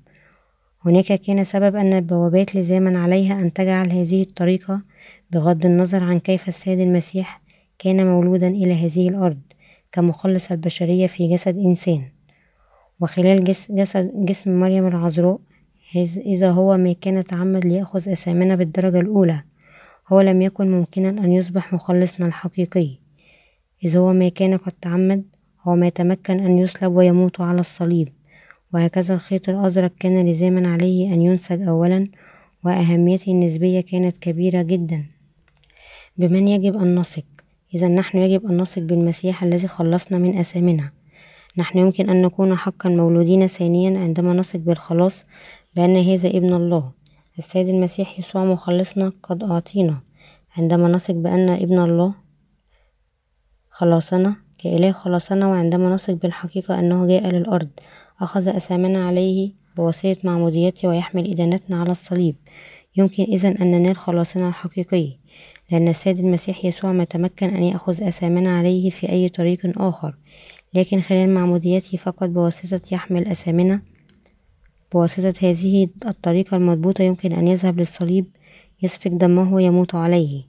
هناك 0.84 1.12
كان 1.12 1.44
سبب 1.44 1.76
أن 1.76 1.92
البوابات 1.92 2.56
لزاما 2.56 2.98
عليها 2.98 3.40
أن 3.40 3.52
تجعل 3.52 3.92
هذه 3.92 4.22
الطريقة 4.22 4.82
بغض 5.30 5.66
النظر 5.66 6.02
عن 6.02 6.18
كيف 6.18 6.48
السيد 6.48 6.80
المسيح 6.80 7.42
كان 7.78 8.06
مولودا 8.06 8.48
إلى 8.48 8.86
هذه 8.86 9.08
الأرض. 9.08 9.38
كمخلص 9.92 10.50
البشرية 10.50 11.06
في 11.06 11.28
جسد 11.28 11.58
إنسان. 11.58 12.02
وخلال 13.00 13.44
جسد 13.70 14.10
جسم 14.14 14.60
مريم 14.60 14.86
العذراء 14.86 15.38
إذا 16.16 16.50
هو 16.50 16.76
ما 16.76 16.92
كان 16.92 17.24
تعمد 17.24 17.64
ليأخذ 17.64 18.08
أسامنا 18.08 18.54
بالدرجة 18.54 19.00
الأولى 19.00 19.42
هو 20.08 20.20
لم 20.20 20.42
يكن 20.42 20.70
ممكنا 20.70 21.08
أن 21.08 21.32
يصبح 21.32 21.72
مخلصنا 21.72 22.26
الحقيقي. 22.26 22.98
إذا 23.84 23.98
هو 23.98 24.12
ما 24.12 24.28
كان 24.28 24.56
قد 24.56 24.72
تعمد 24.72 25.24
هو 25.62 25.76
ما 25.76 25.86
يتمكن 25.86 26.40
أن 26.40 26.58
يصلب 26.58 26.92
ويموت 26.92 27.40
على 27.40 27.60
الصليب. 27.60 28.08
وهكذا 28.74 29.14
الخيط 29.14 29.48
الأزرق 29.48 29.92
كان 30.00 30.26
لزاما 30.26 30.68
عليه 30.68 31.14
أن 31.14 31.22
ينسج 31.22 31.62
أولا 31.62 32.08
وأهميته 32.64 33.32
النسبية 33.32 33.80
كانت 33.80 34.16
كبيرة 34.16 34.62
جدا. 34.62 35.04
بمن 36.16 36.48
يجب 36.48 36.76
أن 36.76 36.98
نثق؟ 36.98 37.37
إذا 37.74 37.88
نحن 37.88 38.18
يجب 38.18 38.46
أن 38.46 38.56
نثق 38.60 38.82
بالمسيح 38.82 39.42
الذي 39.42 39.68
خلصنا 39.68 40.18
من 40.18 40.38
أثامنا. 40.38 40.90
نحن 41.56 41.78
يمكن 41.78 42.10
أن 42.10 42.22
نكون 42.22 42.56
حقا 42.56 42.88
مولودين 42.88 43.46
ثانيا 43.46 44.00
عندما 44.00 44.32
نثق 44.32 44.58
بالخلاص 44.58 45.24
بأن 45.76 45.96
هذا 45.96 46.28
ابن 46.28 46.54
الله. 46.54 46.90
السيد 47.38 47.68
المسيح 47.68 48.18
يسوع 48.18 48.44
مخلصنا 48.44 49.12
قد 49.22 49.44
أعطينا. 49.44 50.00
عندما 50.56 50.88
نثق 50.88 51.14
بأن 51.14 51.48
ابن 51.48 51.78
الله 51.78 52.14
خلاصنا 53.70 54.36
كإله 54.58 54.92
خلاصنا 54.92 55.46
وعندما 55.46 55.94
نثق 55.94 56.12
بالحقيقة 56.12 56.78
أنه 56.78 57.06
جاء 57.06 57.28
للأرض 57.28 57.68
أخذ 58.20 58.48
أثامنا 58.48 59.04
عليه 59.04 59.52
بواسطة 59.76 60.16
معموديته 60.24 60.88
ويحمل 60.88 61.30
إدانتنا 61.30 61.80
على 61.80 61.90
الصليب. 61.90 62.34
يمكن 62.96 63.22
إذا 63.22 63.48
أن 63.48 63.70
ننال 63.70 63.96
خلاصنا 63.96 64.48
الحقيقي. 64.48 65.17
لأن 65.70 65.88
السيد 65.88 66.18
المسيح 66.18 66.64
يسوع 66.64 66.92
ما 66.92 67.04
تمكن 67.04 67.48
أن 67.48 67.62
يأخذ 67.62 68.02
أثامنا 68.02 68.58
عليه 68.58 68.90
في 68.90 69.08
أي 69.08 69.28
طريق 69.28 69.82
آخر. 69.82 70.14
لكن 70.74 71.00
خلال 71.00 71.34
معموديته 71.34 71.98
فقط 71.98 72.28
بواسطة 72.28 72.80
يحمل 72.92 73.28
أثامنا 73.28 73.82
بواسطة 74.92 75.34
هذه 75.42 75.88
الطريقة 76.06 76.56
المضبوطة 76.56 77.02
يمكن 77.02 77.32
أن 77.32 77.48
يذهب 77.48 77.78
للصليب 77.78 78.26
يسفك 78.82 79.10
دمه 79.10 79.54
ويموت 79.54 79.94
عليه. 79.94 80.42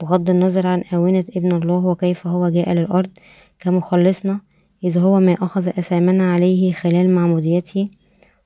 بغض 0.00 0.30
النظر 0.30 0.66
عن 0.66 0.82
آونة 0.94 1.24
ابن 1.36 1.52
الله 1.52 1.86
وكيف 1.86 2.26
هو 2.26 2.48
جاء 2.48 2.72
للأرض 2.72 3.10
كمخلصنا 3.58 4.40
إذ 4.84 4.98
هو 4.98 5.20
ما 5.20 5.32
أخذ 5.32 5.68
أثامنا 5.68 6.32
عليه 6.32 6.72
خلال 6.72 7.10
معموديته 7.10 7.88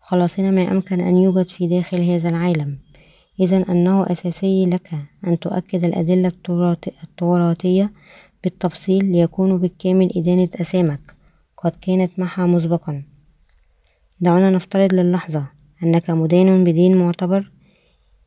خلاصنا 0.01 0.51
ما 0.51 0.71
أمكن 0.71 1.01
أن 1.01 1.17
يوجد 1.17 1.49
في 1.49 1.67
داخل 1.67 2.01
هذا 2.01 2.29
العالم. 2.29 2.79
إذا 3.41 3.65
أنه 3.69 4.07
أساسي 4.13 4.67
لك 4.67 4.91
أن 5.27 5.39
تؤكد 5.39 5.85
الأدلة 5.85 6.33
التوراتية 7.05 7.93
بالتفصيل 8.45 9.05
ليكون 9.05 9.59
بالكامل 9.59 10.13
إدانة 10.17 10.49
أسامك. 10.55 11.01
قد 11.57 11.73
كانت 11.81 12.19
معها 12.19 12.47
مسبقا. 12.47 13.03
دعونا 14.21 14.51
نفترض 14.51 14.95
للحظة 14.95 15.47
أنك 15.83 16.11
مدان 16.11 16.65
بدين 16.65 16.97
معتبر. 16.97 17.51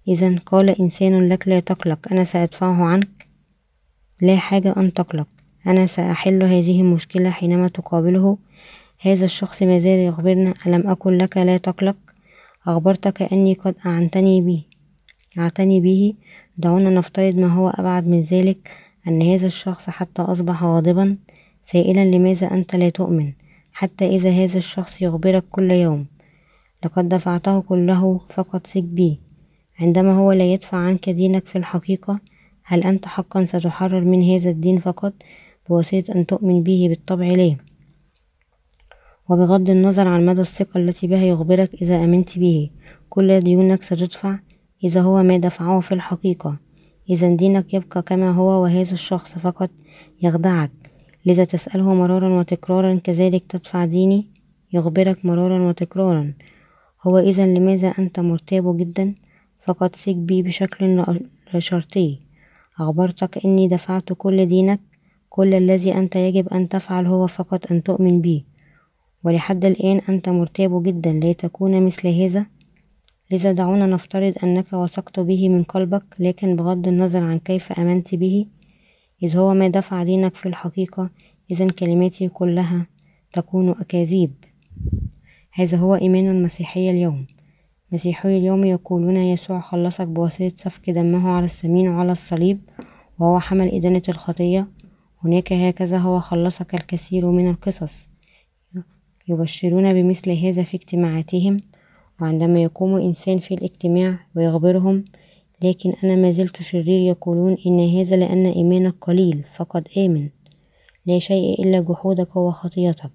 إذا 0.07 0.35
قال 0.45 0.81
إنسان 0.81 1.29
لك 1.29 1.47
لا 1.47 1.59
تقلق 1.59 1.99
أنا 2.11 2.23
سأدفعه 2.23 2.83
عنك. 2.83 3.27
لا 4.21 4.37
حاجة 4.37 4.73
أن 4.77 4.93
تقلق 4.93 5.27
أنا 5.67 5.85
سأحل 5.85 6.43
هذه 6.43 6.81
المشكلة 6.81 7.29
حينما 7.29 7.67
تقابله. 7.67 8.37
هذا 9.01 9.25
الشخص 9.25 9.63
ما 9.63 9.79
زال 9.79 9.99
يخبرنا 9.99 10.53
ألم 10.67 10.87
أقل 10.87 11.17
لك 11.17 11.37
لا 11.37 11.57
تقلق؟ 11.57 11.95
أخبرتك 12.67 13.21
أني 13.21 13.53
قد 13.53 13.75
أعنتني 13.85 14.41
به. 14.41 14.68
أعتني 15.37 15.81
به. 15.81 16.13
دعونا 16.57 16.89
نفترض 16.89 17.35
ما 17.35 17.47
هو 17.47 17.69
أبعد 17.69 18.07
من 18.07 18.21
ذلك 18.21 18.71
أن 19.07 19.21
هذا 19.21 19.47
الشخص 19.47 19.89
حتى 19.89 20.21
أصبح 20.21 20.63
غاضبا 20.63 21.17
سائلا 21.63 22.05
لماذا 22.05 22.51
أنت 22.51 22.75
لا 22.75 22.89
تؤمن؟ 22.89 23.33
حتى 23.71 24.07
إذا 24.07 24.29
هذا 24.29 24.57
الشخص 24.57 25.01
يخبرك 25.01 25.43
كل 25.51 25.71
يوم. 25.71 26.05
لقد 26.85 27.09
دفعته 27.09 27.61
كله 27.61 28.21
فقط 28.29 28.67
سك 28.67 28.83
بي. 28.83 29.19
عندما 29.79 30.13
هو 30.13 30.31
لا 30.31 30.53
يدفع 30.53 30.77
عنك 30.77 31.09
دينك 31.09 31.47
في 31.47 31.57
الحقيقة 31.57 32.19
هل 32.63 32.83
أنت 32.83 33.05
حقا 33.05 33.45
ستحرر 33.45 34.01
من 34.01 34.23
هذا 34.23 34.49
الدين 34.49 34.79
فقط؟ 34.79 35.13
بواسطة 35.69 36.15
أن 36.15 36.25
تؤمن 36.25 36.63
به 36.63 36.85
بالطبع 36.89 37.25
لا. 37.25 37.55
وبغض 39.29 39.69
النظر 39.69 40.07
عن 40.07 40.25
مدى 40.25 40.41
الثقة 40.41 40.77
التي 40.77 41.07
بها 41.07 41.25
يخبرك 41.25 41.73
إذا 41.81 42.03
أمنت 42.03 42.39
به 42.39 42.69
كل 43.09 43.39
ديونك 43.39 43.83
ستدفع. 43.83 44.39
إذا 44.83 45.01
هو 45.01 45.23
ما 45.23 45.37
دفعه 45.37 45.79
في 45.79 45.91
الحقيقة. 45.91 46.57
إذا 47.09 47.35
دينك 47.35 47.73
يبقى 47.73 48.01
كما 48.01 48.31
هو 48.31 48.63
وهذا 48.63 48.93
الشخص 48.93 49.33
فقط 49.37 49.69
يخدعك. 50.21 50.71
لذا 51.25 51.43
تسأله 51.43 51.93
مرارا 51.93 52.39
وتكرارا 52.39 52.95
كذلك 53.03 53.43
تدفع 53.49 53.85
ديني 53.85 54.27
يخبرك 54.73 55.25
مرارا 55.25 55.67
وتكرارا. 55.67 56.33
هو 57.03 57.17
إذا 57.17 57.45
لماذا 57.45 57.87
أنت 57.87 58.19
مرتاب 58.19 58.77
جدا؟ 58.77 59.15
فقد 59.61 59.95
سك 59.95 60.15
بي 60.15 60.41
بشكل 60.41 61.05
شرطي. 61.57 62.19
أخبرتك 62.79 63.45
إني 63.45 63.67
دفعت 63.67 64.13
كل 64.13 64.45
دينك 64.45 64.79
كل 65.29 65.53
الذي 65.53 65.93
أنت 65.97 66.15
يجب 66.15 66.47
أن 66.47 66.69
تفعل 66.69 67.07
هو 67.07 67.27
فقط 67.27 67.71
أن 67.71 67.83
تؤمن 67.83 68.21
بي 68.21 68.45
ولحد 69.23 69.65
الآن 69.65 70.01
أنت 70.09 70.29
مرتاب 70.29 70.83
جدا 70.83 71.13
لا 71.13 71.33
تكون 71.33 71.85
مثل 71.85 72.07
هذا؟ 72.07 72.45
لذا 73.31 73.51
دعونا 73.51 73.85
نفترض 73.85 74.33
أنك 74.43 74.73
وثقت 74.73 75.19
به 75.19 75.49
من 75.49 75.63
قلبك 75.63 76.03
لكن 76.19 76.55
بغض 76.55 76.87
النظر 76.87 77.23
عن 77.23 77.39
كيف 77.39 77.71
آمنت 77.71 78.15
به 78.15 78.45
إذ 79.23 79.37
هو 79.37 79.53
ما 79.53 79.67
دفع 79.67 80.03
دينك 80.03 80.35
في 80.35 80.45
الحقيقة 80.45 81.09
إذا 81.51 81.67
كلماتي 81.67 82.27
كلها 82.27 82.87
تكون 83.33 83.69
أكاذيب. 83.69 84.33
هذا 85.53 85.77
هو 85.77 85.95
إيمان 85.95 86.27
المسيحية 86.27 86.89
اليوم. 86.89 87.25
مسيحي 87.91 88.37
اليوم 88.37 88.65
يقولون 88.65 89.17
يسوع 89.17 89.59
خلصك 89.59 90.07
بواسطة 90.07 90.51
سفك 90.55 90.89
دمه 90.89 91.29
على 91.29 91.45
السمين 91.45 91.87
وعلى 91.87 92.11
الصليب 92.11 92.59
وهو 93.19 93.39
حمل 93.39 93.67
إدانة 93.67 94.01
الخطية. 94.09 94.67
هناك 95.23 95.53
هكذا 95.53 95.97
هو 95.97 96.19
خلصك 96.19 96.75
الكثير 96.75 97.31
من 97.31 97.49
القصص. 97.49 98.09
يبشرون 99.27 99.93
بمثل 99.93 100.31
هذا 100.31 100.63
في 100.63 100.77
اجتماعاتهم. 100.77 101.57
وعندما 102.21 102.59
يقوم 102.59 102.95
إنسان 102.95 103.37
في 103.37 103.53
الاجتماع 103.53 104.19
ويخبرهم 104.35 105.05
لكن 105.61 105.93
أنا 106.03 106.15
ما 106.15 106.31
زلت 106.31 106.61
شرير 106.61 106.99
يقولون 107.09 107.57
إن 107.65 107.79
هذا 107.79 108.15
لأن 108.15 108.45
إيمانك 108.45 108.95
قليل 109.01 109.43
فقد 109.55 109.87
آمن. 109.97 110.29
لا 111.05 111.19
شيء 111.19 111.63
إلا 111.63 111.79
جحودك 111.79 112.35
وخطيتك. 112.35 113.11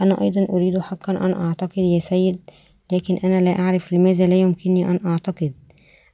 أنا 0.00 0.20
أيضا 0.20 0.46
أريد 0.50 0.78
حقا 0.78 1.12
أن 1.12 1.32
أعتقد 1.32 1.78
يا 1.78 1.98
سيد 1.98 2.38
لكن 2.92 3.16
أنا 3.24 3.40
لا 3.40 3.58
أعرف 3.58 3.92
لماذا 3.92 4.26
لا 4.26 4.34
يمكنني 4.34 4.84
أن 4.90 5.00
أعتقد. 5.06 5.52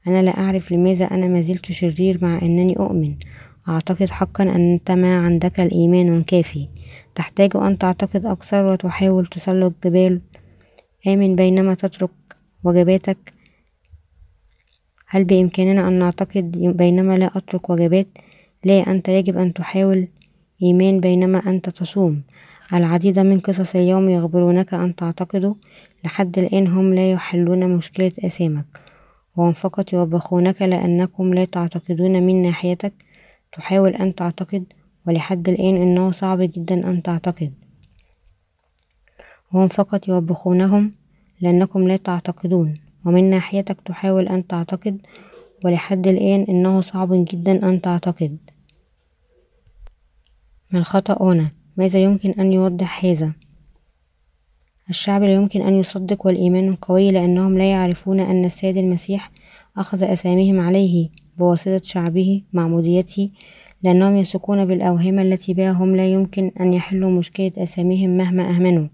أنا 0.06 0.22
لا 0.22 0.38
أعرف 0.38 0.72
لماذا 0.72 1.04
أنا 1.04 1.26
ما 1.26 1.40
زلت 1.40 1.72
شرير 1.72 2.18
مع 2.22 2.42
أنني 2.42 2.78
أؤمن. 2.78 3.14
أعتقد 3.68 4.10
حقا 4.10 4.44
أن 4.44 4.72
أنت 4.72 4.90
ما 4.90 5.18
عندك 5.18 5.60
الإيمان 5.60 6.22
كافي 6.22 6.68
تحتاج 7.14 7.56
أن 7.56 7.78
تعتقد 7.78 8.26
أكثر 8.26 8.66
وتحاول 8.66 9.26
تسلق 9.26 9.72
جبال 9.84 10.20
آمن 11.06 11.36
بينما 11.36 11.74
تترك 11.74 12.10
وجباتك. 12.64 13.32
هل 15.08 15.24
بإمكاننا 15.24 15.88
أن 15.88 15.92
نعتقد 15.92 16.50
بينما 16.76 17.18
لا 17.18 17.30
أترك 17.36 17.70
وجبات؟ 17.70 18.08
لا 18.64 18.90
أنت 18.90 19.08
يجب 19.08 19.38
أن 19.38 19.52
تحاول. 19.52 20.08
إيمان 20.62 21.00
بينما 21.00 21.38
أنت 21.38 21.68
تصوم. 21.68 22.22
العديد 22.72 23.18
من 23.18 23.40
قصص 23.40 23.74
اليوم 23.74 24.10
يخبرونك 24.10 24.74
أن 24.74 24.96
تعتقدوا 24.96 25.54
لحد 26.04 26.38
الآن 26.38 26.66
هم 26.66 26.94
لا 26.94 27.10
يحلون 27.10 27.68
مشكلة 27.76 28.12
أسامك. 28.24 28.80
وهم 29.36 29.52
فقط 29.52 29.92
يوبخونك 29.92 30.62
لأنكم 30.62 31.34
لا 31.34 31.44
تعتقدون 31.44 32.22
من 32.22 32.42
ناحيتك. 32.42 32.92
تحاول 33.52 33.90
أن 33.94 34.14
تعتقد 34.14 34.64
ولحد 35.06 35.48
الآن 35.48 35.76
إنه 35.76 36.10
صعب 36.10 36.40
جدا 36.40 36.90
أن 36.90 37.02
تعتقد. 37.02 37.69
وهم 39.54 39.68
فقط 39.68 40.08
يوبخونهم 40.08 40.90
لأنكم 41.40 41.88
لا 41.88 41.96
تعتقدون 41.96 42.74
ومن 43.04 43.30
ناحيتك 43.30 43.80
تحاول 43.80 44.28
أن 44.28 44.46
تعتقد 44.46 45.00
ولحد 45.64 46.06
الآن 46.06 46.42
إنه 46.48 46.80
صعب 46.80 47.08
جدا 47.12 47.68
أن 47.68 47.80
تعتقد 47.80 48.38
من 50.72 50.84
خطأ 50.84 51.22
هنا 51.22 51.50
ماذا 51.76 51.98
يمكن 51.98 52.30
أن 52.30 52.52
يوضح 52.52 53.04
هذا؟ 53.04 53.32
الشعب 54.90 55.22
لا 55.22 55.34
يمكن 55.34 55.62
أن 55.62 55.80
يصدق 55.80 56.26
والإيمان 56.26 56.74
قوي 56.74 57.10
لأنهم 57.10 57.58
لا 57.58 57.70
يعرفون 57.70 58.20
أن 58.20 58.44
السيد 58.44 58.76
المسيح 58.76 59.30
أخذ 59.76 60.02
أساميهم 60.02 60.60
عليه 60.60 61.08
بواسطة 61.38 61.80
شعبه 61.82 62.42
معموديته 62.52 63.30
لأنهم 63.82 64.16
يثقون 64.16 64.64
بالأوهام 64.64 65.18
التي 65.18 65.54
بها 65.54 65.70
هم 65.70 65.96
لا 65.96 66.12
يمكن 66.12 66.52
أن 66.60 66.74
يحلوا 66.74 67.10
مشكلة 67.10 67.52
أساميهم 67.58 68.16
مهما 68.16 68.50
أهمنوا 68.50 68.88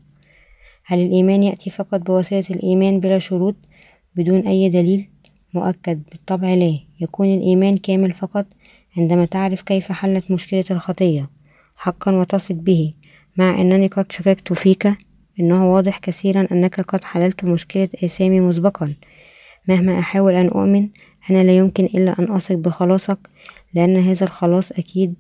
هل 0.89 0.99
الإيمان 0.99 1.43
يأتي 1.43 1.71
فقط 1.71 2.01
بواسطة 2.01 2.45
الإيمان 2.51 3.01
بلا 3.01 3.19
شروط 3.19 3.57
بدون 4.17 4.47
أي 4.47 4.69
دليل؟ 4.69 5.09
مؤكد 5.55 6.03
بالطبع 6.11 6.55
لا. 6.55 6.79
يكون 7.01 7.35
الإيمان 7.35 7.77
كامل 7.77 8.13
فقط 8.13 8.47
عندما 8.97 9.25
تعرف 9.25 9.63
كيف 9.63 9.93
حلت 9.93 10.31
مشكلة 10.31 10.65
الخطية. 10.71 11.29
حقا 11.77 12.17
وتثق 12.17 12.55
به. 12.55 12.95
مع 13.37 13.61
أنني 13.61 13.87
قد 13.87 14.13
شككت 14.13 14.53
فيك 14.53 14.89
إنه 15.41 15.73
واضح 15.73 15.99
كثيرا 15.99 16.47
أنك 16.53 16.81
قد 16.81 17.05
حللت 17.05 17.45
مشكلة 17.45 17.89
آثامي 18.05 18.41
مسبقا. 18.41 18.95
مهما 19.69 19.99
أحاول 19.99 20.35
أن 20.35 20.47
أؤمن 20.49 20.89
أنا 21.31 21.45
لا 21.45 21.57
يمكن 21.57 21.85
إلا 21.85 22.19
أن 22.19 22.33
أثق 22.33 22.55
بخلاصك 22.55 23.19
لأن 23.75 23.97
هذا 23.97 24.27
الخلاص 24.27 24.73
أكيد 24.73 25.15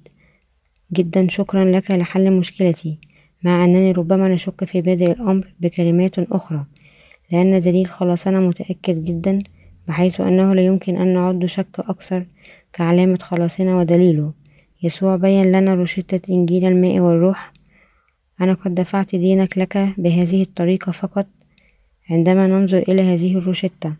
جدا. 0.92 1.28
شكرا 1.28 1.64
لك 1.64 1.90
لحل 1.90 2.30
مشكلتي. 2.32 2.98
مع 3.46 3.64
أنني 3.64 3.92
ربما 3.92 4.28
نشك 4.28 4.64
في 4.64 4.80
بادئ 4.80 5.12
الأمر 5.12 5.54
بكلمات 5.60 6.18
أخرى 6.18 6.64
لأن 7.32 7.60
دليل 7.60 7.86
خلاصنا 7.86 8.40
متأكد 8.40 9.04
جدا 9.04 9.38
بحيث 9.88 10.20
أنه 10.20 10.54
لا 10.54 10.62
يمكن 10.66 10.96
أن 10.96 11.14
نعد 11.14 11.46
شك 11.46 11.78
أكثر 11.78 12.26
كعلامة 12.72 13.18
خلاصنا 13.22 13.76
ودليله. 13.76 14.32
يسوع 14.82 15.16
بين 15.16 15.52
لنا 15.52 15.74
روشتة 15.74 16.32
إنجيل 16.32 16.64
الماء 16.64 17.00
والروح 17.00 17.52
أنا 18.40 18.54
قد 18.54 18.74
دفعت 18.74 19.14
دينك 19.16 19.58
لك 19.58 19.88
بهذه 19.98 20.42
الطريقة 20.42 20.92
فقط 20.92 21.26
عندما 22.10 22.46
ننظر 22.46 22.78
إلى 22.78 23.02
هذه 23.02 23.38
الروشتة 23.38 23.94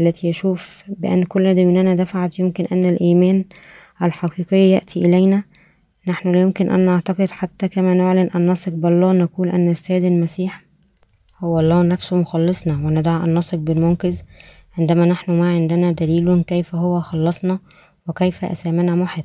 التي 0.00 0.28
يشوف 0.28 0.84
بأن 0.88 1.24
كل 1.24 1.54
ديوننا 1.54 1.94
دفعت 1.94 2.38
يمكن 2.38 2.66
أن 2.72 2.84
الإيمان 2.84 3.44
الحقيقي 4.02 4.70
يأتي 4.70 5.06
إلينا 5.06 5.42
نحن 6.08 6.32
لا 6.32 6.40
يمكن 6.40 6.70
أن 6.70 6.80
نعتقد 6.86 7.30
حتى 7.30 7.68
كما 7.68 7.94
نعلن 7.94 8.30
أن 8.34 8.50
نثق 8.50 8.72
بالله 8.72 9.12
نقول 9.12 9.48
أن 9.48 9.68
السيد 9.68 10.04
المسيح 10.04 10.64
هو 11.38 11.60
الله 11.60 11.82
نفسه 11.82 12.16
مخلصنا 12.16 12.74
وندع 12.74 13.24
أن 13.24 13.34
نثق 13.34 13.58
بالمنقذ. 13.58 14.20
عندما 14.78 15.04
نحن 15.04 15.32
ما 15.32 15.48
عندنا 15.54 15.92
دليل 15.92 16.42
كيف 16.42 16.74
هو 16.74 17.00
خلصنا 17.00 17.58
وكيف 18.08 18.44
أسامنا 18.44 18.94
محت 18.94 19.24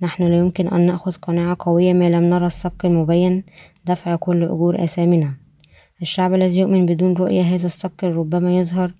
نحن 0.00 0.22
لا 0.22 0.38
يمكن 0.38 0.68
أن 0.68 0.86
نأخذ 0.86 1.12
قناعة 1.12 1.56
قوية 1.60 1.92
ما 1.92 2.10
لم 2.10 2.24
نرى 2.24 2.46
الصك 2.46 2.84
المبين 2.84 3.44
دفع 3.84 4.16
كل 4.16 4.42
أجور 4.42 4.84
أسامنا. 4.84 5.34
الشعب 6.02 6.34
الذي 6.34 6.60
يؤمن 6.60 6.86
بدون 6.86 7.14
رؤية 7.14 7.42
هذا 7.42 7.66
الصك 7.66 8.04
ربما 8.04 8.58
يظهر 8.58 8.92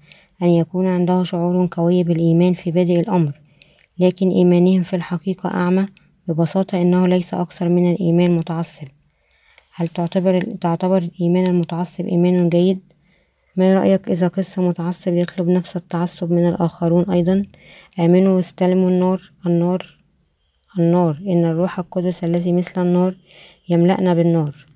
أن 0.43 0.49
يكون 0.49 0.87
عنده 0.87 1.25
شعور 1.25 1.69
قوي 1.71 2.05
بالإيمان 2.05 2.55
في 2.55 2.71
بادئ 2.71 3.01
الأمر 3.01 3.33
لكن 3.99 4.31
إيمانهم 4.31 4.83
في 4.83 4.97
الحقيقة 4.97 5.51
أعمى 5.51 5.87
ببساطة 6.29 6.83
إنه 6.83 7.07
ليس 7.09 7.35
أكثر 7.35 7.69
من 7.69 7.93
الإيمان 7.93 8.37
متعصب. 8.37 8.89
هل 9.75 9.89
تعتبر 9.89 10.41
تعتبر 10.61 10.99
الإيمان 10.99 11.47
المتعصب 11.47 12.07
إيمان 12.07 12.49
جيد؟ 12.49 12.81
ما 13.57 13.75
رأيك 13.75 14.09
إذا 14.09 14.29
قس 14.29 14.59
متعصب 14.59 15.15
يطلب 15.15 15.49
نفس 15.49 15.77
التعصب 15.77 16.33
من 16.33 16.49
الآخرون 16.49 17.11
أيضا؟ 17.11 17.43
آمنوا 18.01 18.37
واستلموا 18.37 18.91
النار 18.91 19.33
النار 19.47 19.99
النار 20.79 21.19
إن 21.27 21.45
الروح 21.45 21.79
القدس 21.79 22.25
الذي 22.25 22.53
مثل 22.53 22.83
النار 22.83 23.17
يملأنا 23.69 24.15
بالنار 24.15 24.73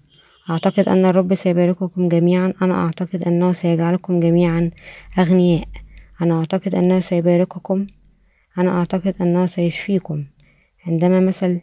أعتقد 0.51 0.89
أن 0.89 1.05
الرب 1.05 1.35
سيبارككم 1.35 2.09
جميعا. 2.09 2.53
أنا 2.63 2.75
أعتقد 2.75 3.25
أنه 3.25 3.53
سيجعلكم 3.53 4.21
جميعا 4.21 4.71
أغنياء. 5.19 5.69
أنا 6.21 6.39
أعتقد 6.39 6.75
أنه 6.75 7.01
سيبارككم. 7.01 7.87
أنا 8.59 8.79
أعتقد 8.79 9.15
أنه 9.21 9.47
سيشفيكم. 9.47 10.25
عندما 10.87 11.21
مثل 11.21 11.61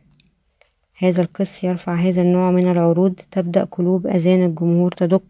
هذا 0.97 1.21
القس 1.21 1.63
يرفع 1.63 1.95
هذا 1.95 2.21
النوع 2.21 2.51
من 2.51 2.71
العروض 2.71 3.13
تبدأ 3.31 3.63
قلوب 3.63 4.07
أذان 4.07 4.43
الجمهور 4.45 4.91
تدق 4.91 5.23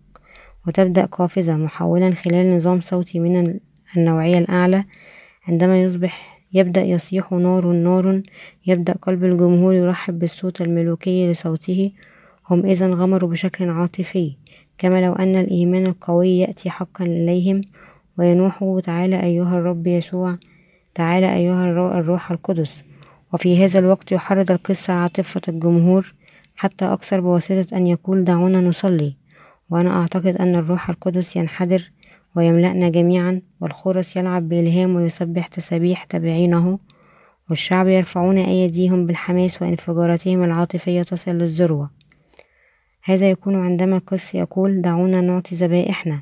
وتبدأ 0.67 1.05
قافزة 1.05 1.57
محولا 1.57 2.11
خلال 2.11 2.55
نظام 2.55 2.81
صوتي 2.81 3.19
من 3.19 3.59
النوعية 3.97 4.37
الأعلى. 4.37 4.85
عندما 5.47 5.81
يصبح 5.81 6.43
يبدأ 6.53 6.83
يصيح 6.83 7.31
نار 7.31 7.67
نار 7.67 8.21
يبدأ 8.65 8.93
قلب 8.93 9.23
الجمهور 9.23 9.73
يرحب 9.73 10.19
بالصوت 10.19 10.61
الملوكي 10.61 11.31
لصوته. 11.31 11.91
هم 12.49 12.65
إذا 12.65 12.87
غمروا 12.87 13.29
بشكل 13.29 13.69
عاطفي 13.69 14.35
كما 14.77 15.01
لو 15.01 15.13
أن 15.13 15.35
الإيمان 15.35 15.85
القوي 15.85 16.39
يأتي 16.39 16.69
حقا 16.69 17.05
إليهم. 17.05 17.61
وينوحوا 18.17 18.81
تعالى 18.81 19.23
أيها 19.23 19.57
الرب 19.57 19.87
يسوع 19.87 20.37
تعالى 20.95 21.33
أيها 21.35 21.63
الروح 21.99 22.31
القدس. 22.31 22.83
وفي 23.33 23.65
هذا 23.65 23.79
الوقت 23.79 24.11
يحرض 24.11 24.51
القصة 24.51 24.93
عاطفة 24.93 25.41
الجمهور 25.47 26.13
حتى 26.55 26.85
أكثر 26.85 27.21
بواسطة 27.21 27.77
أن 27.77 27.87
يقول 27.87 28.23
دعونا 28.23 28.61
نصلي 28.61 29.15
وأنا 29.69 30.01
أعتقد 30.01 30.35
أن 30.35 30.55
الروح 30.55 30.89
القدس 30.89 31.35
ينحدر 31.35 31.91
ويملأنا 32.35 32.89
جميعا 32.89 33.41
والخرس 33.61 34.15
يلعب 34.15 34.49
بإلهام 34.49 34.95
ويسبح 34.95 35.47
تسابيح 35.47 36.03
تابعينه 36.03 36.79
والشعب 37.49 37.87
يرفعون 37.87 38.37
أيديهم 38.37 39.05
بالحماس 39.05 39.61
وانفجاراتهم 39.61 40.43
العاطفية 40.43 41.03
تصل 41.03 41.31
للذروة. 41.31 41.89
هذا 43.03 43.29
يكون 43.29 43.55
عندما 43.55 43.97
القس 43.97 44.35
يقول 44.35 44.81
دعونا 44.81 45.21
نعطي 45.21 45.55
ذبائحنا 45.55 46.21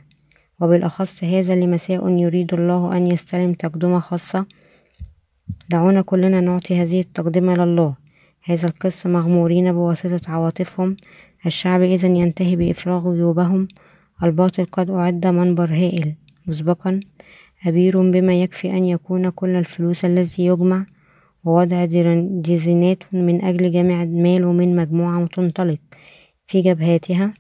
وبالأخص 0.60 1.24
هذا 1.24 1.56
لمساء 1.56 2.10
يريد 2.10 2.54
الله 2.54 2.98
أن 2.98 3.08
يستلم 3.08 3.54
تقدمة 3.54 4.00
خاصة 4.00 4.46
دعونا 5.70 6.02
كلنا 6.02 6.42
نعطي 6.42 6.82
هذه 6.82 7.00
التقدمة 7.00 7.56
لله 7.56 7.96
هذا 8.44 8.68
القس 8.68 9.08
مغمورين 9.08 9.74
بواسطة 9.74 10.32
عواطفهم. 10.32 10.96
الشعب 11.46 11.82
إذا 11.82 12.08
ينتهي 12.08 12.56
بإفراغ 12.56 13.14
جيوبهم 13.14 13.68
الباطل 14.24 14.66
قد 14.66 14.90
أعد 14.90 15.28
منبر 15.28 15.70
هائل. 15.72 16.16
مسبقا 16.48 17.00
أبير 17.66 18.12
بما 18.12 18.42
يكفي 18.42 18.72
أن 18.72 18.86
يكون 18.86 19.30
كل 19.30 19.56
الفلوس 19.56 20.06
التي 20.06 20.46
يجمع. 20.46 20.86
ووضع 21.44 21.86
ديزينات 22.32 23.04
من 23.14 23.44
أجل 23.44 23.72
جمع 23.72 24.04
المال 24.04 24.46
من 24.46 24.76
مجموعة 24.76 25.26
تنطلق 25.26 25.80
في 26.48 26.62
جبهاتها 26.62 27.34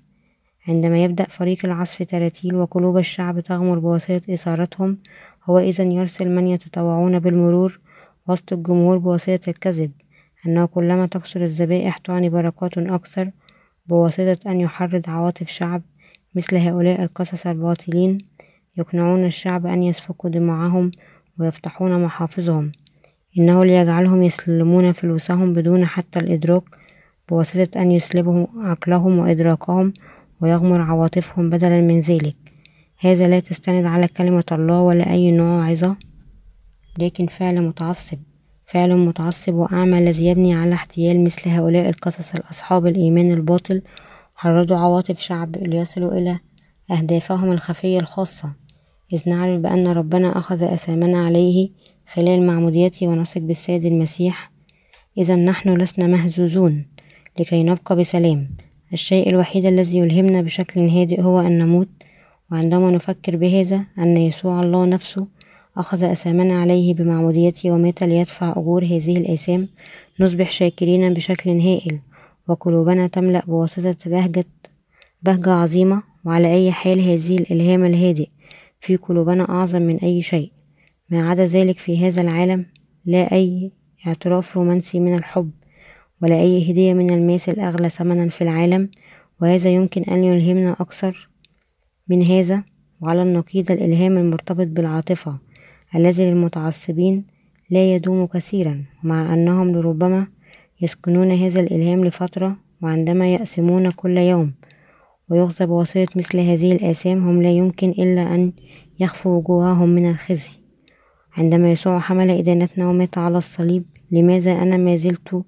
عندما 0.67 1.03
يبدأ 1.03 1.23
فريق 1.23 1.65
العزف 1.65 2.03
تراتيل 2.03 2.55
وقلوب 2.55 2.97
الشعب 2.97 3.39
تغمر 3.39 3.79
بواسطة 3.79 4.33
إثارتهم 4.33 4.97
هو 5.45 5.59
إذا 5.59 5.83
يرسل 5.83 6.29
من 6.29 6.47
يتطوعون 6.47 7.19
بالمرور. 7.19 7.79
وسط 8.27 8.53
الجمهور 8.53 8.97
بواسطة 8.97 9.49
الكذب 9.49 9.91
أنه 10.45 10.65
كلما 10.65 11.05
تكثر 11.05 11.43
الذبائح 11.43 11.97
تعني 11.97 12.29
بركات 12.29 12.77
أكثر 12.77 13.31
بواسطة 13.87 14.37
أن 14.51 14.59
يحرض 14.59 15.09
عواطف 15.09 15.47
شعب 15.47 15.81
مثل 16.35 16.55
هؤلاء 16.55 17.03
القصص 17.03 17.47
الباطلين 17.47 18.17
يقنعون 18.77 19.25
الشعب 19.25 19.65
أن 19.65 19.83
يسفكوا 19.83 20.29
دماءهم 20.29 20.91
ويفتحون 21.39 22.03
محافظهم. 22.03 22.71
إنه 23.37 23.65
ليجعلهم 23.65 24.23
يسلمون 24.23 24.91
فلوسهم 24.91 25.53
بدون 25.53 25.85
حتى 25.85 26.19
الإدراك 26.19 26.63
بواسطة 27.29 27.81
أن 27.81 27.91
يسلبهم 27.91 28.47
عقلهم 28.57 29.19
وإدراكهم 29.19 29.93
ويغمر 30.41 30.81
عواطفهم 30.81 31.49
بدلا 31.49 31.81
من 31.81 31.99
ذلك. 31.99 32.35
هذا 32.99 33.27
لا 33.27 33.39
تستند 33.39 33.85
على 33.85 34.07
كلمة 34.07 34.43
الله 34.51 34.81
ولا 34.81 35.11
أي 35.11 35.31
نوع 35.31 35.67
عظة. 35.67 35.95
لكن 36.99 37.27
فعل 37.27 37.61
متعصب. 37.61 38.17
فعل 38.65 38.97
متعصب 38.97 39.53
وأعمى 39.53 39.97
الذي 39.97 40.25
يبني 40.25 40.53
على 40.53 40.73
احتيال 40.73 41.23
مثل 41.23 41.49
هؤلاء 41.49 41.89
القصص 41.89 42.35
الأصحاب 42.35 42.87
الإيمان 42.87 43.31
الباطل 43.31 43.81
حرضوا 44.35 44.77
عواطف 44.77 45.19
شعب 45.19 45.57
ليصلوا 45.57 46.11
إلى 46.11 46.39
أهدافهم 46.91 47.51
الخفية 47.51 47.99
الخاصة. 47.99 48.53
إذ 49.13 49.29
نعرف 49.29 49.61
بأن 49.61 49.87
ربنا 49.87 50.37
أخذ 50.37 50.63
أسامنا 50.63 51.25
عليه 51.25 51.69
خلال 52.13 52.47
معموديته 52.47 53.07
ونثق 53.07 53.41
بالسيد 53.41 53.85
المسيح. 53.85 54.51
إذا 55.17 55.35
نحن 55.35 55.77
لسنا 55.77 56.07
مهزوزون 56.07 56.85
لكي 57.39 57.63
نبقى 57.63 57.95
بسلام. 57.95 58.49
الشيء 58.93 59.29
الوحيد 59.29 59.65
الذي 59.65 59.97
يلهمنا 59.97 60.41
بشكل 60.41 60.81
هادئ 60.89 61.21
هو 61.21 61.39
أن 61.39 61.59
نموت 61.59 61.89
وعندما 62.51 62.91
نفكر 62.91 63.35
بهذا 63.35 63.85
أن 63.99 64.17
يسوع 64.17 64.59
الله 64.59 64.85
نفسه 64.85 65.27
أخذ 65.77 66.03
أسامنا 66.03 66.61
عليه 66.61 66.93
بمعموديته 66.93 67.71
ومات 67.71 68.03
ليدفع 68.03 68.51
أجور 68.51 68.83
هذه 68.85 69.17
الآثام. 69.17 69.67
نصبح 70.19 70.51
شاكرين 70.51 71.13
بشكل 71.13 71.49
هائل. 71.49 71.99
وقلوبنا 72.47 73.07
تملأ 73.07 73.43
بواسطة 73.47 73.95
بهجة 74.05 74.45
بهجة 75.21 75.51
عظيمة. 75.51 76.03
وعلى 76.25 76.53
أي 76.53 76.71
حال 76.71 76.99
هذه 76.99 77.37
الإلهام 77.37 77.85
الهادئ 77.85 78.27
في 78.79 78.95
قلوبنا 78.95 79.49
أعظم 79.49 79.81
من 79.81 79.97
أي 79.97 80.21
شيء. 80.21 80.51
ما 81.09 81.29
عدا 81.29 81.45
ذلك 81.45 81.77
في 81.77 82.07
هذا 82.07 82.21
العالم 82.21 82.65
لا 83.05 83.31
أي 83.31 83.71
اعتراف 84.07 84.57
رومانسي 84.57 84.99
من 84.99 85.15
الحب 85.15 85.51
ولا 86.21 86.35
أي 86.35 86.71
هدية 86.71 86.93
من 86.93 87.09
الماس 87.09 87.49
الأغلى 87.49 87.89
ثمنا 87.89 88.29
في 88.29 88.41
العالم. 88.41 88.89
وهذا 89.41 89.69
يمكن 89.69 90.03
أن 90.03 90.23
يلهمنا 90.23 90.71
أكثر 90.71 91.29
من 92.07 92.23
هذا. 92.23 92.63
وعلى 93.01 93.21
النقيض 93.21 93.71
الإلهام 93.71 94.17
المرتبط 94.17 94.67
بالعاطفة. 94.67 95.50
الذي 95.95 96.31
للمتعصبين 96.31 97.25
لا 97.69 97.95
يدوم 97.95 98.25
كثيرا 98.25 98.85
مع 99.03 99.33
أنهم 99.33 99.71
لربما 99.71 100.27
يسكنون 100.81 101.31
هذا 101.31 101.59
الإلهام 101.59 102.05
لفترة 102.05 102.57
وعندما 102.81 103.33
يأسمون 103.33 103.91
كل 103.91 104.17
يوم 104.17 104.53
ويغزى 105.29 105.65
بواسطة 105.65 106.07
مثل 106.15 106.39
هذه 106.39 106.71
الآثام 106.71 107.27
هم 107.27 107.41
لا 107.41 107.51
يمكن 107.51 107.89
إلا 107.89 108.35
أن 108.35 108.53
يخفوا 108.99 109.37
وجوههم 109.37 109.89
من 109.89 110.09
الخزي. 110.09 110.49
عندما 111.37 111.71
يسوع 111.71 111.99
حمل 111.99 112.29
إدانتنا 112.29 112.87
ومات 112.87 113.17
على 113.17 113.37
الصليب 113.37 113.83
لماذا 114.11 114.51
أنا 114.51 114.77
ما 114.77 114.95
زلت 114.95 115.43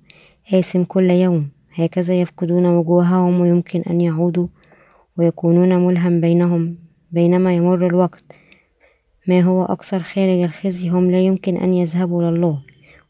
آثم 0.54 0.84
كل 0.84 1.12
يوم؟ 1.12 1.50
هكذا 1.74 2.22
يفقدون 2.22 2.66
وجوههم 2.66 3.42
ويمكن 3.42 3.82
أن 3.82 4.02
يعودوا 4.02 4.48
ويكونون 5.18 5.86
ملهم 5.86 6.22
بينهم 6.22 6.78
بينما 7.12 7.56
يمر 7.56 7.88
الوقت. 7.88 8.24
ما 9.28 9.42
هو 9.42 9.66
أكثر 9.66 10.00
خارج 10.00 10.40
الخزي 10.44 10.90
هم 10.90 11.12
لا 11.12 11.22
يمكن 11.22 11.58
أن 11.58 11.74
يذهبوا 11.74 12.24
لله 12.24 12.60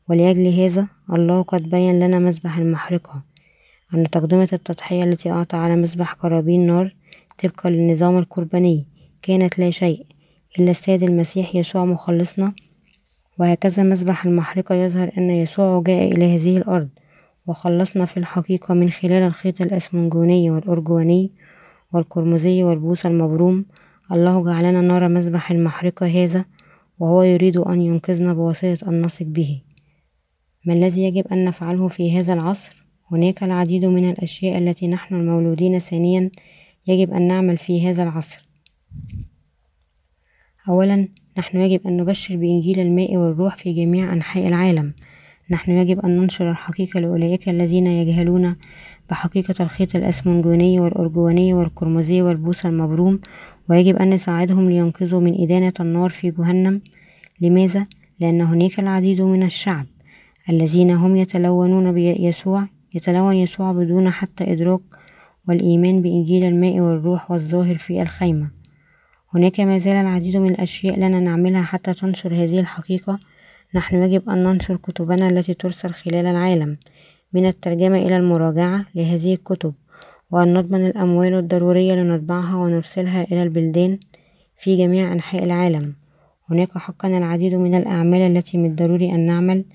ولأجل 0.09 0.47
هذا 0.47 0.87
الله 1.13 1.41
قد 1.41 1.69
بين 1.69 1.99
لنا 1.99 2.19
مذبح 2.19 2.57
المحرقة. 2.57 3.23
أن 3.93 4.09
تقدمة 4.09 4.49
التضحية 4.53 5.03
التي 5.03 5.31
أعطى 5.31 5.57
على 5.57 5.75
مذبح 5.75 6.13
قرابين 6.13 6.67
نار 6.67 6.95
طبقا 7.43 7.69
للنظام 7.69 8.17
القرباني 8.17 8.87
كانت 9.21 9.59
لا 9.59 9.71
شيء 9.71 10.05
إلا 10.59 10.71
السيد 10.71 11.03
المسيح 11.03 11.55
يسوع 11.55 11.85
مخلصنا. 11.85 12.53
وهكذا 13.39 13.83
مذبح 13.83 14.25
المحرقة 14.25 14.75
يظهر 14.75 15.11
أن 15.17 15.29
يسوع 15.29 15.81
جاء 15.81 16.11
إلى 16.11 16.35
هذه 16.35 16.57
الأرض. 16.57 16.89
وخلصنا 17.47 18.05
في 18.05 18.17
الحقيقة 18.17 18.73
من 18.73 18.89
خلال 18.89 19.23
الخيط 19.23 19.61
الأسمنجوني 19.61 20.51
والأرجواني 20.51 21.31
والقرمزي 21.93 22.63
والبوص 22.63 23.05
المبروم 23.05 23.65
الله 24.11 24.43
جعلنا 24.43 24.81
نرى 24.81 25.07
مذبح 25.07 25.51
المحرقة 25.51 26.23
هذا 26.23 26.45
وهو 26.99 27.23
يريد 27.23 27.57
أن 27.57 27.81
ينقذنا 27.81 28.33
بواسطة 28.33 28.89
أن 28.89 29.01
نثق 29.01 29.25
به. 29.25 29.61
ما 30.65 30.73
الذي 30.73 31.03
يجب 31.03 31.27
أن 31.27 31.45
نفعله 31.45 31.87
في 31.87 32.19
هذا 32.19 32.33
العصر؟ 32.33 32.83
هناك 33.11 33.43
العديد 33.43 33.85
من 33.85 34.09
الأشياء 34.09 34.57
التي 34.57 34.87
نحن 34.87 35.15
المولودين 35.15 35.79
ثانيا 35.79 36.31
يجب 36.87 37.13
أن 37.13 37.27
نعمل 37.27 37.57
في 37.57 37.89
هذا 37.89 38.03
العصر. 38.03 38.47
أولا 40.69 41.07
نحن 41.37 41.57
يجب 41.57 41.87
أن 41.87 41.97
نبشر 41.97 42.35
بإنجيل 42.35 42.79
الماء 42.79 43.17
والروح 43.17 43.57
في 43.57 43.73
جميع 43.73 44.13
أنحاء 44.13 44.47
العالم. 44.47 44.93
نحن 45.49 45.71
يجب 45.71 45.99
أن 45.99 46.17
ننشر 46.17 46.51
الحقيقة 46.51 46.99
لأولئك 46.99 47.49
الذين 47.49 47.87
يجهلون 47.87 48.55
بحقيقة 49.09 49.55
الخيط 49.59 49.95
الأسمنجوني 49.95 50.79
والأرجواني 50.79 51.53
والقرمزي 51.53 52.21
والبوص 52.21 52.65
المبروم 52.65 53.19
ويجب 53.69 53.95
أن 53.95 54.09
نساعدهم 54.09 54.69
لينقذوا 54.69 55.19
من 55.19 55.41
إدانة 55.41 55.73
النار 55.79 56.09
في 56.09 56.31
جهنم. 56.31 56.81
لماذا؟ 57.41 57.87
لأن 58.19 58.41
هناك 58.41 58.79
العديد 58.79 59.21
من 59.21 59.43
الشعب 59.43 59.85
الذين 60.49 60.91
هم 60.91 61.15
يتلونون 61.15 61.91
بيسوع 61.91 62.67
يتلون 62.95 63.35
يسوع 63.35 63.71
بدون 63.71 64.09
حتى 64.09 64.53
إدراك 64.53 64.81
والإيمان 65.47 66.01
بإنجيل 66.01 66.43
الماء 66.43 66.79
والروح 66.79 67.31
والظاهر 67.31 67.77
في 67.77 68.01
الخيمة. 68.01 68.51
هناك 69.35 69.59
ما 69.59 69.77
زال 69.77 69.95
العديد 69.95 70.37
من 70.37 70.49
الأشياء 70.49 70.95
لنا 70.95 71.19
نعملها 71.19 71.61
حتى 71.61 71.93
تنشر 71.93 72.33
هذه 72.33 72.59
الحقيقة. 72.59 73.19
نحن 73.75 73.95
يجب 73.95 74.29
أن 74.29 74.43
ننشر 74.43 74.75
كتبنا 74.77 75.29
التي 75.29 75.53
ترسل 75.53 75.89
خلال 75.89 76.25
العالم. 76.25 76.77
من 77.33 77.45
الترجمة 77.45 77.97
إلى 77.97 78.17
المراجعة 78.17 78.85
لهذه 78.95 79.33
الكتب 79.33 79.73
وأن 80.31 80.53
نضمن 80.53 80.85
الأموال 80.85 81.33
الضرورية 81.33 81.95
لنطبعها 81.95 82.55
ونرسلها 82.55 83.23
إلى 83.23 83.43
البلدان 83.43 83.97
في 84.57 84.77
جميع 84.77 85.13
أنحاء 85.13 85.43
العالم. 85.43 85.93
هناك 86.49 86.77
حقا 86.77 87.07
العديد 87.07 87.55
من 87.55 87.75
الأعمال 87.75 88.21
التي 88.21 88.57
من 88.57 88.69
الضروري 88.69 89.11
أن 89.11 89.25
نعمل. 89.25 89.65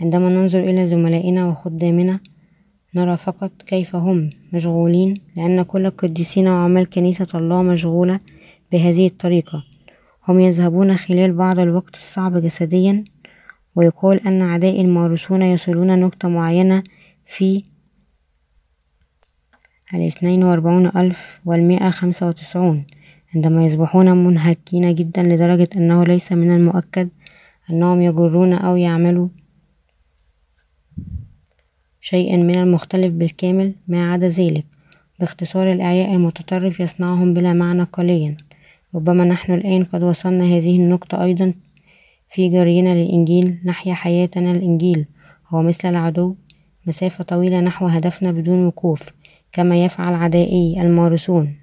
عندما 0.00 0.28
ننظر 0.28 0.60
إلى 0.60 0.86
زملائنا 0.86 1.46
وخدامنا 1.46 2.20
نرى 2.94 3.16
فقط 3.16 3.50
كيف 3.66 3.96
هم 3.96 4.30
مشغولين 4.52 5.14
لأن 5.36 5.62
كل 5.62 5.86
القديسين 5.86 6.48
وعمال 6.48 6.90
كنيسة 6.90 7.26
الله 7.34 7.62
مشغولة 7.62 8.20
بهذه 8.72 9.06
الطريقة. 9.06 9.64
هم 10.28 10.40
يذهبون 10.40 10.96
خلال 10.96 11.32
بعض 11.32 11.58
الوقت 11.58 11.96
الصعب 11.96 12.38
جسديا 12.38 13.04
ويقال 13.76 14.26
أن 14.26 14.42
أعداء 14.42 14.80
المارسون 14.80 15.42
يصلون 15.42 16.00
نقطة 16.00 16.28
معينة 16.28 16.82
في 17.26 17.64
الاثنين 19.94 20.44
وأربعون 20.44 20.86
ألف 20.86 21.40
والمئة 21.44 21.90
خمسة 21.90 22.28
وتسعون. 22.28 22.86
عندما 23.34 23.66
يصبحون 23.66 24.24
منهكين 24.24 24.94
جدا 24.94 25.22
لدرجة 25.22 25.68
أنه 25.76 26.04
ليس 26.04 26.32
من 26.32 26.50
المؤكد 26.50 27.08
أنهم 27.70 28.02
يجرون 28.02 28.52
أو 28.52 28.76
يعملوا 28.76 29.28
شيئا 32.00 32.36
من 32.36 32.54
المختلف 32.54 33.12
بالكامل 33.12 33.74
ما 33.88 34.12
عدا 34.12 34.28
ذلك. 34.28 34.64
باختصار 35.20 35.72
الإعياء 35.72 36.12
المتطرف 36.12 36.80
يصنعهم 36.80 37.34
بلا 37.34 37.52
معنى 37.52 37.82
قليلا 37.82 38.36
ربما 38.94 39.24
نحن 39.24 39.52
الآن 39.54 39.84
قد 39.84 40.02
وصلنا 40.02 40.44
هذه 40.44 40.76
النقطة 40.76 41.24
أيضا 41.24 41.54
في 42.28 42.48
جرينا 42.48 42.94
للإنجيل 42.94 43.58
نحيا 43.64 43.94
حياتنا 43.94 44.50
الإنجيل. 44.50 45.06
هو 45.48 45.62
مثل 45.62 45.88
العدو 45.88 46.36
مسافة 46.86 47.24
طويلة 47.24 47.60
نحو 47.60 47.86
هدفنا 47.86 48.32
بدون 48.32 48.66
وقوف 48.66 49.02
كما 49.52 49.84
يفعل 49.84 50.14
عدائي 50.14 50.82
المارسون. 50.82 51.54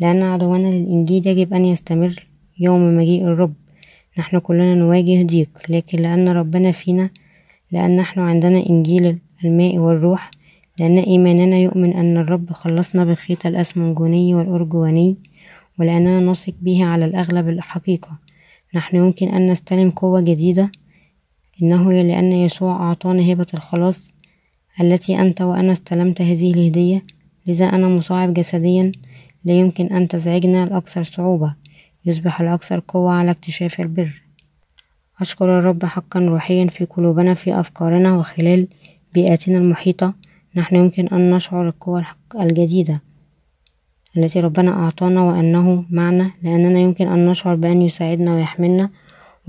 لأن 0.00 0.22
عدونا 0.22 0.68
للإنجيل 0.68 1.26
يجب 1.26 1.54
أن 1.54 1.64
يستمر 1.64 2.26
يوم 2.60 2.96
مجيء 2.96 3.24
الرب. 3.24 3.54
نحن 4.18 4.38
كلنا 4.38 4.74
نواجه 4.74 5.22
ضيق 5.22 5.50
لكن 5.68 5.98
لأن 5.98 6.28
ربنا 6.28 6.72
فينا 6.72 7.10
لأن 7.72 7.96
نحن 7.96 8.20
عندنا 8.20 8.66
إنجيل 8.70 9.18
الماء 9.44 9.78
والروح 9.78 10.30
لأن 10.78 10.98
إيماننا 10.98 11.56
يؤمن 11.56 11.92
أن 11.92 12.16
الرب 12.16 12.52
خلصنا 12.52 13.04
بالخيط 13.04 13.46
الأسمنجوني 13.46 14.34
والأرجواني 14.34 15.16
ولأننا 15.78 16.20
نثق 16.20 16.54
به 16.62 16.84
على 16.84 17.04
الأغلب 17.04 17.48
الحقيقة. 17.48 18.18
نحن 18.74 18.96
يمكن 18.96 19.28
أن 19.28 19.50
نستلم 19.50 19.90
قوة 19.90 20.20
جديدة 20.20 20.70
إنه 21.62 21.92
لأن 21.92 22.32
يسوع 22.32 22.72
أعطانا 22.72 23.32
هبة 23.32 23.46
الخلاص 23.54 24.17
التي 24.80 25.20
أنت 25.20 25.40
وأنا 25.40 25.72
استلمت 25.72 26.22
هذه 26.22 26.54
الهدية 26.54 27.04
لذا 27.46 27.64
أنا 27.64 27.88
مصاعب 27.88 28.34
جسديا 28.34 28.92
لا 29.44 29.52
يمكن 29.52 29.86
أن 29.86 30.08
تزعجنا 30.08 30.64
الأكثر 30.64 31.02
صعوبة 31.02 31.54
يصبح 32.04 32.40
الأكثر 32.40 32.82
قوة 32.88 33.12
على 33.12 33.30
اكتشاف 33.30 33.80
البر. 33.80 34.22
أشكر 35.20 35.58
الرب 35.58 35.84
حقا 35.84 36.20
روحيا 36.20 36.66
في 36.66 36.84
قلوبنا 36.84 37.34
في 37.34 37.60
أفكارنا 37.60 38.16
وخلال 38.16 38.68
بيئتنا 39.14 39.58
المحيطة 39.58 40.14
نحن 40.54 40.76
يمكن 40.76 41.08
أن 41.08 41.30
نشعر 41.30 41.68
القوة 41.68 42.06
الجديدة 42.40 43.02
التي 44.16 44.40
ربنا 44.40 44.70
أعطانا 44.70 45.22
وأنه 45.22 45.84
معنا 45.90 46.30
لأننا 46.42 46.80
يمكن 46.80 47.08
أن 47.08 47.26
نشعر 47.26 47.54
بأن 47.54 47.82
يساعدنا 47.82 48.34
ويحملنا 48.34 48.90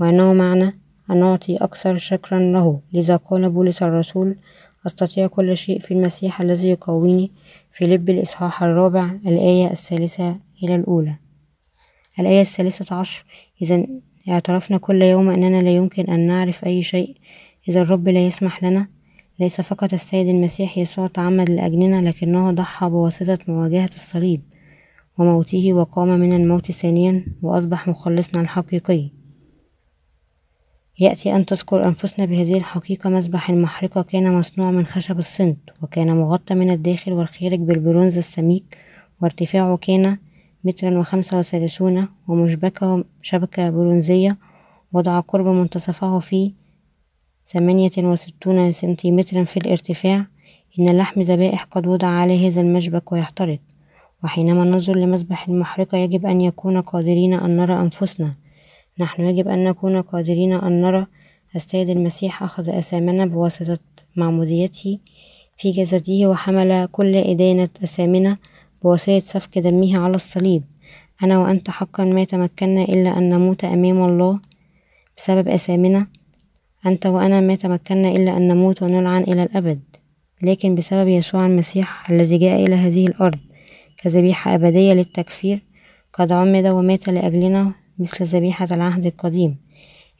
وأنه 0.00 0.32
معنا 0.32 0.72
أن 1.10 1.20
نعطي 1.20 1.56
أكثر 1.56 1.98
شكرا 1.98 2.38
له. 2.38 2.80
لذا 2.92 3.16
قال 3.16 3.50
بولس 3.50 3.82
الرسول 3.82 4.36
أستطيع 4.86 5.26
كل 5.26 5.56
شيء 5.56 5.78
في 5.78 5.94
المسيح 5.94 6.40
الذي 6.40 6.68
يقويني. 6.68 7.32
في 7.72 7.86
لب 7.86 8.10
الإصحاح 8.10 8.62
الرابع 8.62 9.10
الآية 9.26 9.70
الثالثة 9.70 10.36
إلى 10.62 10.74
الأولى. 10.74 11.16
الآية 12.20 12.40
الثالثة 12.40 12.96
عشر 12.96 13.24
إذا 13.62 13.86
اعترفنا 14.28 14.78
كل 14.78 15.02
يوم 15.02 15.30
أننا 15.30 15.62
لا 15.62 15.70
يمكن 15.70 16.04
أن 16.04 16.20
نعرف 16.26 16.64
أي 16.64 16.82
شيء. 16.82 17.16
إذا 17.68 17.82
الرب 17.82 18.08
لا 18.08 18.26
يسمح 18.26 18.64
لنا 18.64 18.88
ليس 19.40 19.60
فقط 19.60 19.92
السيد 19.92 20.28
المسيح 20.28 20.78
يسوع 20.78 21.06
تعمد 21.06 21.50
لأجلنا 21.50 22.08
لكنه 22.08 22.50
ضحى 22.50 22.88
بواسطة 22.88 23.38
مواجهة 23.48 23.90
الصليب 23.94 24.42
وموته 25.18 25.72
وقام 25.72 26.08
من 26.08 26.32
الموت 26.32 26.72
ثانيا 26.72 27.26
وأصبح 27.42 27.88
مخلصنا 27.88 28.42
الحقيقي. 28.42 29.19
يأتي 31.00 31.36
أن 31.36 31.46
تذكر 31.46 31.88
أنفسنا 31.88 32.24
بهذه 32.24 32.56
الحقيقة 32.56 33.10
مذبح 33.10 33.50
المحرقة 33.50 34.02
كان 34.02 34.32
مصنوع 34.32 34.70
من 34.70 34.86
خشب 34.86 35.18
الصنت 35.18 35.58
وكان 35.82 36.16
مغطى 36.16 36.54
من 36.54 36.70
الداخل 36.70 37.12
والخارج 37.12 37.58
بالبرونز 37.58 38.16
السميك 38.16 38.78
وارتفاعه 39.22 39.76
كان 39.76 40.18
مترا 40.64 40.98
وخمسة 40.98 41.38
وثلاثون 41.38 42.08
ومشبكة 42.28 43.04
شبكة 43.22 43.70
برونزية 43.70 44.38
وضع 44.92 45.20
قرب 45.20 45.46
منتصفه 45.46 46.18
في 46.18 46.52
ثمانية 47.46 47.90
وستون 47.98 48.72
سنتيمترا 48.72 49.44
في 49.44 49.56
الارتفاع. 49.56 50.26
إن 50.78 50.96
لحم 50.98 51.20
ذبائح 51.20 51.64
قد 51.64 51.86
وضع 51.86 52.08
على 52.08 52.48
هذا 52.48 52.60
المشبك 52.60 53.12
ويحترق. 53.12 53.58
وحينما 54.24 54.64
ننظر 54.64 54.96
لمذبح 54.96 55.48
المحرقة 55.48 55.98
يجب 55.98 56.26
أن 56.26 56.40
يكون 56.40 56.80
قادرين 56.80 57.34
أن 57.34 57.56
نرى 57.56 57.80
أنفسنا. 57.80 58.34
نحن 59.00 59.22
يجب 59.22 59.48
أن 59.48 59.64
نكون 59.64 60.02
قادرين 60.02 60.52
أن 60.52 60.80
نرى 60.80 61.06
السيد 61.56 61.90
المسيح 61.90 62.42
أخذ 62.42 62.70
أثامنا 62.70 63.26
بواسطة 63.26 63.78
معموديته 64.16 64.98
في 65.56 65.70
جسده 65.70 66.26
وحمل 66.26 66.88
كل 66.92 67.16
إدانة 67.16 67.68
أثامنا 67.84 68.36
بواسطة 68.82 69.18
سفك 69.18 69.58
دمه 69.58 69.98
على 69.98 70.16
الصليب. 70.16 70.62
أنا 71.22 71.38
وأنت 71.38 71.70
حقا 71.70 72.04
ما 72.04 72.24
تمكنا 72.24 72.82
إلا 72.82 73.18
أن 73.18 73.30
نموت 73.30 73.64
أمام 73.64 74.02
الله 74.04 74.40
بسبب 75.16 75.48
أثامنا 75.48 76.06
أنت 76.86 77.06
وأنا 77.06 77.40
ما 77.40 77.54
تمكنا 77.54 78.08
إلا 78.08 78.36
أن 78.36 78.48
نموت 78.48 78.82
ونلعن 78.82 79.22
إلى 79.22 79.42
الأبد. 79.42 79.80
لكن 80.42 80.74
بسبب 80.74 81.08
يسوع 81.08 81.46
المسيح 81.46 82.10
الذي 82.10 82.38
جاء 82.38 82.66
إلى 82.66 82.74
هذه 82.74 83.06
الأرض 83.06 83.38
كذبيحة 84.02 84.54
أبدية 84.54 84.92
للتكفير 84.92 85.62
قد 86.12 86.32
عمد 86.32 86.66
ومات 86.66 87.08
لأجلنا 87.08 87.72
مثل 87.98 88.24
ذبيحة 88.24 88.68
العهد 88.70 89.06
القديم. 89.06 89.56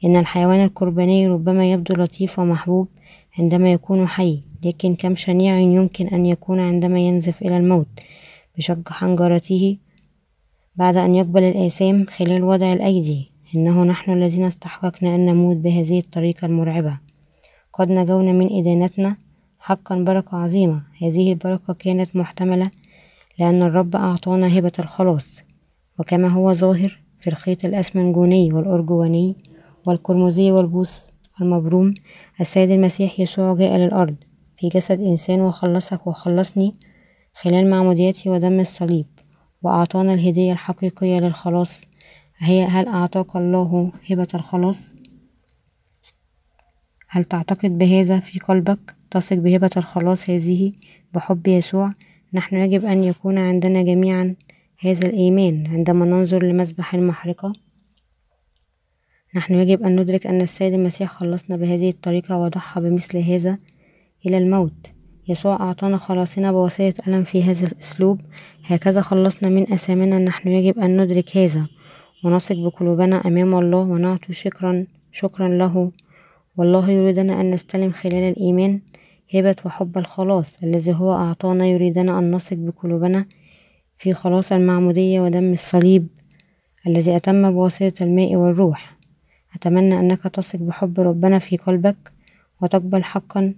إن 0.05 0.15
الحيوان 0.15 0.63
القرباني 0.63 1.27
ربما 1.27 1.71
يبدو 1.71 1.93
لطيف 2.03 2.39
ومحبوب 2.39 2.87
عندما 3.39 3.71
يكون 3.71 4.07
حي 4.07 4.39
لكن 4.65 4.95
كم 4.95 5.15
شنيع 5.15 5.59
يمكن 5.59 6.07
أن 6.07 6.25
يكون 6.25 6.59
عندما 6.59 6.99
ينزف 6.99 7.41
إلى 7.41 7.57
الموت؟ 7.57 7.87
بشق 8.57 8.89
حنجرته 8.89 9.77
بعد 10.75 10.97
أن 10.97 11.15
يقبل 11.15 11.43
الآثام 11.43 12.05
خلال 12.05 12.43
وضع 12.43 12.73
الأيدي. 12.73 13.31
إنه 13.55 13.83
نحن 13.83 14.11
الذين 14.11 14.43
استحققنا 14.43 15.15
أن 15.15 15.25
نموت 15.25 15.57
بهذه 15.57 15.99
الطريقة 15.99 16.45
المرعبة. 16.45 16.97
قد 17.73 17.89
نجونا 17.89 18.31
من 18.31 18.59
إدانتنا. 18.59 19.17
حقا 19.59 19.95
بركة 19.95 20.37
عظيمة. 20.37 20.83
هذه 21.01 21.31
البركة 21.31 21.73
كانت 21.73 22.15
محتملة 22.15 22.71
لأن 23.39 23.63
الرب 23.63 23.95
أعطانا 23.95 24.59
هبة 24.59 24.71
الخلاص. 24.79 25.43
وكما 25.99 26.27
هو 26.27 26.53
ظاهر 26.53 26.99
في 27.21 27.27
الخيط 27.27 27.65
الأسمنجوني 27.65 28.53
والأرجواني 28.53 29.35
والقرمزي 29.87 30.51
والبوص 30.51 31.07
المبروم 31.41 31.93
السيد 32.41 32.71
المسيح 32.71 33.19
يسوع 33.19 33.55
جاء 33.55 33.77
للأرض 33.77 34.15
في 34.57 34.67
جسد 34.67 35.01
إنسان 35.01 35.41
وخلصك 35.41 36.07
وخلصني 36.07 36.75
خلال 37.33 37.69
معموديته 37.69 38.31
ودم 38.31 38.59
الصليب 38.59 39.05
وأعطانا 39.63 40.13
الهدية 40.13 40.51
الحقيقية 40.51 41.19
للخلاص. 41.19 41.85
هي 42.37 42.63
هل 42.63 42.87
أعطاك 42.87 43.35
الله 43.35 43.91
هبة 44.09 44.27
الخلاص؟ 44.33 44.93
هل 47.07 47.23
تعتقد 47.23 47.77
بهذا 47.77 48.19
في 48.19 48.39
قلبك؟ 48.39 48.95
تثق 49.11 49.35
بهبة 49.35 49.69
الخلاص 49.77 50.29
هذه 50.29 50.71
بحب 51.13 51.47
يسوع. 51.47 51.89
نحن 52.33 52.55
يجب 52.55 52.85
أن 52.85 53.03
يكون 53.03 53.37
عندنا 53.37 53.81
جميعا 53.81 54.35
هذا 54.83 55.07
الإيمان 55.07 55.67
عندما 55.67 56.05
ننظر 56.05 56.43
لمذبح 56.43 56.93
المحرقة؟ 56.93 57.53
نحن 59.35 59.53
يجب 59.53 59.83
أن 59.83 60.01
ندرك 60.01 60.27
أن 60.27 60.41
السيد 60.41 60.73
المسيح 60.73 61.09
خلصنا 61.09 61.55
بهذه 61.57 61.89
الطريقة 61.89 62.37
وضحى 62.37 62.81
بمثل 62.81 63.17
هذا 63.17 63.57
إلى 64.25 64.37
الموت. 64.37 64.91
يسوع 65.27 65.55
أعطانا 65.55 65.97
خلاصنا 65.97 66.51
بواسطة 66.51 66.93
ألم 67.07 67.23
في 67.23 67.43
هذا 67.43 67.67
الأسلوب. 67.67 68.21
هكذا 68.65 69.01
خلصنا 69.01 69.49
من 69.49 69.73
أثامنا. 69.73 70.19
نحن 70.19 70.49
يجب 70.49 70.79
أن 70.79 71.01
ندرك 71.01 71.37
هذا 71.37 71.67
ونثق 72.23 72.55
بقلوبنا 72.55 73.15
أمام 73.15 73.55
الله 73.55 73.79
ونعطي 73.79 74.33
شكرا 74.33 74.85
شكرا 75.11 75.47
له. 75.47 75.91
والله 76.57 76.91
يريدنا 76.91 77.41
أن 77.41 77.51
نستلم 77.51 77.91
خلال 77.91 78.23
الإيمان 78.23 78.81
هبة 79.35 79.55
وحب 79.65 79.97
الخلاص 79.97 80.63
الذي 80.63 80.93
هو 80.93 81.13
أعطانا. 81.13 81.67
يريدنا 81.67 82.19
أن 82.19 82.35
نثق 82.35 82.57
بقلوبنا 82.57 83.25
في 84.01 84.13
خلاص 84.13 84.51
المعمودية 84.51 85.21
ودم 85.21 85.53
الصليب 85.53 86.07
الذي 86.87 87.15
أتم 87.15 87.51
بواسطة 87.51 88.03
الماء 88.03 88.35
والروح. 88.35 88.97
أتمنى 89.55 89.99
أنك 89.99 90.23
تثق 90.23 90.59
بحب 90.59 90.99
ربنا 90.99 91.39
في 91.39 91.57
قلبك 91.57 92.11
وتقبل 92.61 93.03
حقا 93.03 93.53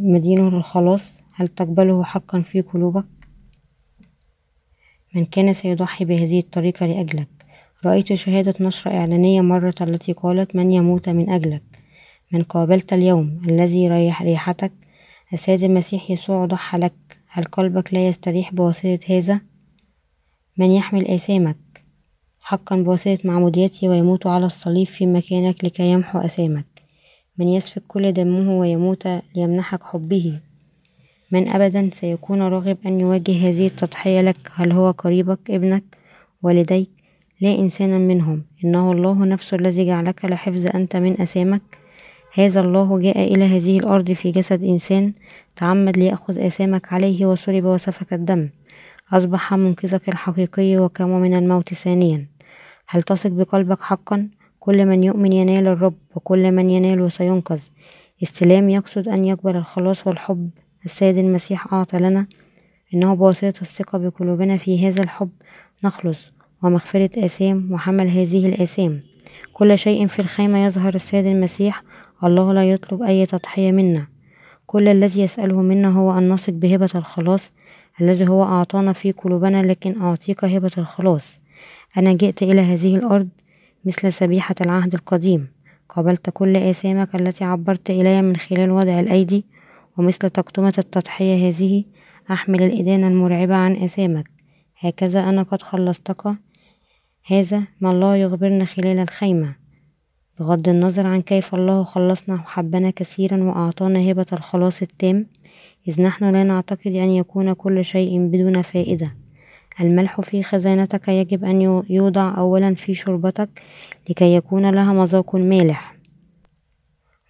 مدينه 0.00 0.50
للخلاص. 0.50 1.20
هل 1.34 1.48
تقبله 1.48 2.04
حقا 2.04 2.40
في 2.40 2.60
قلوبك؟ 2.60 3.04
من 5.14 5.24
كان 5.24 5.52
سيضحي 5.52 6.04
بهذه 6.04 6.38
الطريقة 6.38 6.86
لأجلك. 6.86 7.28
رأيت 7.86 8.14
شهادة 8.14 8.54
نشرة 8.60 8.90
إعلانية 8.90 9.40
مرة 9.40 9.74
التي 9.80 10.12
قالت 10.12 10.56
من 10.56 10.72
يموت 10.72 11.08
من 11.08 11.30
أجلك. 11.30 11.62
من 12.32 12.42
قابلت 12.42 12.92
اليوم 12.92 13.40
الذي 13.48 13.88
ريح 13.88 14.22
ريحتك 14.22 14.72
السيد 15.32 15.62
المسيح 15.62 16.10
يسوع 16.10 16.46
ضحى 16.46 16.78
لك 16.78 16.92
هل 17.34 17.44
قلبك 17.44 17.94
لا 17.94 18.08
يستريح 18.08 18.54
بواسطة 18.54 18.98
هذا؟ 19.08 19.40
من 20.58 20.72
يحمل 20.72 21.06
آثامك 21.06 21.84
حقا 22.40 22.76
بواسطة 22.76 23.18
معموديته 23.24 23.88
ويموت 23.88 24.26
على 24.26 24.46
الصليب 24.46 24.86
في 24.86 25.06
مكانك 25.06 25.64
لكي 25.64 25.92
يمحو 25.92 26.18
أثامك 26.18 26.72
من 27.38 27.48
يسفك 27.48 27.82
كل 27.88 28.12
دمه 28.12 28.58
ويموت 28.58 29.08
ليمنحك 29.36 29.82
حبه. 29.82 30.40
من 31.30 31.48
أبدا 31.48 31.90
سيكون 31.92 32.42
راغب 32.42 32.78
أن 32.86 33.00
يواجه 33.00 33.48
هذه 33.48 33.66
التضحية 33.66 34.20
لك. 34.20 34.50
هل 34.54 34.72
هو 34.72 34.90
قريبك 34.90 35.50
ابنك؟ 35.50 35.84
والديك؟ 36.42 36.90
لا 37.40 37.58
إنسانا 37.58 37.98
منهم. 37.98 38.44
إنه 38.64 38.92
الله 38.92 39.24
نفسه 39.24 39.56
الذي 39.56 39.86
جعلك 39.86 40.24
لحفظ 40.24 40.66
أنت 40.74 40.96
من 40.96 41.20
أثامك 41.20 41.78
هذا 42.34 42.60
الله 42.60 42.98
جاء 42.98 43.34
إلى 43.34 43.44
هذه 43.44 43.78
الأرض 43.78 44.12
في 44.12 44.30
جسد 44.30 44.64
إنسان 44.64 45.12
تعمد 45.56 45.96
ليأخذ 45.98 46.38
آثامك 46.38 46.92
عليه 46.92 47.26
وصلب 47.26 47.64
وسفك 47.64 48.12
الدم. 48.12 48.48
أصبح 49.12 49.54
منقذك 49.54 50.08
الحقيقي 50.08 50.76
وقام 50.76 51.20
من 51.20 51.34
الموت 51.34 51.74
ثانيا. 51.74 52.26
هل 52.88 53.02
تثق 53.02 53.30
بقلبك 53.30 53.80
حقا؟ 53.80 54.28
كل 54.60 54.86
من 54.86 55.04
يؤمن 55.04 55.32
ينال 55.32 55.66
الرب 55.66 55.94
وكل 56.14 56.52
من 56.52 56.70
ينال 56.70 57.12
سينقذ. 57.12 57.62
استلام 58.22 58.70
يقصد 58.70 59.08
أن 59.08 59.24
يقبل 59.24 59.56
الخلاص 59.56 60.06
والحب. 60.06 60.50
السيد 60.84 61.16
المسيح 61.18 61.72
أعطى 61.74 61.98
لنا 61.98 62.26
إنه 62.94 63.14
بواسطة 63.14 63.60
الثقة 63.62 63.98
بقلوبنا 63.98 64.56
في 64.56 64.88
هذا 64.88 65.02
الحب. 65.02 65.30
نخلص 65.84 66.32
ومغفرة 66.62 67.10
آثام 67.24 67.72
وحمل 67.72 68.08
هذه 68.08 68.46
الآثام. 68.46 69.02
كل 69.52 69.78
شيء 69.78 70.06
في 70.06 70.18
الخيمة 70.18 70.64
يظهر 70.64 70.94
السيد 70.94 71.26
المسيح 71.26 71.82
الله 72.24 72.52
لا 72.52 72.70
يطلب 72.70 73.02
أي 73.02 73.26
تضحية 73.26 73.72
منا. 73.72 74.06
كل 74.66 74.88
الذي 74.88 75.20
يسأله 75.20 75.62
منا 75.62 75.88
هو 75.88 76.18
أن 76.18 76.28
نثق 76.28 76.52
بهبة 76.52 76.90
الخلاص 76.94 77.52
الذي 78.00 78.28
هو 78.28 78.42
أعطانا 78.44 78.92
في 78.92 79.12
قلوبنا 79.12 79.62
لكن 79.62 80.00
أعطيك 80.00 80.44
هبة 80.44 80.70
الخلاص. 80.78 81.38
أنا 81.96 82.12
جئت 82.12 82.42
إلى 82.42 82.60
هذه 82.60 82.96
الأرض 82.96 83.28
مثل 83.84 84.08
ذبيحة 84.08 84.54
العهد 84.60 84.94
القديم. 84.94 85.48
قابلت 85.88 86.30
كل 86.30 86.56
آثامك 86.56 87.14
التي 87.14 87.44
عبرت 87.44 87.90
إلي 87.90 88.22
من 88.22 88.36
خلال 88.36 88.70
وضع 88.70 89.00
الأيدي 89.00 89.44
ومثل 89.98 90.30
تقدمة 90.30 90.74
التضحية 90.78 91.48
هذه 91.48 91.84
أحمل 92.30 92.62
الإدانة 92.62 93.08
المرعبة 93.08 93.54
عن 93.54 93.76
آثامك. 93.76 94.30
هكذا 94.78 95.20
أنا 95.28 95.42
قد 95.42 95.62
خلصتك. 95.62 96.34
هذا 97.26 97.62
ما 97.80 97.90
الله 97.90 98.16
يخبرنا 98.16 98.64
خلال 98.64 98.98
الخيمة. 98.98 99.61
بغض 100.40 100.68
النظر 100.68 101.06
عن 101.06 101.22
كيف 101.22 101.54
الله 101.54 101.82
خلصنا 101.82 102.34
وحبنا 102.34 102.90
كثيرا 102.90 103.42
وأعطانا 103.44 104.10
هبة 104.10 104.26
الخلاص 104.32 104.82
التام 104.82 105.26
إذ 105.88 106.02
نحن 106.02 106.24
لا 106.24 106.44
نعتقد 106.44 106.86
أن 106.86 107.10
يكون 107.10 107.52
كل 107.52 107.84
شيء 107.84 108.26
بدون 108.26 108.62
فائدة. 108.62 109.14
الملح 109.80 110.20
في 110.20 110.42
خزانتك 110.42 111.08
يجب 111.08 111.44
أن 111.44 111.82
يوضع 111.90 112.38
أولا 112.38 112.74
في 112.74 112.94
شربتك 112.94 113.62
لكي 114.10 114.34
يكون 114.34 114.70
لها 114.70 114.92
مذاق 114.92 115.36
مالح. 115.36 115.96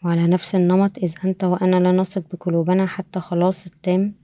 وعلى 0.04 0.26
نفس 0.26 0.54
النمط 0.54 0.98
إذ 0.98 1.14
أنت 1.24 1.44
وأنا 1.44 1.76
لا 1.76 1.92
نثق 1.92 2.22
بقلوبنا 2.32 2.86
حتى 2.86 3.20
خلاص 3.20 3.66
التام 3.66 4.14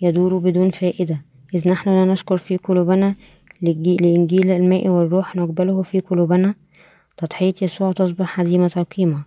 يدور 0.00 0.38
بدون 0.38 0.70
فائدة. 0.70 1.22
إذ 1.54 1.68
نحن 1.68 1.90
لا 1.90 2.04
نشكر 2.04 2.36
في 2.36 2.56
قلوبنا 2.56 3.14
لإنجيل 3.62 4.50
الماء 4.50 4.88
والروح 4.88 5.36
نقبله 5.36 5.82
في 5.82 6.00
قلوبنا 6.00 6.54
تضحية 7.16 7.54
يسوع 7.62 7.92
تصبح 7.92 8.40
هزيمة 8.40 8.70
القيمة. 8.76 9.24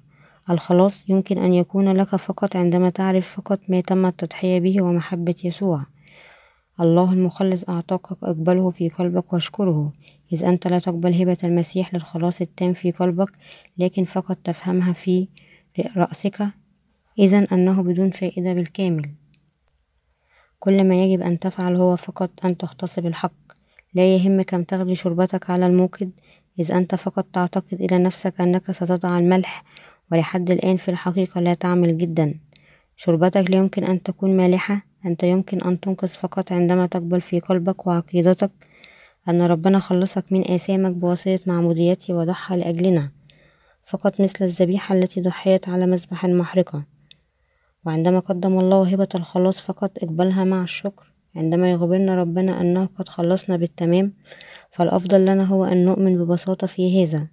الخلاص 0.49 1.09
يمكن 1.09 1.37
أن 1.37 1.53
يكون 1.53 1.91
لك 1.91 2.15
فقط 2.15 2.55
عندما 2.55 2.89
تعرف 2.89 3.35
فقط 3.35 3.59
ما 3.67 3.81
تم 3.81 4.05
التضحية 4.05 4.59
به 4.59 4.81
ومحبة 4.81 5.35
يسوع. 5.43 5.85
الله 6.81 7.13
المخلص 7.13 7.63
أعطاك 7.69 8.11
أقبله 8.11 8.69
في 8.69 8.89
قلبك 8.89 9.33
واشكره. 9.33 9.93
إذ 10.33 10.43
أنت 10.43 10.67
لا 10.67 10.79
تقبل 10.79 11.13
هبة 11.13 11.37
المسيح 11.43 11.93
للخلاص 11.93 12.41
التام 12.41 12.73
في 12.73 12.91
قلبك 12.91 13.31
لكن 13.77 14.03
فقط 14.03 14.37
تفهمها 14.43 14.93
في 14.93 15.27
رأسك. 15.97 16.47
إذا 17.19 17.47
أنه 17.51 17.81
بدون 17.81 18.09
فائدة 18.09 18.53
بالكامل. 18.53 19.09
كل 20.59 20.83
ما 20.83 21.03
يجب 21.03 21.21
أن 21.21 21.39
تفعل 21.39 21.75
هو 21.75 21.95
فقط 21.95 22.45
أن 22.45 22.57
تغتصب 22.57 23.05
الحق. 23.05 23.33
لا 23.93 24.15
يهم 24.15 24.41
كم 24.41 24.63
تغلي 24.63 24.95
شربتك 24.95 25.49
على 25.49 25.67
الموقد 25.67 26.11
إذ 26.59 26.71
أنت 26.71 26.95
فقط 26.95 27.25
تعتقد 27.33 27.81
إلى 27.81 27.97
نفسك 27.97 28.41
أنك 28.41 28.71
ستضع 28.71 29.19
الملح 29.19 29.63
ولحد 30.11 30.51
الآن 30.51 30.77
في 30.77 30.91
الحقيقة 30.91 31.41
لا 31.41 31.53
تعمل 31.53 31.97
جدا. 31.97 32.39
شربتك 32.95 33.51
لا 33.51 33.57
يمكن 33.57 33.83
أن 33.83 34.03
تكون 34.03 34.37
مالحة. 34.37 34.81
أنت 35.05 35.23
يمكن 35.23 35.61
أن 35.61 35.79
تنقذ 35.79 36.07
فقط 36.07 36.51
عندما 36.51 36.85
تقبل 36.85 37.21
في 37.21 37.39
قلبك 37.39 37.87
وعقيدتك 37.87 38.51
أن 39.29 39.41
ربنا 39.41 39.79
خلصك 39.79 40.25
من 40.31 40.51
آثامك 40.51 40.91
بواسطة 40.91 41.39
معموديته 41.45 42.13
وضحى 42.13 42.57
لأجلنا. 42.57 43.11
فقط 43.85 44.21
مثل 44.21 44.45
الذبيحة 44.45 44.95
التي 44.95 45.21
ضحيت 45.21 45.69
على 45.69 45.85
مذبح 45.85 46.25
المحرقة 46.25 46.83
وعندما 47.85 48.19
قدم 48.19 48.59
الله 48.59 48.89
هبة 48.93 49.07
الخلاص 49.15 49.61
فقط 49.61 49.91
اقبلها 50.03 50.43
مع 50.43 50.63
الشكر. 50.63 51.13
عندما 51.35 51.71
يخبرنا 51.71 52.15
ربنا 52.15 52.61
أنه 52.61 52.85
قد 52.85 53.09
خلصنا 53.09 53.55
بالتمام 53.55 54.13
فالأفضل 54.79 55.25
لنا 55.25 55.43
هو 55.43 55.65
أن 55.65 55.85
نؤمن 55.85 56.17
ببساطة 56.17 56.67
في 56.67 57.03
هذا. 57.03 57.27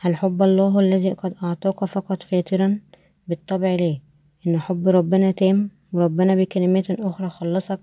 هل 0.00 0.16
حب 0.16 0.42
الله 0.42 0.80
الذي 0.80 1.12
قد 1.12 1.34
أعطاك 1.42 1.84
فقط 1.84 2.22
فاترا؟ 2.22 2.80
بالطبع 3.28 3.74
لا. 3.74 3.98
إن 4.46 4.58
حب 4.58 4.88
ربنا 4.88 5.30
تام. 5.30 5.70
وربنا 5.92 6.34
بكلمات 6.34 6.90
أخرى 6.90 7.28
خلصك 7.28 7.80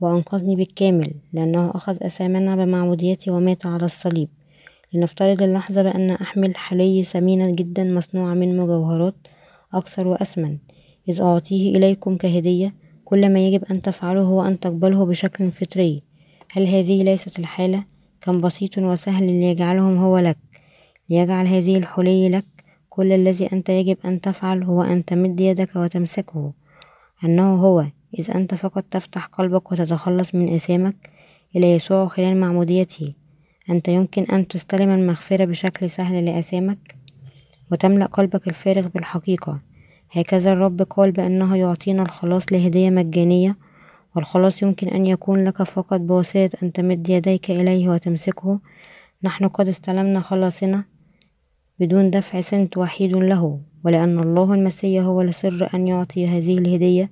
وأنقذني 0.00 0.56
بالكامل 0.56 1.14
لأنه 1.32 1.70
أخذ 1.70 1.96
أثامنا 2.02 2.56
بمعموديته 2.56 3.32
ومات 3.32 3.66
على 3.66 3.84
الصليب. 3.84 4.28
لنفترض 4.92 5.42
اللحظة 5.42 5.82
بأن 5.82 6.10
أحمل 6.10 6.56
حلي 6.56 7.02
ثمينة 7.02 7.50
جدا 7.50 7.84
مصنوعة 7.84 8.34
من 8.34 8.56
مجوهرات 8.56 9.14
أكثر 9.74 10.06
وأثمن. 10.06 10.58
إذ 11.08 11.20
أعطيه 11.20 11.76
إليكم 11.76 12.16
كهدية. 12.16 12.74
كل 13.04 13.32
ما 13.32 13.48
يجب 13.48 13.64
أن 13.64 13.82
تفعله 13.82 14.20
هو 14.20 14.42
أن 14.42 14.58
تقبله 14.58 15.06
بشكل 15.06 15.50
فطري. 15.50 16.02
هل 16.52 16.66
هذه 16.66 17.02
ليست 17.02 17.38
الحالة؟ 17.38 17.93
كم 18.24 18.40
بسيط 18.40 18.78
وسهل 18.78 19.26
ليجعلهم 19.26 19.96
هو 19.96 20.18
لك 20.18 20.38
ليجعل 21.10 21.46
هذه 21.46 21.76
الحلي 21.76 22.28
لك. 22.28 22.44
كل 22.88 23.12
الذي 23.12 23.52
أنت 23.52 23.68
يجب 23.68 23.96
أن 24.04 24.20
تفعل 24.20 24.62
هو 24.62 24.82
أن 24.82 25.04
تمد 25.04 25.40
يدك 25.40 25.76
وتمسكه. 25.76 26.52
أنه 27.24 27.54
هو 27.54 27.84
إذ 28.18 28.30
أنت 28.30 28.54
فقط 28.54 28.84
تفتح 28.90 29.26
قلبك 29.26 29.72
وتتخلص 29.72 30.34
من 30.34 30.54
آثامك 30.54 30.96
إلى 31.56 31.72
يسوع 31.72 32.06
خلال 32.06 32.40
معموديته 32.40 33.12
أنت 33.70 33.88
يمكن 33.88 34.22
أن 34.22 34.48
تستلم 34.48 34.90
المغفرة 34.90 35.44
بشكل 35.44 35.90
سهل 35.90 36.24
لآثامك 36.24 36.96
وتملأ 37.72 38.06
قلبك 38.06 38.48
الفارغ 38.48 38.88
بالحقيقة. 38.88 39.60
هكذا 40.10 40.52
الرب 40.52 40.82
قال 40.82 41.12
بأنه 41.12 41.56
يعطينا 41.56 42.02
الخلاص 42.02 42.52
لهدية 42.52 42.90
مجانية 42.90 43.56
والخلاص 44.16 44.62
يمكن 44.62 44.88
أن 44.88 45.06
يكون 45.06 45.44
لك 45.44 45.62
فقط 45.62 46.00
بواسطة 46.00 46.50
أن 46.62 46.72
تمد 46.72 47.08
يديك 47.08 47.50
إليه 47.50 47.88
وتمسكه. 47.88 48.60
نحن 49.22 49.48
قد 49.48 49.68
استلمنا 49.68 50.20
خلاصنا 50.20 50.84
بدون 51.80 52.10
دفع 52.10 52.40
سنت 52.40 52.76
وحيد 52.76 53.12
له 53.16 53.60
ولأن 53.84 54.18
الله 54.18 54.54
المسيح 54.54 55.04
هو 55.04 55.22
لسر 55.22 55.70
أن 55.74 55.88
يعطي 55.88 56.26
هذه 56.26 56.58
الهدية 56.58 57.10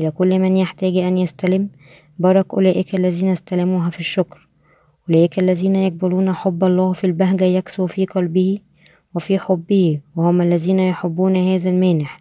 إلى 0.00 0.10
كل 0.10 0.38
من 0.38 0.56
يحتاج 0.56 0.96
أن 0.96 1.18
يستلم. 1.18 1.68
بارك 2.18 2.54
أولئك 2.54 2.94
الذين 2.94 3.28
استلموها 3.28 3.90
في 3.90 4.00
الشكر. 4.00 4.48
أولئك 5.08 5.38
الذين 5.38 5.76
يقبلون 5.76 6.32
حب 6.32 6.64
الله 6.64 6.92
في 6.92 7.04
البهجة 7.04 7.44
يكسو 7.44 7.86
في 7.86 8.06
قلبه 8.06 8.58
وفي 9.14 9.38
حبه 9.38 10.00
وهم 10.16 10.40
الذين 10.40 10.78
يحبون 10.78 11.36
هذا 11.36 11.70
المانح 11.70 12.20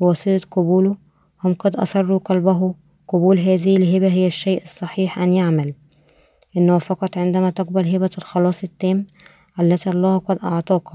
بواسطة 0.00 0.40
قبوله. 0.50 0.96
هم 1.44 1.54
قد 1.54 1.76
أسروا 1.76 2.18
قلبه 2.18 2.74
قبول 3.08 3.38
هذه 3.38 3.76
الهبة 3.76 4.08
هي 4.08 4.26
الشيء 4.26 4.62
الصحيح 4.62 5.18
أن 5.18 5.32
يعمل. 5.32 5.74
إنه 6.56 6.78
فقط 6.78 7.18
عندما 7.18 7.50
تقبل 7.50 7.88
هبة 7.88 8.10
الخلاص 8.18 8.64
التام 8.64 9.06
التي 9.60 9.90
الله 9.90 10.18
قد 10.18 10.38
أعطاك. 10.42 10.88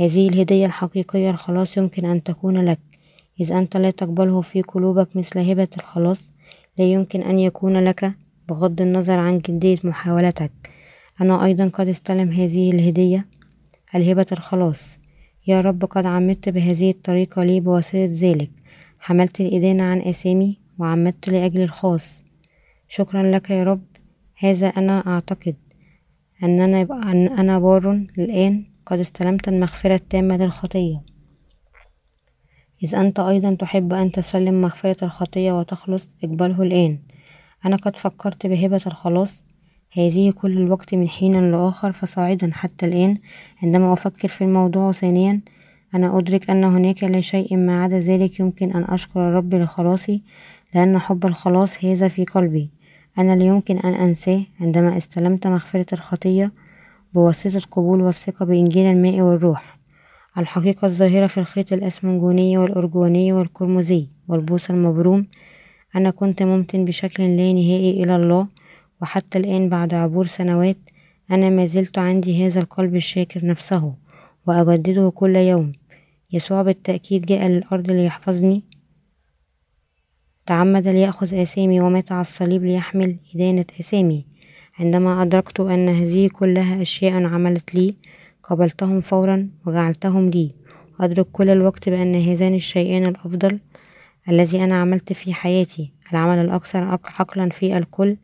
هذه 0.00 0.28
الهدية 0.28 0.66
الحقيقية 0.66 1.30
الخلاص 1.30 1.76
يمكن 1.76 2.04
أن 2.04 2.22
تكون 2.22 2.56
لك. 2.64 2.78
إذا 3.40 3.58
أنت 3.58 3.76
لا 3.76 3.90
تقبله 3.90 4.40
في 4.40 4.62
قلوبك 4.62 5.16
مثل 5.16 5.38
هبة 5.38 5.68
الخلاص 5.76 6.32
لا 6.78 6.84
يمكن 6.84 7.22
أن 7.22 7.38
يكون 7.38 7.84
لك 7.84 8.12
بغض 8.48 8.80
النظر 8.80 9.18
عن 9.18 9.38
جدية 9.38 9.78
محاولتك. 9.84 10.52
أنا 11.20 11.44
أيضا 11.44 11.68
قد 11.68 11.88
استلم 11.88 12.32
هذه 12.32 12.70
الهدية 12.72 13.26
الهبة 13.94 14.26
الخلاص. 14.32 14.98
يا 15.46 15.60
رب 15.60 15.84
قد 15.84 16.06
عمدت 16.06 16.48
بهذه 16.48 16.90
الطريقة 16.90 17.44
لي 17.44 17.60
بواسطة 17.60 18.08
ذلك. 18.10 18.50
حملت 18.98 19.40
الإدانة 19.40 19.82
عن 19.84 20.00
آثامي 20.00 20.58
وعمدت 20.78 21.28
لأجل 21.28 21.60
الخاص. 21.60 22.22
شكرا 22.88 23.30
لك 23.30 23.50
يا 23.50 23.64
رب. 23.64 23.86
هذا 24.38 24.66
أنا 24.66 25.06
أعتقد 25.06 25.56
أننا 26.42 26.82
أن 27.12 27.28
أنا 27.28 27.58
بار 27.58 27.92
الآن 28.18 28.64
قد 28.86 28.98
استلمت 28.98 29.48
المغفرة 29.48 29.94
التامة 29.94 30.36
للخطية. 30.36 31.02
إذ 32.82 32.94
أنت 32.94 33.20
أيضا 33.20 33.54
تحب 33.54 33.92
أن 33.92 34.12
تسلم 34.12 34.60
مغفرة 34.60 35.04
الخطية 35.04 35.52
وتخلص 35.52 36.16
اقبله 36.24 36.62
الآن. 36.62 36.98
أنا 37.66 37.76
قد 37.76 37.96
فكرت 37.96 38.46
بهبة 38.46 38.80
الخلاص. 38.86 39.44
هذه 39.92 40.30
كل 40.30 40.58
الوقت 40.58 40.94
من 40.94 41.08
حين 41.08 41.50
لآخر 41.50 41.92
فصاعدا 41.92 42.50
حتى 42.52 42.86
الآن. 42.86 43.18
عندما 43.62 43.92
أفكر 43.92 44.28
في 44.28 44.44
الموضوع 44.44 44.92
ثانيا 44.92 45.40
أنا 45.94 46.18
أدرك 46.18 46.50
أن 46.50 46.64
هناك 46.64 47.04
لا 47.04 47.20
شيء 47.20 47.56
ما 47.56 47.82
عدا 47.82 47.98
ذلك 47.98 48.40
يمكن 48.40 48.72
أن 48.72 48.84
أشكر 48.84 49.28
الرب 49.28 49.54
لخلاصي. 49.54 50.22
لأن 50.74 50.98
حب 50.98 51.26
الخلاص 51.26 51.84
هذا 51.84 52.08
في 52.08 52.24
قلبي. 52.24 52.70
أنا 53.18 53.36
لا 53.36 53.44
يمكن 53.44 53.78
أن 53.78 53.94
أنساه 53.94 54.42
عندما 54.60 54.96
استلمت 54.96 55.46
مغفرة 55.46 55.86
الخطية 55.92 56.52
بواسطة 57.14 57.60
قبول 57.70 58.00
والثقة 58.00 58.46
بإنجيل 58.46 58.86
الماء 58.86 59.20
والروح. 59.20 59.78
الحقيقة 60.38 60.86
الظاهرة 60.86 61.26
في 61.26 61.38
الخيط 61.38 61.72
الأسمنجوني 61.72 62.58
والأرجواني 62.58 63.32
والقرمزي 63.32 64.06
والبوص 64.28 64.70
المبروم 64.70 65.26
أنا 65.96 66.10
كنت 66.10 66.42
ممتن 66.42 66.84
بشكل 66.84 67.22
لا 67.22 67.52
نهائي 67.52 68.02
إلى 68.02 68.16
الله 68.16 68.46
وحتى 69.02 69.38
الآن 69.38 69.68
بعد 69.68 69.94
عبور 69.94 70.26
سنوات 70.26 70.76
أنا 71.30 71.50
ما 71.50 71.66
زلت 71.66 71.98
عندي 71.98 72.46
هذا 72.46 72.60
القلب 72.60 72.96
الشاكر 72.96 73.46
نفسه 73.46 73.94
وأجدده 74.46 75.10
كل 75.14 75.36
يوم. 75.36 75.72
يسوع 76.32 76.62
بالتأكيد 76.62 77.26
جاء 77.26 77.46
للأرض 77.46 77.90
ليحفظني 77.90 78.64
تعمد 80.48 80.88
ليأخذ 80.88 81.34
آثامي 81.34 81.80
ومات 81.80 82.12
على 82.12 82.20
الصليب 82.20 82.64
ليحمل 82.64 83.16
إدانة 83.34 83.64
آثامي 83.80 84.24
عندما 84.78 85.22
أدركت 85.22 85.60
أن 85.60 85.88
هذه 85.88 86.28
كلها 86.28 86.82
أشياء 86.82 87.24
عملت 87.24 87.74
لي 87.74 87.94
قبلتهم 88.42 89.00
فورا 89.00 89.48
وجعلتهم 89.66 90.30
لي. 90.30 90.50
أدرك 91.00 91.26
كل 91.32 91.50
الوقت 91.50 91.88
بأن 91.88 92.14
هذان 92.14 92.54
الشيئان 92.54 93.06
الأفضل 93.06 93.58
الذي 94.28 94.64
أنا 94.64 94.80
عملت 94.80 95.12
في 95.12 95.34
حياتي. 95.34 95.92
العمل 96.12 96.38
الأكثر 96.38 96.98
عقلا 97.18 97.48
في 97.48 97.78
الكل. 97.78 98.16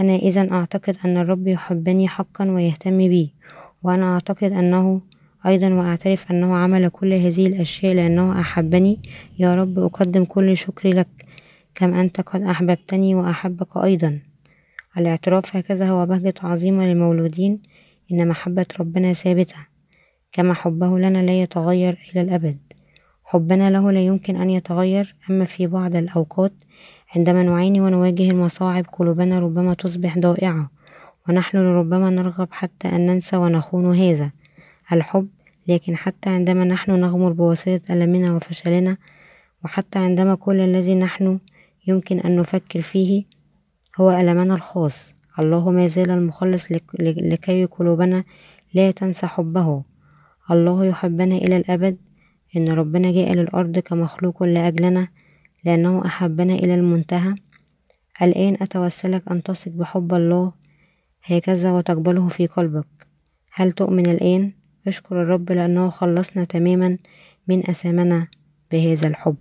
أنا 0.00 0.16
إذا 0.16 0.52
أعتقد 0.52 0.96
أن 1.04 1.16
الرب 1.16 1.46
يحبني 1.48 2.08
حقا 2.08 2.50
ويهتم 2.50 2.98
بي. 2.98 3.34
وأنا 3.82 4.14
أعتقد 4.14 4.52
أنه 4.52 5.00
أيضا 5.46 5.74
وأعترف 5.74 6.30
أنه 6.30 6.56
عمل 6.56 6.88
كل 6.88 7.12
هذه 7.12 7.46
الأشياء 7.46 7.94
لأنه 7.94 8.40
أحبني. 8.40 8.98
يا 9.38 9.54
رب 9.54 9.78
أقدم 9.78 10.24
كل 10.24 10.56
شكري 10.56 10.92
لك. 10.92 11.31
كم 11.74 11.94
أنت 11.94 12.20
قد 12.20 12.42
أحببتني 12.42 13.14
وأحبك 13.14 13.76
أيضا. 13.76 14.18
الاعتراف 14.98 15.56
هكذا 15.56 15.88
هو 15.88 16.06
بهجة 16.06 16.34
عظيمة 16.42 16.86
للمولودين 16.86 17.62
إن 18.12 18.28
محبة 18.28 18.66
ربنا 18.80 19.12
ثابتة. 19.12 19.56
كما 20.32 20.54
حبه 20.54 20.98
لنا 20.98 21.18
لا 21.18 21.42
يتغير 21.42 21.98
إلى 22.12 22.20
الأبد. 22.20 22.58
حبنا 23.24 23.70
له 23.70 23.92
لا 23.92 24.00
يمكن 24.00 24.36
أن 24.36 24.50
يتغير 24.50 25.14
أما 25.30 25.44
في 25.44 25.66
بعض 25.66 25.96
الأوقات 25.96 26.52
عندما 27.16 27.42
نعاني 27.42 27.80
ونواجه 27.80 28.30
المصاعب 28.30 28.86
قلوبنا 28.92 29.38
ربما 29.38 29.74
تصبح 29.74 30.18
ضائعة 30.18 30.70
ونحن 31.28 31.58
لربما 31.58 32.10
نرغب 32.10 32.48
حتى 32.50 32.88
أن 32.88 33.06
ننسى 33.06 33.36
ونخون 33.36 33.96
هذا. 33.96 34.32
الحب 34.92 35.28
لكن 35.68 35.96
حتى 35.96 36.30
عندما 36.30 36.64
نحن 36.64 37.00
نغمر 37.00 37.32
بواسطة 37.32 37.92
ألمنا 37.92 38.36
وفشلنا 38.36 38.96
وحتى 39.64 39.98
عندما 39.98 40.34
كل 40.34 40.60
الذي 40.60 40.94
نحن 40.94 41.38
يمكن 41.86 42.20
أن 42.20 42.36
نفكر 42.36 42.80
فيه 42.80 43.24
هو 44.00 44.10
ألمنا 44.10 44.54
الخاص. 44.54 45.14
الله 45.38 45.70
ما 45.70 45.86
زال 45.86 46.10
المخلص 46.10 46.66
لكي 47.00 47.64
قلوبنا 47.64 48.24
لا 48.74 48.90
تنسى 48.90 49.26
حبه. 49.26 49.84
الله 50.50 50.84
يحبنا 50.84 51.36
إلى 51.36 51.56
الأبد. 51.56 51.96
إن 52.56 52.68
ربنا 52.68 53.12
جاء 53.12 53.32
للأرض 53.32 53.78
كمخلوق 53.78 54.42
لأجلنا 54.42 55.08
لأنه 55.64 56.06
أحبنا 56.06 56.54
إلى 56.54 56.74
المنتهى. 56.74 57.34
الآن 58.22 58.56
أتوسلك 58.60 59.28
أن 59.30 59.42
تثق 59.42 59.72
بحب 59.72 60.14
الله 60.14 60.52
هكذا 61.24 61.72
وتقبله 61.72 62.28
في 62.28 62.46
قلبك. 62.46 63.06
هل 63.52 63.72
تؤمن 63.72 64.06
الآن؟ 64.06 64.52
أشكر 64.86 65.22
الرب 65.22 65.52
لأنه 65.52 65.88
خلصنا 65.88 66.44
تماما 66.44 66.98
من 67.48 67.58
أثامنا 67.58 68.28
بهذا 68.72 69.08
الحب. 69.08 69.36